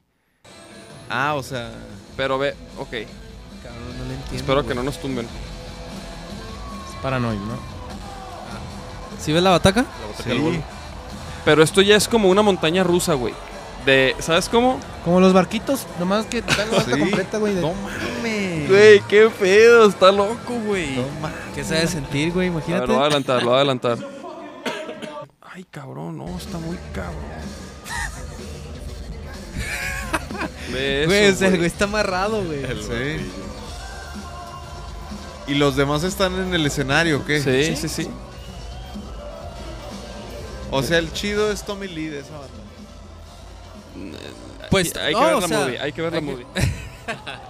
[1.10, 1.70] Ah, o sea.
[2.16, 2.88] Pero ve, ok.
[3.62, 4.36] Cabrón, no le entiendo.
[4.36, 5.26] Espero que no nos tumben.
[5.26, 7.58] Es paranoid, ¿no?
[9.20, 9.82] ¿Sí ves la bataca?
[9.82, 10.28] La bataca Sí.
[10.30, 10.58] del bolo.
[11.44, 13.34] Pero esto ya es como una montaña rusa, güey.
[13.84, 14.78] De, ¿sabes cómo?
[15.04, 17.00] Como los barquitos, nomás que dan la vuelta Sí.
[17.00, 17.54] completa, güey.
[17.54, 18.53] de- No mames.
[18.68, 20.96] Güey, qué pedo, está loco, güey.
[20.96, 21.36] No mames.
[21.54, 22.48] ¿Qué se ha de sentir, güey?
[22.48, 22.86] A ver, Imagínate.
[22.86, 23.98] lo voy a adelantar, lo voy a adelantar.
[25.40, 27.14] Ay, cabrón, no, está muy cabrón.
[30.72, 31.66] Ve eso, Güey, o sea, el güey.
[31.66, 32.64] está amarrado, güey.
[32.64, 33.30] El Sí.
[35.46, 37.40] ¿Y los demás están en el escenario o qué?
[37.40, 38.10] Sí, sí, sí.
[40.70, 42.48] O sea, el chido es Tommy Lee de esa banda.
[44.70, 46.30] Pues, hay que no, ver o la sea, movie, hay que ver la hay que-
[46.32, 46.46] movie.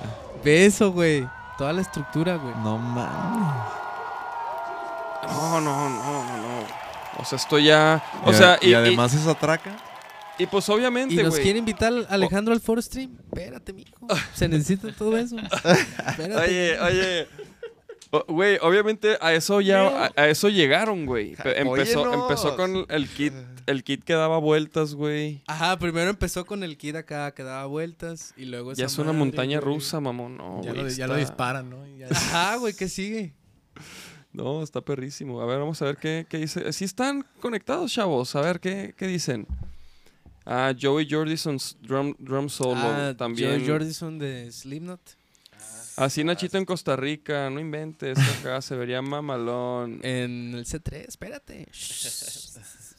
[0.47, 1.29] eso, güey.
[1.59, 2.55] Toda la estructura, güey.
[2.63, 3.65] No mames.
[5.27, 6.67] No, no, no, no, no.
[7.19, 8.03] O sea, esto ya.
[8.25, 9.77] O Y sea, y, y, y- además es atraca.
[10.39, 11.43] y pues obviamente, Y nos güey.
[11.43, 13.17] quiere invitar Alejandro al Foro Stream.
[13.33, 14.07] Espérate, mijo.
[14.35, 15.37] Se necesita todo eso.
[16.09, 16.37] Espérate.
[16.37, 17.29] Oye, oye.
[18.29, 21.35] Güey, obviamente a eso ya, a, a eso llegaron, güey.
[21.37, 22.23] Pe- Empezó, Óyenos.
[22.23, 23.33] empezó con el kit,
[23.67, 25.43] el kit que daba vueltas, güey.
[25.47, 29.07] Ajá, primero empezó con el kid acá que daba vueltas y luego Ya es una
[29.13, 29.75] madre, montaña güey.
[29.75, 30.37] rusa, mamón.
[30.37, 31.87] No, ya, güey, lo, ya lo disparan, ¿no?
[31.97, 33.35] Ya- Ajá, güey, ¿qué sigue?
[34.33, 35.41] No, está perrísimo.
[35.41, 36.73] A ver, vamos a ver qué, qué dice.
[36.73, 38.35] Sí están conectados, chavos.
[38.37, 39.47] A ver, ¿qué, qué dicen?
[40.45, 43.61] Ah, Joey Jordison's drum, drum solo ah, también.
[43.61, 45.01] Joe Jordison de Slipknot.
[45.97, 50.01] Así Nachito en Costa Rica, no inventes, acá se vería mamalón.
[50.03, 51.69] En el C3, espérate.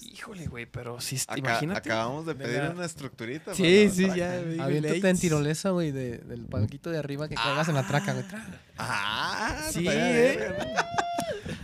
[0.02, 1.90] Híjole, güey, pero sí, Acá- imagínate.
[1.90, 2.74] acabamos de pedir Venga.
[2.74, 3.54] una estructurita.
[3.54, 4.36] Sí, sí, ya.
[4.60, 8.26] Aviéntate en tirolesa, güey, de- del palquito de arriba que caigas en la traca, güey.
[8.78, 10.54] Ah, Sí, ¿eh?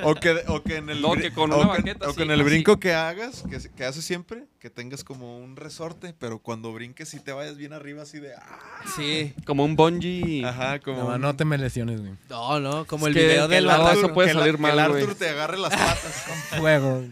[0.03, 2.23] O que, o que en el, No, que con o una que- baqueta o que
[2.23, 6.39] en el brinco que hagas, que, que haces siempre, que tengas como un resorte, pero
[6.39, 8.33] cuando brinques y te vayas bien arriba así de...
[8.35, 8.59] ah,
[8.95, 9.33] Sí.
[9.45, 10.43] Como un bungee.
[10.45, 11.03] Ajá, como...
[11.03, 12.13] No, un- no te me lesiones, güey.
[12.29, 14.13] No, no, como Es el que- video que del la Arthur.
[14.13, 15.01] puede que la- salir que mal, el güey.
[15.03, 16.25] Arthur te agarre las patas.
[16.59, 17.03] Fuego.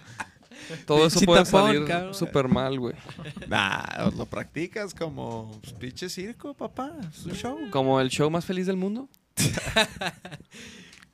[0.85, 2.93] Todo eso puede salir súper mal, güey.
[3.47, 6.91] nah, lo practicas como pinche circo, papá.
[7.11, 7.57] Es un show.
[7.71, 9.09] Como el show más feliz del mundo.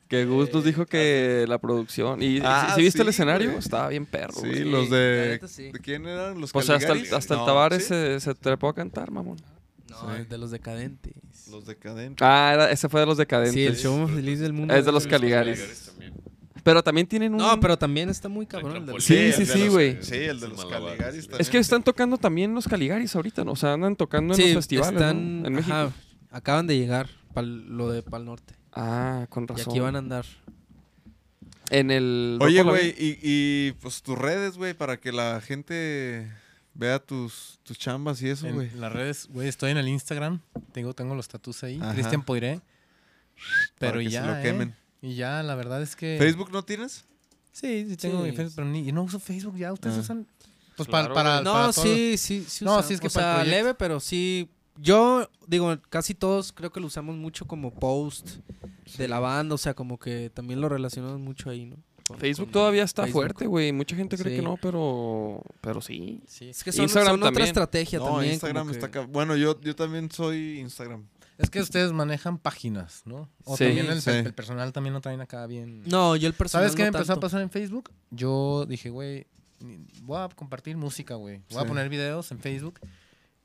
[0.07, 2.21] que Gus nos dijo que la producción.
[2.21, 3.47] ¿Y Ah, si viste el escenario?
[3.47, 3.59] güey.
[3.59, 4.63] Estaba bien perro, Sí, güey.
[4.63, 5.27] los de...
[5.31, 5.71] neta sí.
[5.71, 6.39] ¿De quién eran?
[6.39, 7.89] Los Pues hasta el, hasta el Tavares ¿sí?
[7.89, 9.37] se, se trepó a cantar, mamón.
[9.89, 10.21] No, Sí.
[10.21, 11.13] es de los decadentes.
[11.49, 12.25] Los decadentes.
[12.27, 13.53] Ah, era- ese fue de los decadentes.
[13.53, 14.73] Sí, el show más feliz del mundo.
[14.75, 15.57] Es de los Caligaris.
[15.59, 16.13] Caligaris también.
[16.63, 17.37] Pero también tienen un...
[17.39, 20.01] No, pero también está muy cabrón el de los Sí, sí, sí, güey.
[20.01, 21.41] Sí, el de los Caligaris también.
[21.41, 23.51] Es que están tocando también los Caligaris ahorita, ¿no?
[23.51, 24.99] O sea, andan tocando en Sí, los festivales, ¿no?
[24.99, 25.73] están, En México.
[25.75, 25.91] ajá,
[26.31, 28.54] acaban de llegar pa'l- lo de Pal Norte.
[28.75, 29.71] Ah, con Y razón.
[29.71, 30.25] aquí van a andar.
[31.71, 32.37] En el...
[32.41, 36.31] Oye, güey, y, y pues tus redes, güey, para que la gente
[36.75, 38.69] vea tus, tus chambas y eso, güey.
[38.75, 40.41] Las redes, güey, estoy en el Instagram.
[40.73, 41.79] Tengo, tengo los tatuos ahí.
[41.93, 42.61] Cristian Poiré.
[43.79, 44.21] Pero Para que ya.
[44.21, 44.43] se lo ¿eh?
[44.43, 44.75] quemen.
[45.01, 46.17] Y ya, la verdad es que.
[46.19, 47.05] ¿Facebook no tienes?
[47.51, 48.29] Sí, sí, tengo Sí.
[48.31, 49.71] mi Facebook, pero ni, y no uso Facebook ya.
[49.73, 50.01] Ustedes Ah.
[50.01, 50.27] usan.
[50.77, 51.41] Pues Claro, para, para.
[51.41, 52.63] No, para sí, sí, sí.
[52.65, 54.49] No, sí, es que o para el sea, leve, pero sí.
[54.77, 58.37] Yo digo, casi todos creo que lo usamos mucho como post
[58.97, 59.55] de la banda.
[59.55, 61.77] O sea, como que también lo relacionamos mucho ahí, ¿no?
[62.07, 63.21] Con- Facebook con todavía está Facebook.
[63.21, 63.71] fuerte, güey.
[63.71, 64.39] Mucha gente cree Sí.
[64.39, 65.41] que no, pero...
[65.61, 66.21] Pero sí.
[66.27, 66.49] Sí.
[66.49, 67.47] Es que son, Instagram son otra también.
[67.47, 68.33] estrategia No, también.
[68.33, 68.91] Instagram está...
[68.91, 71.07] que- Bueno, yo, yo también soy Instagram.
[71.37, 73.27] Es que ustedes manejan páginas, ¿no?
[73.43, 74.09] O Sí, también el, sí.
[74.11, 75.81] el personal también lo traen acá bien.
[75.85, 77.91] No, yo el personal ¿Sabes qué no me empezó a pasar en Facebook?
[78.11, 79.25] Yo dije, güey,
[80.03, 81.41] voy a compartir música, güey.
[81.49, 82.79] Voy a poner videos en Facebook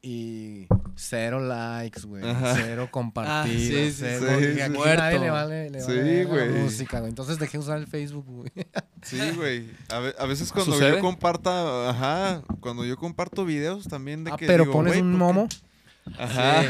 [0.02, 2.22] y cero likes, güey.
[2.54, 3.66] Cero compartidos.
[3.66, 4.60] sí, sí, cero- sí, sí.
[4.60, 5.02] aquí Muerto.
[5.02, 6.48] nadie le vale, le Sí, vale la güey.
[6.50, 7.10] música, güey.
[7.10, 8.50] Entonces dejé usar el Facebook, güey.
[9.02, 9.70] Sí, güey.
[9.88, 10.96] A, ve- a veces cuando ¿Sucede?
[10.96, 15.16] yo comparta, ajá, cuando yo comparto videos también de Ah, que pero digo, pones un
[15.16, 15.48] momo.
[16.18, 16.62] Ajá.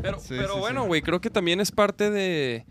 [0.00, 0.86] Pero, Sí, pero sí, bueno, sí.
[0.88, 2.64] güey, creo que también es parte de,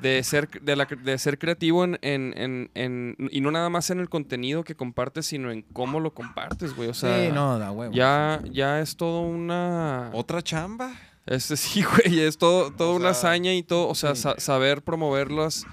[0.00, 3.90] de, ser, de, la- de ser creativo en, en, en, en- y no nada más
[3.90, 6.88] en el contenido que compartes, sino en cómo lo compartes, güey.
[6.88, 7.92] O sea, sí, no, da huevo.
[7.94, 10.10] ya, ya es todo una...
[10.12, 10.92] Otra chamba.
[11.26, 14.22] Es, sí, güey, es todo, toda O una sea, hazaña y todo, o sea, sí.
[14.22, 15.64] sa- saber promover las,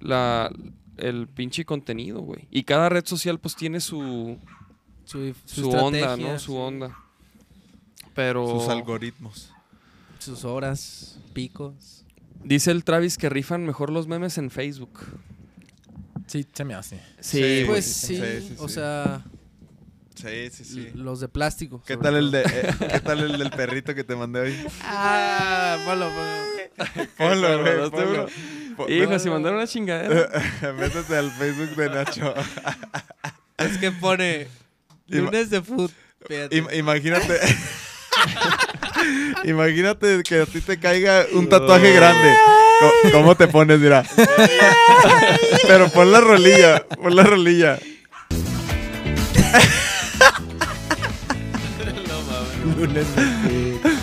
[0.00, 0.50] la,
[0.96, 2.46] el pinche contenido, güey.
[2.50, 4.38] Y cada red social pues tiene su,
[5.04, 6.38] Su, su su onda, ¿no?
[6.38, 6.96] Su onda.
[8.14, 9.52] Pero Sus algoritmos.
[10.18, 12.04] Sus horas, picos.
[12.44, 15.00] Dice el Travis que rifan mejor los memes en Facebook.
[16.26, 17.00] Sí, se me hace.
[17.20, 17.62] Sí, Sí.
[17.66, 19.22] Pues sí, sí, sí, o sea,
[20.14, 20.90] Sí, sí, sí.
[20.94, 21.82] los de plástico.
[21.86, 24.56] ¿Qué tal el de eh, qué tal el del perrito que te mandé hoy?
[24.82, 26.48] Ah, ponlo, ponlo.
[27.16, 28.26] Ponlo, ¿Te güey, ponlo.
[28.88, 30.28] Hijo, si mandaron una chingadera.
[30.78, 32.34] Métete al Facebook de Nacho.
[33.56, 34.46] Es que pone
[35.08, 35.90] Ima- lunes de food.
[36.50, 37.40] Im- imagínate.
[39.44, 42.34] imagínate que a ti te caiga un tatuaje grande.
[43.12, 43.78] ¿Cómo te pones?
[43.80, 44.04] Mira.
[45.66, 46.84] Pero pon la rolilla.
[46.84, 47.78] Pon la rolilla.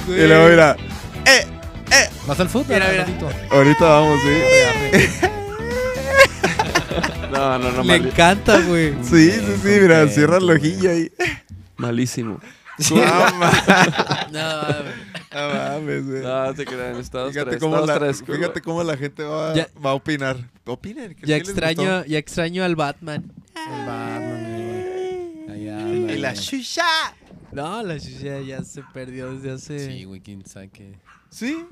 [0.07, 0.75] Y luego mira.
[1.25, 1.45] ¡Eh!
[2.27, 2.67] ¿Vas al fútbol?
[2.75, 3.05] Mira, mira.
[3.51, 5.07] Ahorita vamos, sí.
[7.31, 7.83] No, no, no.
[7.83, 8.93] Le mali- encanta, güey.
[9.03, 9.67] Sí, sí, sí.
[9.81, 11.11] Mira, cierra el ojillo ahí.
[11.77, 12.39] malísimo.
[12.77, 12.95] No
[13.39, 14.67] mames, No,
[15.33, 16.21] no mames, güey.
[16.23, 16.95] No, te crean.
[16.97, 17.61] Estados Fíjate tres.
[17.61, 20.37] cómo, Estados la, tres, fíjate cómo la gente va, Ya- va a opinar.
[20.65, 21.15] Opinen.
[21.15, 23.23] ¿qué- ya extraño, ya extraño al Batman.
[23.55, 24.43] El Batman,
[25.47, 26.15] güey.
[26.15, 26.83] Y la shusha.
[27.51, 29.87] No, la chucha ya se perdió desde hace.
[29.87, 30.95] Sí, güey, quién sabe qué.
[31.29, 31.65] Sí.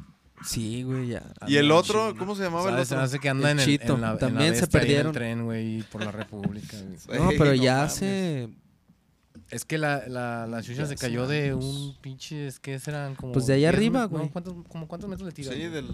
[0.45, 1.23] Sí, güey, ya.
[1.47, 2.19] Y el otro, chino.
[2.19, 2.87] ¿cómo se llamaba el ¿Sabes?
[2.89, 3.05] Se otro?
[3.05, 3.95] hace que anda El en, el, Chito.
[3.95, 5.13] en la, en la También se en el perdieron.
[5.13, 6.77] tren, güey, por la República,
[7.07, 7.19] güey.
[7.19, 7.93] No, pero ya mames.
[7.93, 8.49] hace.
[9.53, 13.33] Es que la, la, la chucha se cayó de un pinche, es que serán como...
[13.33, 14.29] Pues de ahí 10 arriba, met- no, güey.
[14.29, 15.53] ¿cuántos, como ¿Cuántos metros le tiran?
[15.53, 15.71] Sí, güey?
[15.71, 15.87] del...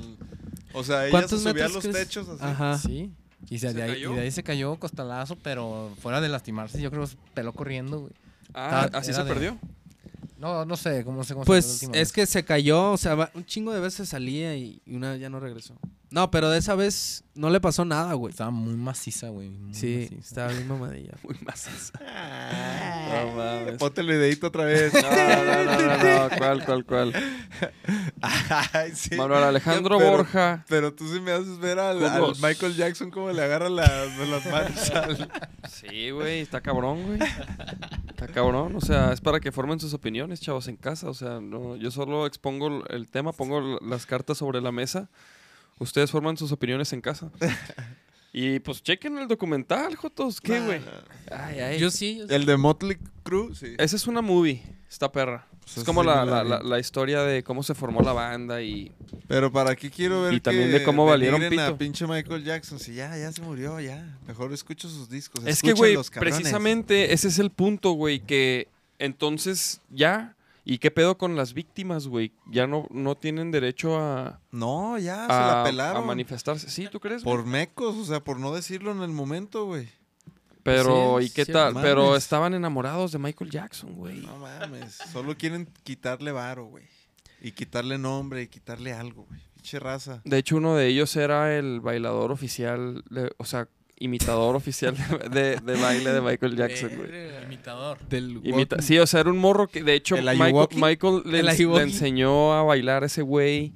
[0.73, 1.95] O sea, ella se ¿Cuántos subía a los crees?
[2.07, 2.43] techos así.
[2.43, 2.77] Ajá.
[2.77, 3.11] Sí.
[3.49, 4.11] Y, se- ¿Se de ahí, cayó?
[4.13, 7.53] y de ahí se cayó costalazo, pero fuera de lastimarse, yo creo que se peló
[7.53, 8.13] corriendo, güey.
[8.53, 9.57] Ah, Estaba- así se de- perdió.
[10.37, 12.11] No, no sé, cómo se Pues la última es vez.
[12.13, 15.39] que se cayó, o sea, un chingo de veces salía y y una ya no
[15.41, 15.75] regresó.
[16.11, 18.31] No, pero de esa vez no le pasó nada, güey.
[18.31, 19.49] Estaba muy maciza, güey.
[19.49, 20.21] muy Sí, maciza.
[20.27, 21.11] estaba bien mamadilla.
[21.23, 21.99] Muy maciza.
[21.99, 23.75] No mames.
[23.77, 24.91] Ponte el videito otra vez.
[24.93, 25.97] No, no, no, no,
[26.29, 26.37] no.
[26.37, 27.13] ¿Cuál, cuál, cuál?
[28.21, 29.15] Ay, sí.
[29.15, 30.65] Manuel Alejandro Pero- Borja.
[30.67, 32.33] Pero tú sí me haces ver al, al.
[32.41, 35.31] Michael Jackson como le agarra las, las manos al...
[35.69, 37.19] Sí, güey, está cabrón, güey.
[38.09, 41.09] Está cabrón, o sea, es para que formen sus opiniones, chavos, en casa.
[41.09, 45.09] O sea, no, yo solo expongo el tema, pongo las cartas sobre la mesa.
[45.79, 47.31] Ustedes forman sus opiniones en casa.
[48.31, 50.39] Y pues chequen el documental, Jotos.
[50.39, 50.81] ¿Qué, güey?
[51.31, 51.79] Ay, ay.
[51.79, 52.33] Yo sí, yo sí.
[52.33, 53.73] El de Motley Crue, sí.
[53.77, 55.47] Esa es una movie, está perra.
[55.61, 58.91] Pues es como sí la, la historia de cómo se formó la banda y...
[59.27, 61.77] Pero para qué quiero ver Y también que de cómo valieron denigren a pito.
[61.77, 62.79] pinche Michael Jackson.
[62.79, 64.17] Si ya, ya se murió, ya.
[64.27, 65.45] Mejor escucho sus discos.
[65.45, 68.67] Es que, güey, precisamente ese es el punto, güey, que
[68.97, 70.35] entonces ya...
[70.65, 72.31] ¿Y qué pedo con las víctimas, güey?
[72.51, 76.03] Ya no, no tienen derecho a, No, ya, se la a, pelaron.
[76.03, 76.69] a manifestarse.
[76.69, 77.23] Sí, ¿tú crees?
[77.23, 77.35] güey?
[77.37, 79.89] Por mecos, o sea, por no decirlo en el momento, güey.
[80.63, 81.73] Pero, Sí, ¿y qué sí, tal?
[81.73, 81.89] mames.
[81.89, 84.19] Pero estaban enamorados de Michael Jackson, güey.
[84.21, 84.95] No mames.
[85.11, 86.83] Solo quieren quitarle varo, güey.
[87.41, 89.39] Y quitarle nombre y quitarle algo, güey.
[89.55, 90.21] Pinche raza.
[90.25, 93.69] De hecho, uno de ellos era el bailador oficial, de- o sea,
[93.99, 97.09] imitador oficial de, de- de baile de Michael Jackson, güey.
[97.43, 97.99] Imitador.
[98.07, 100.67] Del Imita- sí, o sea, era un morro que, de hecho, ¿El Michael?
[100.75, 103.73] Michael le, enseñó a bailar a ese güey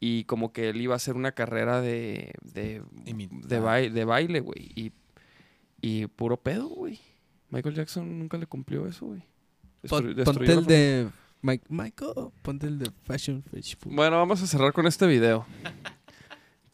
[0.00, 4.40] y como que él iba a hacer una carrera de, de, de, bai- de baile,
[4.40, 4.70] güey.
[4.74, 4.92] Y,
[5.80, 6.98] y puro pedo, güey.
[7.50, 9.22] Michael Jackson nunca le cumplió eso, güey.
[9.88, 11.08] Pon- ponte el de
[11.42, 13.76] Mike, Michael, ponte el de Fashion Fish.
[13.84, 15.46] Bueno, vamos a cerrar con este video.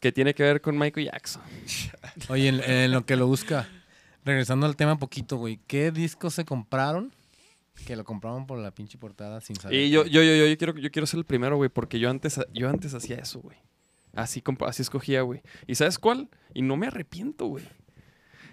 [0.03, 1.41] que tiene que ver con Michael Jackson.
[2.27, 3.69] Oye, en, en lo que lo busca,
[4.25, 7.13] regresando al tema poquito, güey, ¿qué discos se compraron?
[7.87, 9.79] Que lo compraron por la pinche portada sin saber.
[9.79, 12.09] Y yo, yo, yo, yo, yo quiero, yo quiero ser el primero, güey, porque yo
[12.09, 13.55] antes, yo antes hacía eso, güey.
[14.13, 15.41] Así, así escogía, güey.
[15.67, 16.27] ¿Y sabes cuál?
[16.53, 17.63] Y no me arrepiento, güey.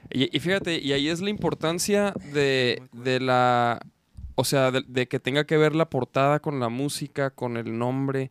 [0.09, 3.85] Y, y fíjate, y ahí es la importancia de, de la...
[4.37, 7.77] O sea, de, de que tenga que ver la portada con la música, con el
[7.77, 8.31] nombre.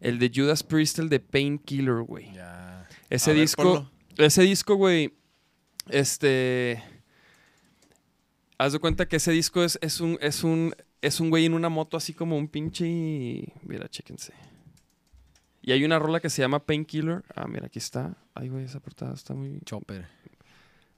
[0.00, 2.32] El de Judas Priest, el de Painkiller, güey.
[2.32, 2.88] Ya.
[3.10, 5.14] Ese A disco, ese disco, güey,
[5.88, 6.82] este,
[8.58, 11.54] haz de cuenta que ese disco es, es un, es un, es un güey en
[11.54, 14.34] una moto así como un pinche, mira, chéquense.
[15.62, 17.24] Y hay una rola que se llama Painkiller.
[17.34, 18.16] Ah, mira, aquí está.
[18.34, 19.60] Ay, güey, esa portada está muy...
[19.64, 20.06] Chopper.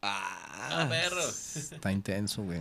[0.02, 1.28] Ah, perro.
[1.28, 2.60] Está intenso, güey.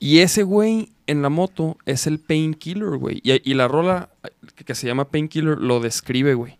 [0.00, 3.20] Y ese güey en la moto es el Painkiller, güey.
[3.22, 4.08] Y, y la rola
[4.56, 6.58] que, que se llama Painkiller lo describe, güey.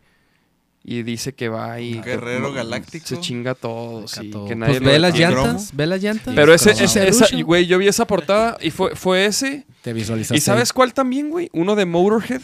[0.85, 1.75] Y dice que va.
[1.75, 3.07] Un que- guerrero galáctico.
[3.07, 4.31] Se chinga todo, sí.
[4.31, 4.47] todo.
[4.47, 6.35] Que nadie Pues lo ve las llantas, ve las llantas.
[6.35, 6.85] Pero ese, Cromo.
[6.85, 9.67] ese- esa, y, güey, yo vi esa portada y fue, fue ese.
[9.83, 10.37] Te visualizaste.
[10.37, 11.49] ¿Y sabes cuál también, güey?
[11.53, 12.41] Uno de Motorhead,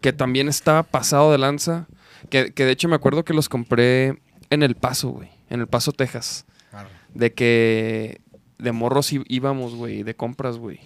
[0.00, 1.86] que también está pasado de lanza.
[2.30, 4.18] Que, que de hecho me acuerdo que los compré
[4.50, 5.28] en El Paso, güey.
[5.50, 6.46] en El Paso, Texas.
[6.72, 6.88] Arre.
[7.12, 8.20] De que
[8.64, 10.80] de morros íbamos, güey, de compras, güey.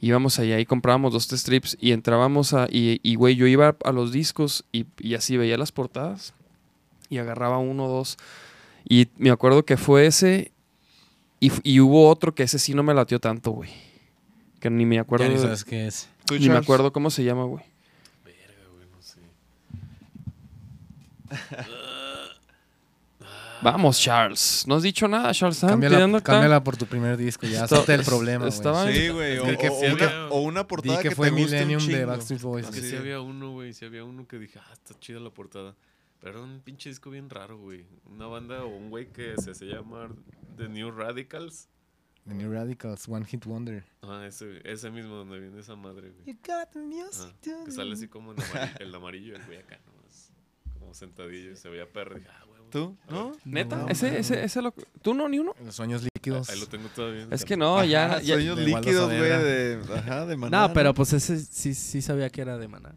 [0.00, 2.66] Íbamos allá y comprábamos dos, tres strips y entrábamos a...
[2.70, 6.34] Y, y, güey, yo iba a los discos y, y así veía las portadas
[7.08, 8.16] y agarraba uno o dos.
[8.88, 10.52] Y me acuerdo que fue ese
[11.40, 13.70] y, hubo otro que ese sí no me latió tanto, güey.
[14.60, 15.24] Que ni me acuerdo...
[15.26, 16.08] Ya ni de- sabes qué es.
[16.24, 17.64] ¿Tú, ni me acuerdo cómo se llama, güey.
[18.24, 19.20] Verga, güey, no sé.
[23.62, 24.64] Vamos, Charles.
[24.66, 25.60] No has dicho nada, Charles.
[25.60, 28.56] Cámbiala, cámbiala por tu primer disco, ya Está- el problema, güey.
[28.56, 29.38] estaba- Sí, güey.
[29.38, 32.04] O, o una, o una portada que que, fue te guste un Millennium de.
[32.04, 32.66] Backstreet Boys.
[32.66, 32.90] Es que Así.
[32.90, 33.72] sí había uno, güey.
[33.72, 35.74] Sí había uno que dije, ah, está chida la portada.
[36.20, 37.86] Pero era un pinche disco bien raro, güey.
[38.06, 40.10] Una banda o un güey que se hace llamar
[40.56, 41.68] The New Radicals.
[42.26, 43.84] The New Radicals, One Hit Wonder.
[44.02, 46.26] Ah, ese, ese mismo donde viene esa madre, güey.
[46.26, 49.58] You got the music Ajá, que sale así como en amarillo, el amarillo, el güey
[49.58, 50.32] acá nomás.
[50.78, 52.16] Como sentadillo y se veía perro.
[52.16, 52.44] Dije, ah.
[52.70, 52.96] ¿Tú?
[53.08, 53.32] ¿No?
[53.44, 53.76] ¿Neta?
[53.76, 54.72] No, ese, ese, ese lo...
[55.02, 55.54] ¿Tú no, ni uno?
[55.64, 56.48] Los sueños líquidos.
[56.50, 57.26] Ahí lo tengo todavía.
[57.30, 58.06] Es que no, ya...
[58.06, 59.78] Ajá, ya- sueños de líquidos, güey, de...
[59.96, 60.68] Ajá, de maná.
[60.68, 62.94] No, pero pues ese sí, sí sabía que era de maná.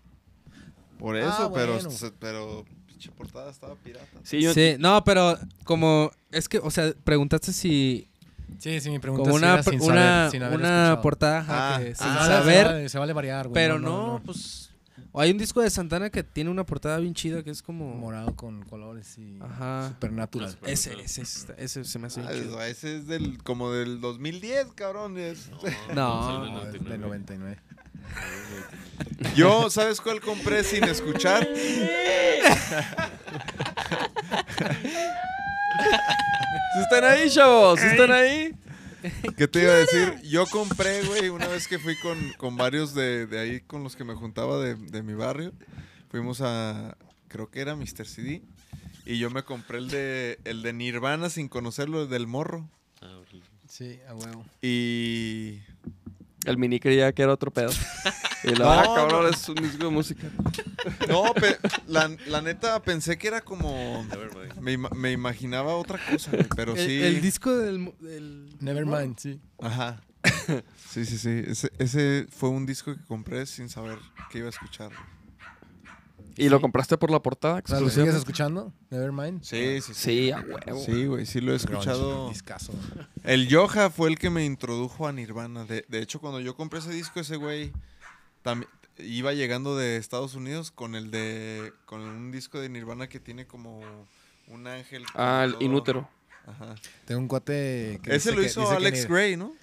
[1.00, 1.74] Por Ah, eso, pero...
[1.74, 1.90] bueno.
[1.92, 2.66] se- Pero...
[2.88, 4.06] Pinche portada estaba pirata.
[4.24, 4.54] Sí, yo...
[4.54, 8.08] Sí, no, pero como es que, o sea, preguntaste si
[8.60, 11.76] Sí, sí, mi pregunta como una era sin una, saber, sin haber una portada ajá,
[11.76, 13.54] Ah, que ah, sin saber, Se vale, se vale variar, güey.
[13.54, 14.71] pero no, pues
[15.14, 17.94] o hay un disco de Santana que tiene una portada bien chida que es como
[17.96, 19.90] Morado con colores y Ajá.
[19.90, 20.58] supernatural.
[20.66, 22.62] ese ese ese, ese se me hace bien Ah, chido.
[22.64, 23.42] ese es del...
[23.44, 25.18] Como del 2010, cabrón.
[25.18, 25.50] es-
[25.94, 27.58] No, No, es del 99.
[29.36, 31.48] Yo, ¿sabes cuál compré sin escuchar?
[36.74, 37.80] ¿Sí están ahí, chavos?
[37.80, 38.54] ¿Sí están ahí?
[39.38, 40.22] ¿Qué te iba a decir?
[40.24, 43.96] Yo compré, güey, una vez que fui con, con varios de, de ahí con los
[43.96, 45.54] que me juntaba de, de mi barrio.
[46.10, 46.98] Fuimos a,
[47.28, 48.06] creo que era Mr.
[48.06, 48.42] CD.
[49.06, 52.70] Y yo me compré el de, el de Nirvana sin conocerlo, el del morro.
[53.02, 53.22] Ah.
[53.72, 54.46] Sí, a huevo.
[54.62, 55.62] Y...
[56.46, 57.72] El mini creía que era otro pedo.
[58.44, 59.28] Y la No, ah, cabrón, no.
[59.30, 60.28] es un disco de música.
[61.08, 64.04] No, pe- la, la neta pensé que era como...
[64.10, 64.56] Nevermind.
[64.60, 67.04] Me, ima- me imaginaba otra cosa, pero el, sí...
[67.04, 69.40] el disco del, del Nevermind, sí.
[69.62, 70.02] Ajá.
[70.90, 71.44] Sí, sí, sí.
[71.48, 73.98] Ese, ese fue un disco que compré sin saber
[74.32, 74.90] que iba a escuchar.
[76.38, 77.62] ¿Y lo compraste por la portada?
[77.64, 78.74] O sea, ¿lo sigues escuchando?
[78.90, 79.44] Nevermind.
[79.44, 79.94] Sí, sí, sí.
[79.94, 80.84] Sí, a huevo.
[80.86, 82.30] Sí, güey, sí lo he escuchado.
[82.30, 82.74] discazo.
[83.24, 85.66] El Yoja fue el que me introdujo a Nirvana.
[85.66, 87.72] De, de hecho, cuando yo compré ese disco, ese güey
[88.42, 93.20] también iba llegando de Estados Unidos con el de con un disco de Nirvana que
[93.20, 93.82] tiene como
[94.48, 95.04] un ángel.
[95.16, 96.10] Ah, el todo- inútero.
[96.48, 96.76] Ajá.
[97.06, 99.54] Tengo un cuate que Ese dice lo que- hizo que Alex Gray, ¿no?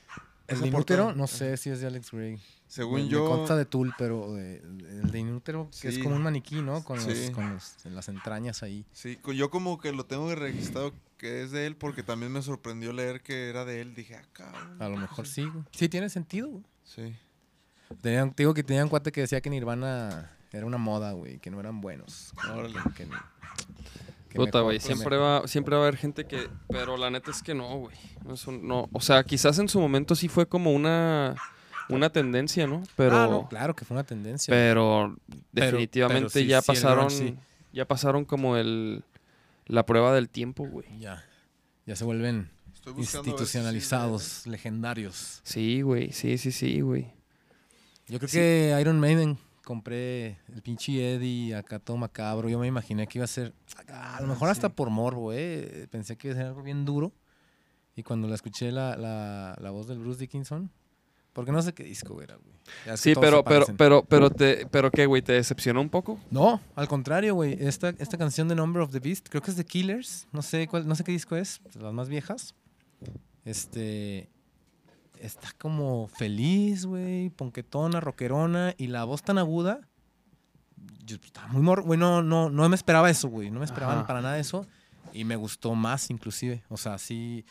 [0.49, 1.15] ¿El de Inútero?
[1.15, 2.41] No sé si es de Alex Gray.
[2.67, 3.25] Según Me- yo.
[3.25, 6.83] Me consta de Tool, pero de- el de Inútero, que es como un maniquí, ¿no?
[6.85, 7.31] Con, los, Sí.
[7.33, 8.85] con los- en las entrañas ahí.
[8.93, 12.93] Sí, yo como que lo tengo registrado que es de él porque también me sorprendió
[12.93, 13.95] leer que era de él.
[13.95, 14.81] Dije, ah, cabrón.
[14.83, 15.65] A lo mejor sí, güey.
[15.73, 16.65] Sí, tiene sentido, güey.
[16.85, 17.15] Sí.
[18.03, 21.39] Tenían, te digo que tenían un cuate que decía que Nirvana era una moda, güey,
[21.39, 22.33] que no eran buenos.
[22.53, 22.79] Órale.
[22.95, 23.11] Que, que
[24.35, 24.79] Puta, güey.
[24.81, 26.49] Siempre mejor- va, siempre va a haber gente que.
[26.69, 27.97] Pero la neta es que no, güey.
[28.25, 28.89] No, no.
[28.93, 31.35] O sea, quizás en su momento sí fue como una.
[31.89, 32.83] Una tendencia, ¿no?
[32.97, 33.17] Pero.
[33.17, 34.53] Ah, no, claro que fue una tendencia.
[34.53, 35.17] Pero
[35.53, 37.11] definitivamente pero sí, ya sí, pasaron.
[37.11, 37.37] sí.
[37.73, 39.05] Ya pasaron como el.
[39.67, 40.87] La prueba del tiempo, güey.
[40.99, 41.25] Ya.
[41.87, 42.51] Ya se vuelven
[42.85, 45.41] si institucionalizados, legendarios.
[45.43, 46.13] Sí, güey.
[46.13, 47.11] Sí, sí, sí, güey.
[48.07, 49.39] Yo creo que Iron Maiden
[49.69, 52.49] compré el pinche Eddie acá todo macabro.
[52.49, 53.53] Yo me imaginé que iba a ser,
[53.89, 55.87] a lo mejor hasta por morbo, eh.
[55.91, 57.13] Pensé que iba a ser algo bien duro.
[57.95, 60.71] Y cuando la escuché la, la, la voz del Bruce Dickinson,
[61.35, 62.97] porque no sé qué disco era, güey.
[62.97, 66.19] Sí, pero, pero, pero, pero, te, pero qué, güey, ¿te decepcionó un poco?
[66.31, 67.59] No, al contrario, güey.
[67.61, 70.27] Esta, esta canción de Number of the Beast, creo que es de Killers.
[70.33, 72.55] No sé cuál, no sé qué disco es, las más viejas.
[73.45, 74.31] Este.
[75.21, 79.81] Está como feliz, güey, ponquetona, rockerona, y la voz tan aguda.
[81.05, 81.83] Yo, estaba muy mor...
[81.83, 83.51] Güey, no, no, no me esperaba eso, güey.
[83.51, 84.07] No me esperaba Ajá.
[84.07, 84.67] para nada eso.
[85.13, 86.63] Y me gustó más, inclusive.
[86.69, 87.45] O sea, sí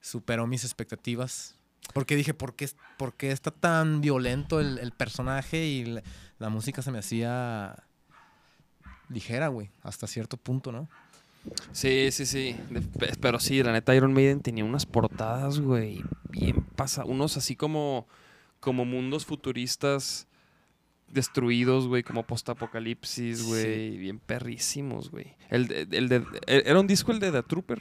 [0.00, 1.56] superó mis expectativas.
[1.94, 2.68] Porque dije, ¿por qué,
[2.98, 5.64] por qué está tan violento el, el personaje?
[5.66, 6.02] Y la,
[6.38, 7.84] la música se me hacía
[9.08, 10.88] ligera, güey, hasta cierto punto, ¿no?
[11.72, 12.56] Sí, sí, sí.
[13.20, 17.04] Pero sí, la neta, Iron Maiden tenía unas portadas, güey, bien pasa.
[17.04, 18.06] Unos así como,
[18.60, 20.26] como mundos futuristas
[21.08, 25.34] destruidos, güey, como postapocalipsis, güey, bien perrísimos, güey.
[25.50, 27.80] El, el de, ¿Era un disco el de The Trooper?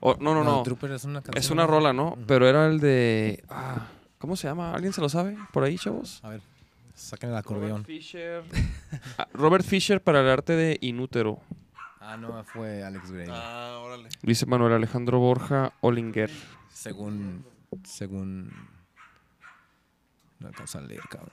[0.00, 0.62] O- no, no, No, no.
[0.62, 1.38] Trooper es una canción.
[1.42, 2.16] Es una rola, ¿no?
[2.26, 3.42] Pero era el de...
[3.48, 3.88] Ah,
[4.18, 4.72] ¿Cómo se llama?
[4.74, 5.36] ¿Alguien se lo sabe?
[5.52, 6.20] ¿Por ahí, chavos?
[6.24, 6.40] A ver,
[6.94, 7.84] saquen el acordeón.
[7.84, 8.42] Robert Fisher.
[9.18, 11.40] Ah, Robert Fisher para el arte de Inútero.
[12.06, 13.26] Ah, no, fue Alex Gray.
[13.30, 14.08] Ah, órale.
[14.22, 16.30] Dice Manuel Alejandro Borja Olinger.
[16.72, 17.44] Según.
[17.84, 18.52] Según.
[20.38, 21.32] No alcanzo a leer, cabrón.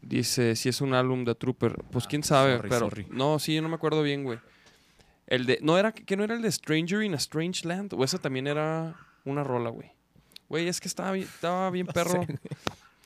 [0.00, 1.76] Dice si es un álbum de Trooper.
[1.92, 2.80] Pues quién sabe, sorry, pero.
[2.80, 3.06] sorry.
[3.10, 4.40] No, sí, no me acuerdo bien, güey.
[5.28, 5.58] El de.
[5.62, 7.94] ¿No era que no era el de Stranger in a Strange Land?
[7.94, 9.92] O esa también era una rola, güey.
[10.48, 12.26] Güey, es que estaba bien, estaba bien perro.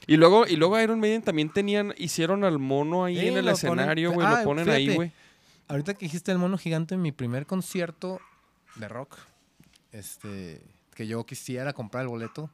[0.06, 3.44] Y luego, y luego Iron Maiden también tenían, hicieron al mono ahí Sí, en el
[3.44, 4.26] lo ponen- escenario, güey.
[4.26, 5.12] Ah, lo ponen ahí, güey.
[5.68, 8.20] Ahorita que dijiste el mono gigante en mi primer concierto
[8.76, 9.16] de rock,
[9.92, 10.62] este,
[10.94, 12.50] que yo quisiera comprar el boleto.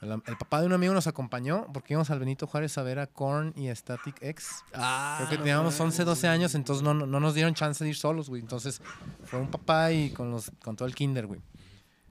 [0.00, 3.00] El, el papá de un amigo nos acompañó porque íbamos al Benito Juárez a ver
[3.00, 4.48] a Korn y a Static X.
[4.72, 7.90] Ah, Creo que teníamos 11, 12 años, entonces no, no, no nos dieron chance de
[7.90, 8.40] ir solos, güey.
[8.40, 8.80] Entonces
[9.24, 11.40] fue un papá y con, los, con todo el kinder, güey.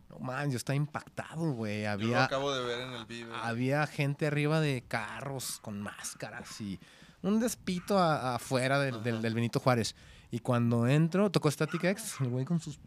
[0.09, 1.83] No man, yo estaba impactado, güey.
[1.83, 3.33] Yo lo Había, acabo de ver en el Vive.
[3.41, 6.77] había gente arriba de carros con máscaras y
[7.21, 9.95] un despito a- afuera del, del- del Benito Juárez.
[10.31, 12.79] Y cuando entro, tocó Static X, el güey con sus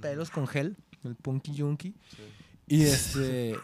[0.00, 1.94] pelos con gel, el punky junkie.
[2.66, 3.56] Y este.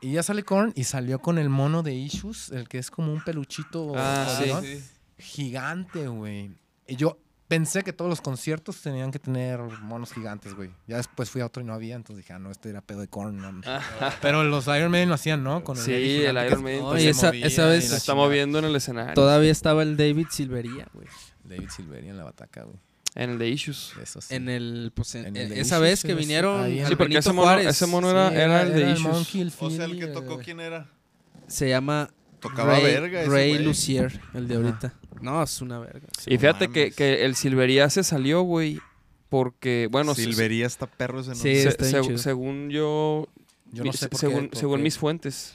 [0.00, 3.12] Y ya sale Korn y salió con el mono de Issues, el que es como
[3.12, 4.82] un peluchito Ah, sí.
[5.18, 6.50] gigante, güey.
[6.88, 10.70] Y yo pensé que todos los conciertos tenían que tener monos gigantes, güey.
[10.88, 13.00] Ya después fui a otro y no había, entonces dije, ah, no, este era pedo
[13.00, 13.36] de Korn.
[13.38, 13.60] no.
[14.20, 15.62] Pero los Iron Maiden lo hacían, ¿no?
[15.62, 16.84] Con Sí, Eddie el Iron Maiden.
[16.96, 18.26] y se esa- movía esa y vez Se está chingada.
[18.26, 19.14] moviendo en el escenario.
[19.14, 21.06] Todavía estaba el David Silvería, güey.
[21.44, 22.76] David Silveri en la bataca, güey.
[23.14, 23.92] En el de Issues.
[24.02, 24.34] Eso sí.
[24.34, 26.18] En el, pues, en- En el en- de esa Issues, vez sí, que sí.
[26.18, 29.00] vinieron Ahí Sí, porque ese mono, Juárez, ese mono era, Sí, era el de Issues.
[29.12, 30.88] Monkey, el O sea, el que tocó, ¿quién era?
[31.46, 32.08] se llama
[32.40, 33.64] Tocaba Ray, verga Ray güey.
[33.64, 34.94] Lucier, el de ahorita.
[35.20, 36.08] No, es una verga.
[36.26, 38.80] Y fíjate que, que el Silvería se salió, güey.
[39.28, 41.62] Porque, bueno, se- Silvería está perro ese Sí, nombre.
[41.62, 42.18] se- está chido.
[42.18, 43.28] según yo,
[43.72, 44.48] Yo mi- no sé por según, qué.
[44.48, 44.82] por según qué.
[44.84, 45.54] mis fuentes,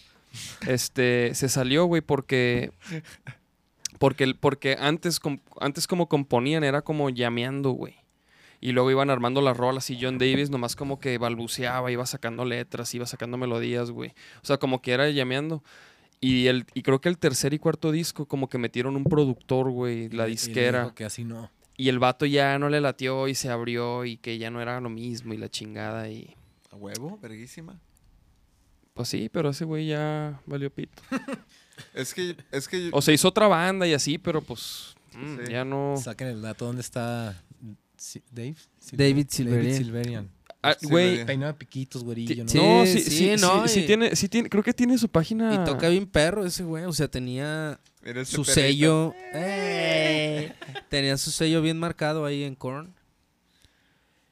[0.68, 2.72] este, se salió, güey, porque,
[3.99, 7.95] porque, el- porque antes, com- antes como componían era como llameando, güey.
[8.59, 12.43] Y luego iban armando las rolas y John Davis nomás como que balbuceaba, iba sacando
[12.43, 14.11] letras, iba sacando melodías, güey.
[14.41, 15.63] O sea, como que era llameando.
[16.19, 19.69] Y, el, y creo que el tercer y cuarto disco como que metieron un productor,
[19.69, 20.81] güey, la Y- y disquera.
[20.85, 21.51] dijo que así no.
[21.79, 24.81] Y el vato ya no le latió y se abrió y que ya no era
[24.81, 26.35] lo mismo y la chingada y...
[26.71, 27.19] ¿A huevo?
[27.21, 27.79] Verguísima.
[28.95, 31.03] Pues sí, pero ese güey ya valió pito.
[31.93, 35.37] Es que, es que yo- O se hizo otra banda y así, pero pues mm,
[35.45, 35.51] Sí.
[35.51, 35.95] ya no...
[36.01, 36.65] Saquen el dato.
[36.65, 37.41] ¿Dónde está
[38.31, 38.55] Dave?
[38.91, 39.77] David Silverian.
[39.77, 40.31] Silverian.
[40.63, 41.27] Ah, güey, Silverian.
[41.27, 42.49] Peinado de piquitos, güerillo, ¿no?
[42.49, 44.97] Sí, no, sí, sí, sí, no, sí, sí y- tiene, sí tiene, creo que tiene
[44.97, 45.53] su página.
[45.53, 46.85] Y toca bien perro ese güey.
[46.85, 48.43] O sea, tenía su perrito.
[48.45, 49.13] sello.
[49.33, 50.53] ¡Eh!
[50.89, 52.93] Tenía su sello bien marcado ahí en Korn.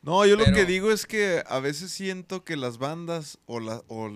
[0.01, 3.81] No, yo lo que digo es que a veces siento que las bandas o, la,
[3.87, 4.07] o,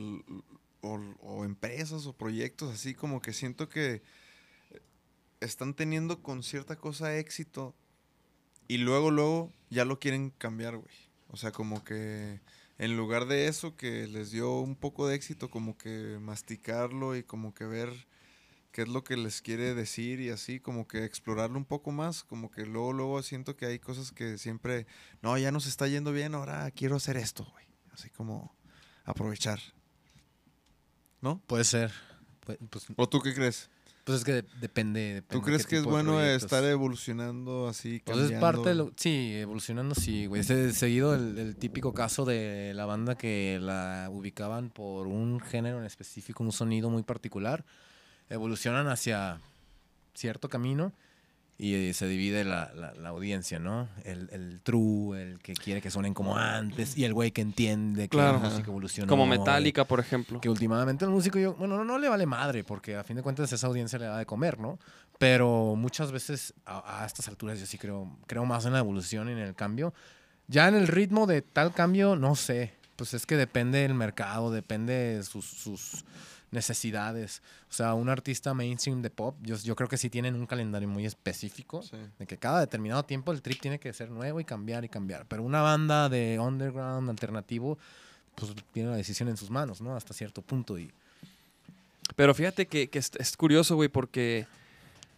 [0.82, 4.02] o- empresas o proyectos así como que siento que
[5.40, 7.76] están teniendo con cierta cosa éxito
[8.68, 10.96] y luego, luego ya lo quieren cambiar, güey.
[11.30, 12.42] O sea, como que
[12.78, 17.24] en lugar de eso que les dio un poco de éxito, como que masticarlo y
[17.24, 18.08] como que ver
[18.72, 22.24] qué es lo que les quiere decir y así, como que explorarlo un poco más,
[22.24, 24.86] como que luego, luego siento que hay cosas que siempre,
[25.22, 27.66] no, ya nos está yendo bien, ahora quiero hacer esto, güey.
[27.92, 28.56] Así como
[29.04, 29.60] aprovechar.
[31.22, 31.40] ¿No?
[31.48, 31.92] Puede ser.
[32.46, 33.70] Pu- Pues, ¿O tú qué crees?
[34.06, 35.28] pues es que de- depende, depende.
[35.30, 38.02] ¿Tú crees que es bueno estar evolucionando así?
[38.04, 38.40] Pues es cambiando?
[38.48, 38.92] parte de lo...
[38.96, 40.44] Sí, evolucionando, sí, güey.
[40.44, 45.86] Seguido el, el típico caso de la banda que la ubicaban por un género en
[45.86, 47.66] específico, un sonido muy particular.
[48.30, 49.40] Evolucionan hacia
[50.16, 50.92] cierto camino
[51.62, 53.90] y eh, se divide la, la- la audiencia, ¿no?
[54.06, 58.04] El, el true, el que quiere que suenen como antes y el güey que entiende
[58.04, 58.40] que Claro.
[58.42, 59.10] la música evolucionó.
[59.10, 60.40] Como Metallica, por ejemplo.
[60.40, 63.22] que últimamente el músico, yo, bueno, no, no le vale madre, porque a fin de
[63.24, 64.80] cuentas esa audiencia le da de comer, ¿no?
[65.18, 69.28] Pero muchas veces a, a estas alturas yo sí creo, creo más en la evolución
[69.28, 69.94] y en el cambio.
[70.48, 72.74] Ya en el ritmo de tal cambio, no sé.
[72.96, 76.04] Pues es que depende del mercado, depende de sus, sus
[76.52, 77.42] necesidades.
[77.70, 80.88] O sea, un artista mainstream de pop, yo, yo creo que sí tienen un calendario
[80.88, 81.82] muy específico.
[81.82, 81.98] Sí.
[82.18, 85.26] De que cada determinado tiempo el trip tiene que ser nuevo y cambiar y cambiar.
[85.28, 87.78] Pero una banda de underground alternativo,
[88.36, 89.96] pues tiene la decisión en sus manos, ¿no?
[89.96, 90.78] Hasta cierto punto.
[90.78, 90.92] Y
[92.16, 94.48] Pero fíjate que, que es, es curioso, güey, porque,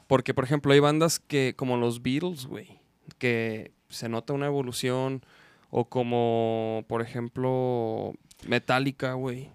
[0.07, 2.79] porque, por ejemplo, hay bandas que, como los Beatles, güey,
[3.17, 5.21] que se nota una evolución,
[5.71, 8.13] o como, por ejemplo,
[8.45, 9.49] Metallica, güey.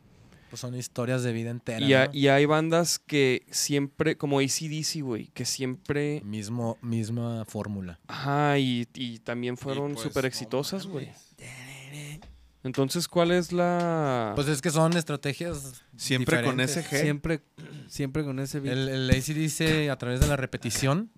[0.57, 1.85] Pues son historias de vida entera.
[1.85, 2.15] Y, ha- ¿no?
[2.15, 8.01] y hay bandas que siempre, como ACDC, güey, que siempre, Mismo, misma fórmula.
[8.09, 11.11] ajá, y, y también fueron pues, súper exitosas, güey.
[12.65, 14.33] Entonces, ¿cuál es la...?
[14.35, 15.85] Pues es que son estrategias.
[15.97, 17.01] Siempre con ese G.
[17.03, 17.43] Siempre,
[17.87, 18.77] siempre con ese beat.
[18.77, 21.11] El, el AC dice a través de la repetición.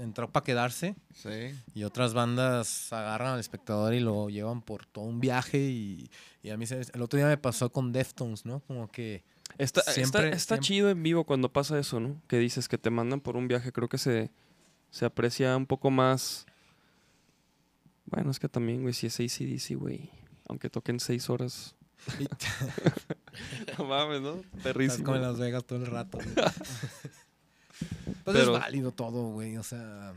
[0.00, 1.54] Entró para quedarse Sí.
[1.74, 6.10] y otras bandas agarran al espectador y lo llevan por todo un viaje y,
[6.42, 8.60] y a mí se- el otro día me pasó con Deftones, ¿no?
[8.60, 9.22] Como que
[9.58, 12.22] Está, está- Siempre- está siempre- chido en vivo cuando pasa eso, ¿no?
[12.28, 13.72] Que dices que te mandan por un viaje.
[13.72, 14.30] Creo que se,
[14.90, 16.46] se aprecia un poco más.
[18.06, 20.08] Bueno, es que también, güey, si es ACDC, güey.
[20.48, 21.74] Aunque toquen seis horas.
[23.78, 24.34] no mames, ¿no?
[24.36, 25.04] estás Perrísimo.
[25.04, 26.18] como en Las Vegas todo el rato.
[28.24, 30.12] pues Pero- es válido todo, güey, o sea,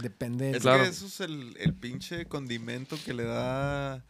[0.00, 0.82] depende Es Claro.
[0.84, 4.04] que eso es el, el pinche condimento que le da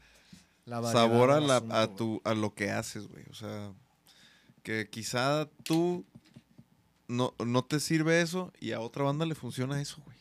[0.66, 3.24] la sabor a, la, asunto, a, tu, a lo que haces, güey.
[3.30, 3.72] O sea,
[4.62, 6.04] que quizá tú
[7.06, 10.18] no, no te sirve eso y a otra banda le funciona eso, güey.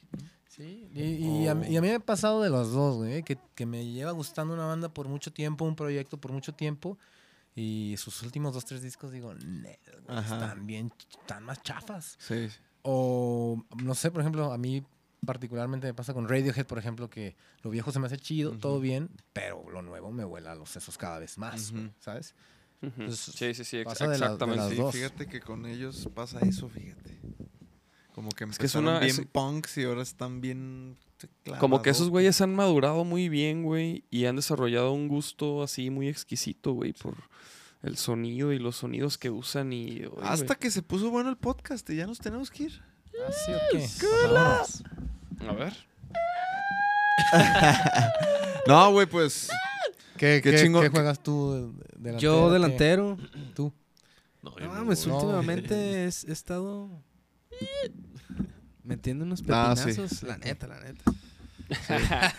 [0.48, 1.72] Sí, y, y a, mí- Oh.
[1.72, 4.54] y a mí me ha pasado de los dos, güey, que, que me lleva gustando
[4.54, 6.98] una banda por mucho tiempo, un proyecto por mucho tiempo,
[7.60, 10.36] y sus últimos dos, tres discos digo, "Nel, güey, Ajá.
[10.36, 12.16] están bien, están más chafas.
[12.20, 12.48] Sí.
[12.84, 14.86] O, no sé, por ejemplo, a mí
[15.26, 18.80] particularmente me pasa con Radiohead, por ejemplo, que lo viejo se me hace chido, todo
[18.80, 21.74] bien, pero lo nuevo me vuela a los sesos cada vez más.
[22.00, 22.36] ¿sabes?
[22.96, 24.62] Pues, sí, sí, sí, ex- pasa de la- de exactamente.
[24.62, 24.94] las Sí, dos.
[24.96, 27.20] fíjate que con ellos pasa eso, fíjate.
[28.14, 30.98] Como que que es empezaron una- bien es- punks y ahora están bien
[31.60, 35.90] Como que esos güeyes han madurado muy bien, güey, y han desarrollado un gusto así
[35.90, 37.16] muy exquisito, güey, por
[37.84, 40.06] el sonido y los sonidos que usan y...
[40.06, 40.60] oye, Hasta güey.
[40.60, 42.82] que se puso bueno el podcast y ya nos tenemos que ir.
[43.28, 43.88] ¿Así o qué?
[44.32, 44.84] Vámonos.
[45.48, 45.74] A ver.
[48.68, 49.48] No, güey, pues
[50.18, 50.84] ¿Qué, Qué qué- chingón.
[50.84, 51.74] qué juegas tú?
[51.96, 52.20] delantero?
[52.20, 52.54] Yo ¿Qué?
[52.54, 53.18] delantero.
[53.56, 53.74] ¿Tú?
[54.42, 55.18] No, yo No no, mames, güey.
[55.18, 56.90] no, últimamente he estado
[58.88, 59.84] metiendo unos Ah, sí.
[59.86, 60.24] pepinazos.
[60.24, 61.04] La neta, la neta.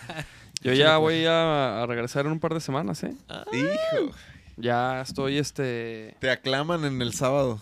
[0.63, 3.15] Yo ya voy a, a regresar en un par de semanas, ¿eh?
[3.53, 4.13] hijo,
[4.57, 6.17] Ya estoy, este...
[6.21, 7.61] te aclaman en el sábado.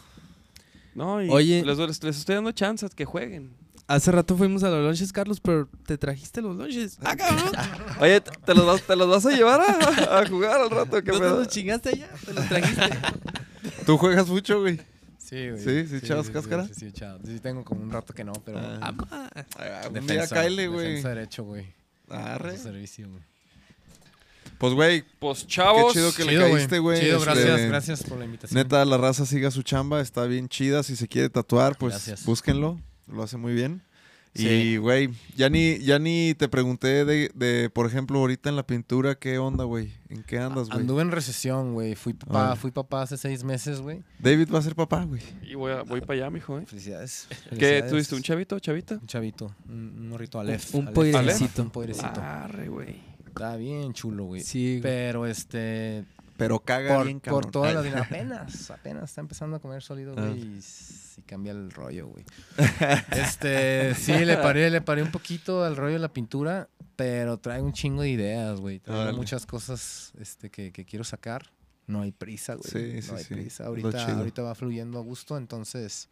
[0.94, 1.62] No, y Oye.
[1.64, 3.50] les, les estoy dando chances que jueguen.
[3.86, 6.98] Hace rato fuimos a los lunches, Carlos, pero te trajiste los lunches.
[7.04, 7.52] ¡Ah, cabrón!
[8.00, 11.02] Oye, ¿te te los vas, te los vas a llevar a, a jugar al rato?
[11.04, 12.08] ¿Qué ¿No te los chingaste allá?
[12.24, 12.82] ¿Te los trajiste?
[13.86, 14.80] ¿Tú juegas mucho, güey?
[15.28, 15.62] Sí, güey.
[15.62, 16.66] Sí, sí, echabas cáscara.
[16.68, 17.18] Sí, sí, echaba.
[17.24, 18.58] Sí, tengo como un rato que no, pero...
[18.60, 18.94] Ah.
[19.58, 20.86] Ah, defensa, cáele, güey.
[20.88, 21.66] defensa derecho, güey.
[22.08, 22.56] Arre.
[22.56, 23.22] Su servicio, güey.
[24.58, 25.92] Pues, güey, Pues qué chavos.
[25.92, 27.00] chido que le Chido, caíste, güey.
[27.00, 28.56] Chido, Este, gracias, gracias por la invitación.
[28.62, 30.82] Neta, la raza siga su chamba, está bien chida.
[30.82, 32.24] Si se quiere tatuar, pues Gracias.
[32.24, 32.80] búsquenlo.
[33.06, 33.82] Lo hace muy bien.
[34.36, 34.48] Sí.
[34.48, 38.66] Y, güey, ya ni, ya ni te pregunté de, de, por ejemplo, ahorita en la
[38.66, 39.92] pintura, ¿qué onda, güey?
[40.08, 40.80] ¿En qué andas, güey?
[40.80, 41.94] Anduve en recesión, güey.
[41.94, 44.02] Fui papá, fui papá hace seis meses, güey.
[44.18, 45.20] David va a ser papá, güey.
[45.42, 46.66] Y voy, a- voy para allá, mijo, ¿eh?
[46.66, 47.26] Felicidades.
[47.28, 47.34] ¿Qué?
[47.56, 47.90] Felicidades.
[47.90, 48.94] ¿Tuviste un chavito, chavita?
[48.94, 50.74] Un chavito, un, un morrito Aleph.
[50.74, 51.62] Un poirecito.
[51.62, 52.20] Un poirecito.
[52.20, 52.96] Arre, güey.
[53.26, 54.42] Está bien chulo, güey.
[54.42, 54.82] Sí, güey.
[54.82, 56.04] Pero este,
[56.36, 57.50] Pero caga por, bien, por cabrón.
[57.50, 57.88] toda la Ay.
[57.88, 60.26] vida, apenas, apenas está empezando a comer sólido, Ah.
[60.28, 60.58] güey,
[61.16, 62.24] y cambia el rollo, güey.
[63.12, 67.60] este, sí, le paré, le paré un poquito al rollo de la pintura, pero trae
[67.62, 68.80] un chingo de ideas, güey.
[68.80, 71.50] Trae muchas cosas este, que, que quiero sacar.
[71.86, 72.68] No hay prisa, güey.
[72.70, 73.34] Sí, sí, no hay sí.
[73.34, 73.66] prisa.
[73.66, 76.08] Ahorita, ahorita va fluyendo a gusto, entonces,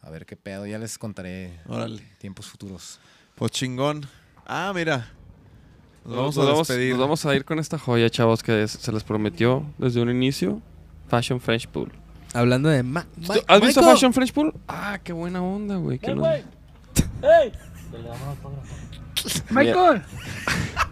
[0.00, 0.66] a ver qué pedo.
[0.66, 2.02] Ya les contaré Órale.
[2.18, 2.98] tiempos futuros.
[3.34, 4.06] Pues chingón.
[4.46, 5.12] Ah, mira.
[6.04, 8.72] Nos vamos nos, a vamos, nos vamos a ir con esta joya, chavos, que es-
[8.72, 10.60] se les prometió desde un inicio.
[11.08, 11.92] Fashion French Pool.
[12.34, 12.82] Hablando de...
[12.82, 13.82] Ma Ma- ¿Has visto.
[13.82, 14.54] Fashion French Pool?
[14.66, 15.98] Ah, qué buena onda, güey.
[15.98, 16.22] que no-
[19.50, 20.02] Michael,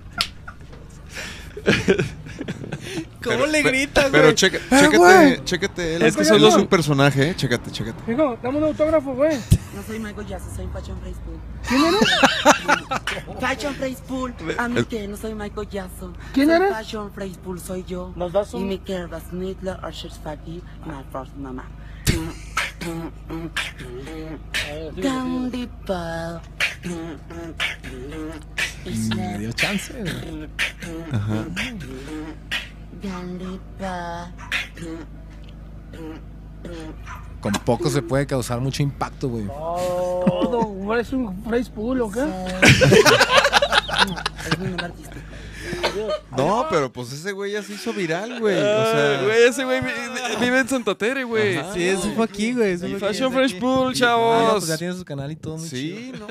[3.23, 4.23] ¿Cómo le gritas, güey?
[4.23, 5.97] Pero checa, chécate, chécate.
[5.97, 7.35] Él Es que solo los- es un personaje, eh.
[7.37, 8.11] Chécate, chécate.
[8.12, 9.37] hijo, dame un autógrafo, güey.
[9.74, 11.39] No soy Michael Jackson, soy Fashion Praise Pool.
[11.69, 13.41] ¿Quién eres?
[13.41, 14.35] Fashion Praise Pool.
[14.59, 16.16] A mí que no soy Michael Jackson.
[16.32, 16.70] ¿Quién soy eres?
[16.73, 18.12] Fashion Praise Pool soy yo.
[18.16, 21.65] Nos das Y un- mi Kerbas Snidler, Archer Fatty, my first mamá.
[25.03, 26.41] Candy Pal.
[28.85, 29.93] Me dio chance.
[31.12, 31.47] Ajá.
[37.40, 39.47] Con poco se puede causar mucho impacto, güey.
[39.47, 42.20] Todo, ¿eres un phrase pool o qué?
[44.51, 45.20] Es nombre artístico.
[46.36, 48.56] No, pero pues ese güey ya se hizo viral, güey.
[48.56, 51.56] O Ay, sea, güey, ese güey vi- vive en Santa Tere, güey.
[51.56, 51.74] Ajá.
[51.74, 52.72] Sí, eso fue aquí, güey.
[52.72, 53.60] eso Y fue aquí, Fashion es Fresh aquí.
[53.60, 54.52] Pool, Ah, no, chavos.
[54.55, 55.97] pues ya tiene su canal y todo muy chido.
[55.98, 56.26] sí, no.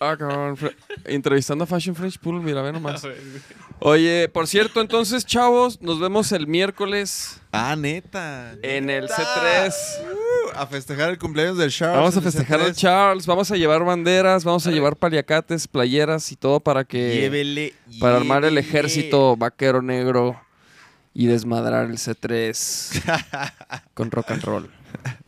[0.00, 0.56] Ah, cabrón.
[0.56, 0.74] Fre-
[1.04, 3.02] Entrevistando a Fashion Fresh Pool, mira, ve nomás.
[3.78, 8.54] Oye, por cierto, entonces, chavos, nos vemos el miércoles Ah, neta.
[8.62, 9.72] en el C3.
[10.56, 11.96] A festejar el cumpleaños del Charles.
[11.98, 12.76] Vamos a festejar al C3.
[12.76, 17.74] Charles, vamos a llevar banderas, vamos a llevar paliacates, playeras y todo para que Llévele.
[18.00, 20.40] para armar el ejército vaquero negro
[21.14, 23.02] y desmadrar el C3
[23.94, 24.70] con rock and roll.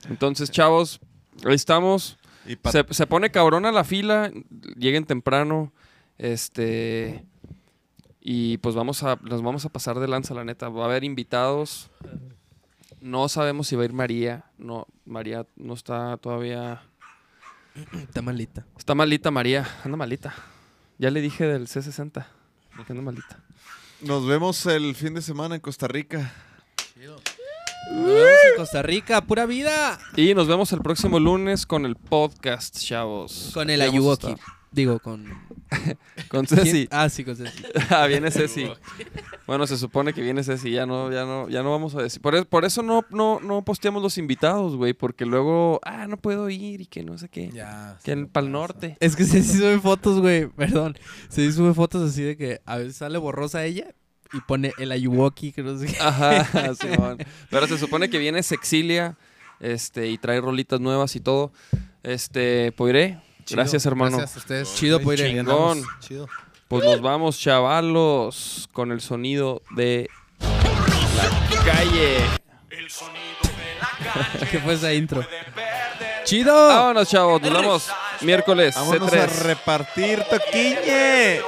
[0.09, 1.01] Entonces, chavos,
[1.45, 2.19] ahí estamos.
[2.47, 4.31] Y Se, se pone cabrona la fila,
[4.77, 5.73] lleguen temprano,
[6.19, 7.25] este...
[8.21, 10.69] Y pues vamos a, nos vamos a pasar de lanza, la neta.
[10.69, 11.89] Va a haber invitados.
[13.01, 14.45] No sabemos si va a ir María.
[14.59, 16.83] No, María no está todavía...
[17.93, 18.66] Está malita.
[18.77, 20.35] Está malita María, anda malita.
[20.99, 22.27] Ya le dije del C60,
[22.85, 23.41] que anda malita.
[24.01, 26.33] Nos vemos el fin de semana en Costa Rica.
[26.97, 27.23] Nos
[28.05, 29.99] vemos en Costa Rica, pura vida.
[30.16, 33.51] Y nos vemos el próximo lunes con el podcast, chavos.
[33.55, 34.35] Con el Ayuwoki.
[34.73, 35.39] Digo, con.
[36.28, 36.70] Con Ceci.
[36.70, 36.89] ¿Quién?
[36.90, 37.62] Ah, sí, con Ceci.
[37.90, 38.70] ah, viene Ceci.
[39.47, 42.20] Bueno, se supone que viene Ceci, ya no, ya no, ya no vamos a decir.
[42.20, 46.49] Por, por eso no, no, no posteamos los invitados, güey, porque luego, ah, no puedo
[46.51, 47.51] ir y que no sé qué.
[47.51, 47.99] Ya.
[48.03, 48.97] Que en Pal Norte.
[49.01, 50.47] Es que Ceci sube fotos, güey.
[50.57, 50.97] Perdón.
[51.28, 53.95] Ceci sube fotos así de que a veces sale borrosa ella
[54.32, 55.97] y pone el Ayuwoki, que no sé qué.
[56.01, 57.19] Ajá, Simón.
[57.51, 59.16] Pero se supone que viene Sexilia,
[59.61, 61.53] este, y trae rolitas nuevas y todo.
[62.03, 63.20] Este, pues iré.
[63.51, 64.19] Gracias, hermano.
[64.19, 64.75] Gracias a ustedes.
[64.75, 65.79] Chido, pues, Ahí chingón.
[65.79, 66.01] andamos.
[66.01, 66.29] Chido.
[66.69, 70.11] Pues nos vamos, chavalos, con el sonido de
[70.41, 72.16] la calle.
[72.70, 75.25] El sonido de la calle ¿Qué fue esa intro?
[76.25, 76.69] ¡Chido!
[76.69, 77.41] Vámonos, chavos.
[77.41, 79.43] Nos vemos miércoles Vámonos a C3.
[79.45, 81.41] repartir toquiñe.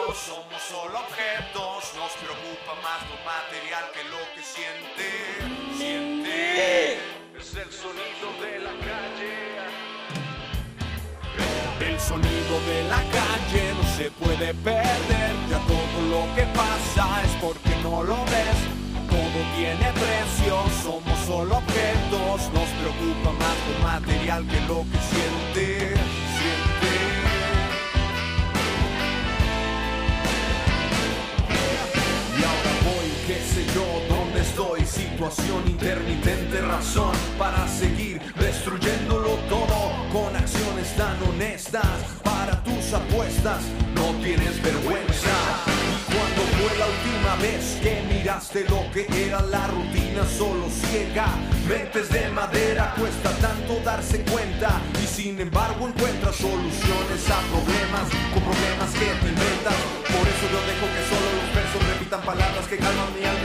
[14.40, 15.32] Puede perder.
[15.50, 18.58] Ya todo lo que pasa es porque no lo ves.
[19.08, 22.40] Todo tiene precio, somos solo objetos.
[22.54, 25.94] Nos preocupa más lo material que lo que siente.
[26.36, 26.92] Siente.
[32.38, 34.09] Y ahora voy, qué sé yo,
[34.60, 34.80] estoy.
[34.84, 41.84] Situación intermitente, razón para seguir destruyéndolo todo con acciones tan honestas.
[42.24, 43.62] Para tus apuestas,
[43.94, 45.34] no tienes vergüenza.
[45.66, 51.26] Y cuando fue la última vez que miraste lo que era la rutina solo ciega?
[51.68, 54.80] Mentes de madera, cuesta tanto darse cuenta.
[55.02, 59.76] Y sin embargo encuentras soluciones a problemas, con problemas que te inventas.
[60.08, 63.39] Por eso yo dejo que solo los versos repitan palabras que calman mi alma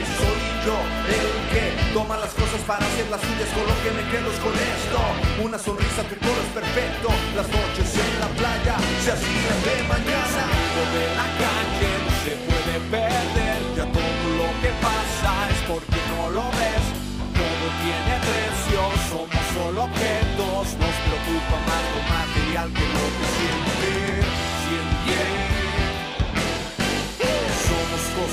[0.65, 0.73] yo
[1.05, 3.49] el que toma las cosas para hacer las suyas.
[3.53, 4.99] Con lo que me quedo es con esto.
[5.45, 7.07] Una sonrisa, tu coro es perfecto.
[7.37, 8.75] Las noches en la playa
[9.05, 10.43] se hacían de mañana.
[10.95, 13.59] De la calle no se puede perder.
[13.77, 16.85] Ya todo lo que pasa es porque no lo ves.
[17.37, 20.65] Todo tiene precio, somos solo objetos.
[20.81, 23.25] Nos preocupa más lo material que lo que.
[23.37, 23.74] Siente.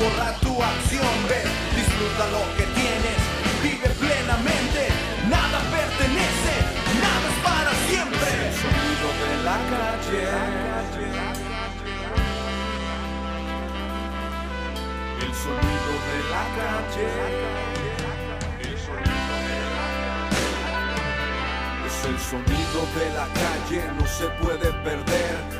[0.00, 1.42] borra tu acción, ve,
[1.76, 3.20] disfruta lo que tienes,
[3.62, 4.82] vive plenamente,
[5.28, 6.54] nada pertenece,
[7.04, 8.30] nada es para siempre.
[8.48, 10.24] El sonido de la calle.
[15.20, 17.08] El sonido de la calle.
[18.68, 20.48] El sonido de la calle.
[21.86, 25.59] Es el sonido de la calle, no se puede perder.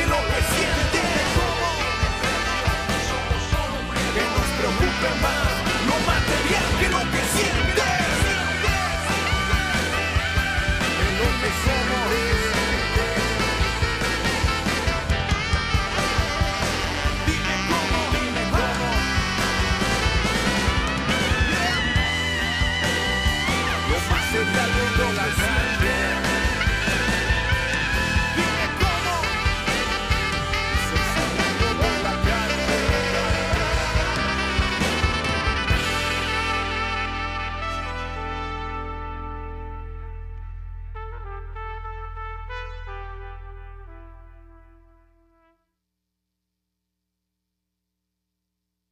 [5.01, 5.40] preocupe más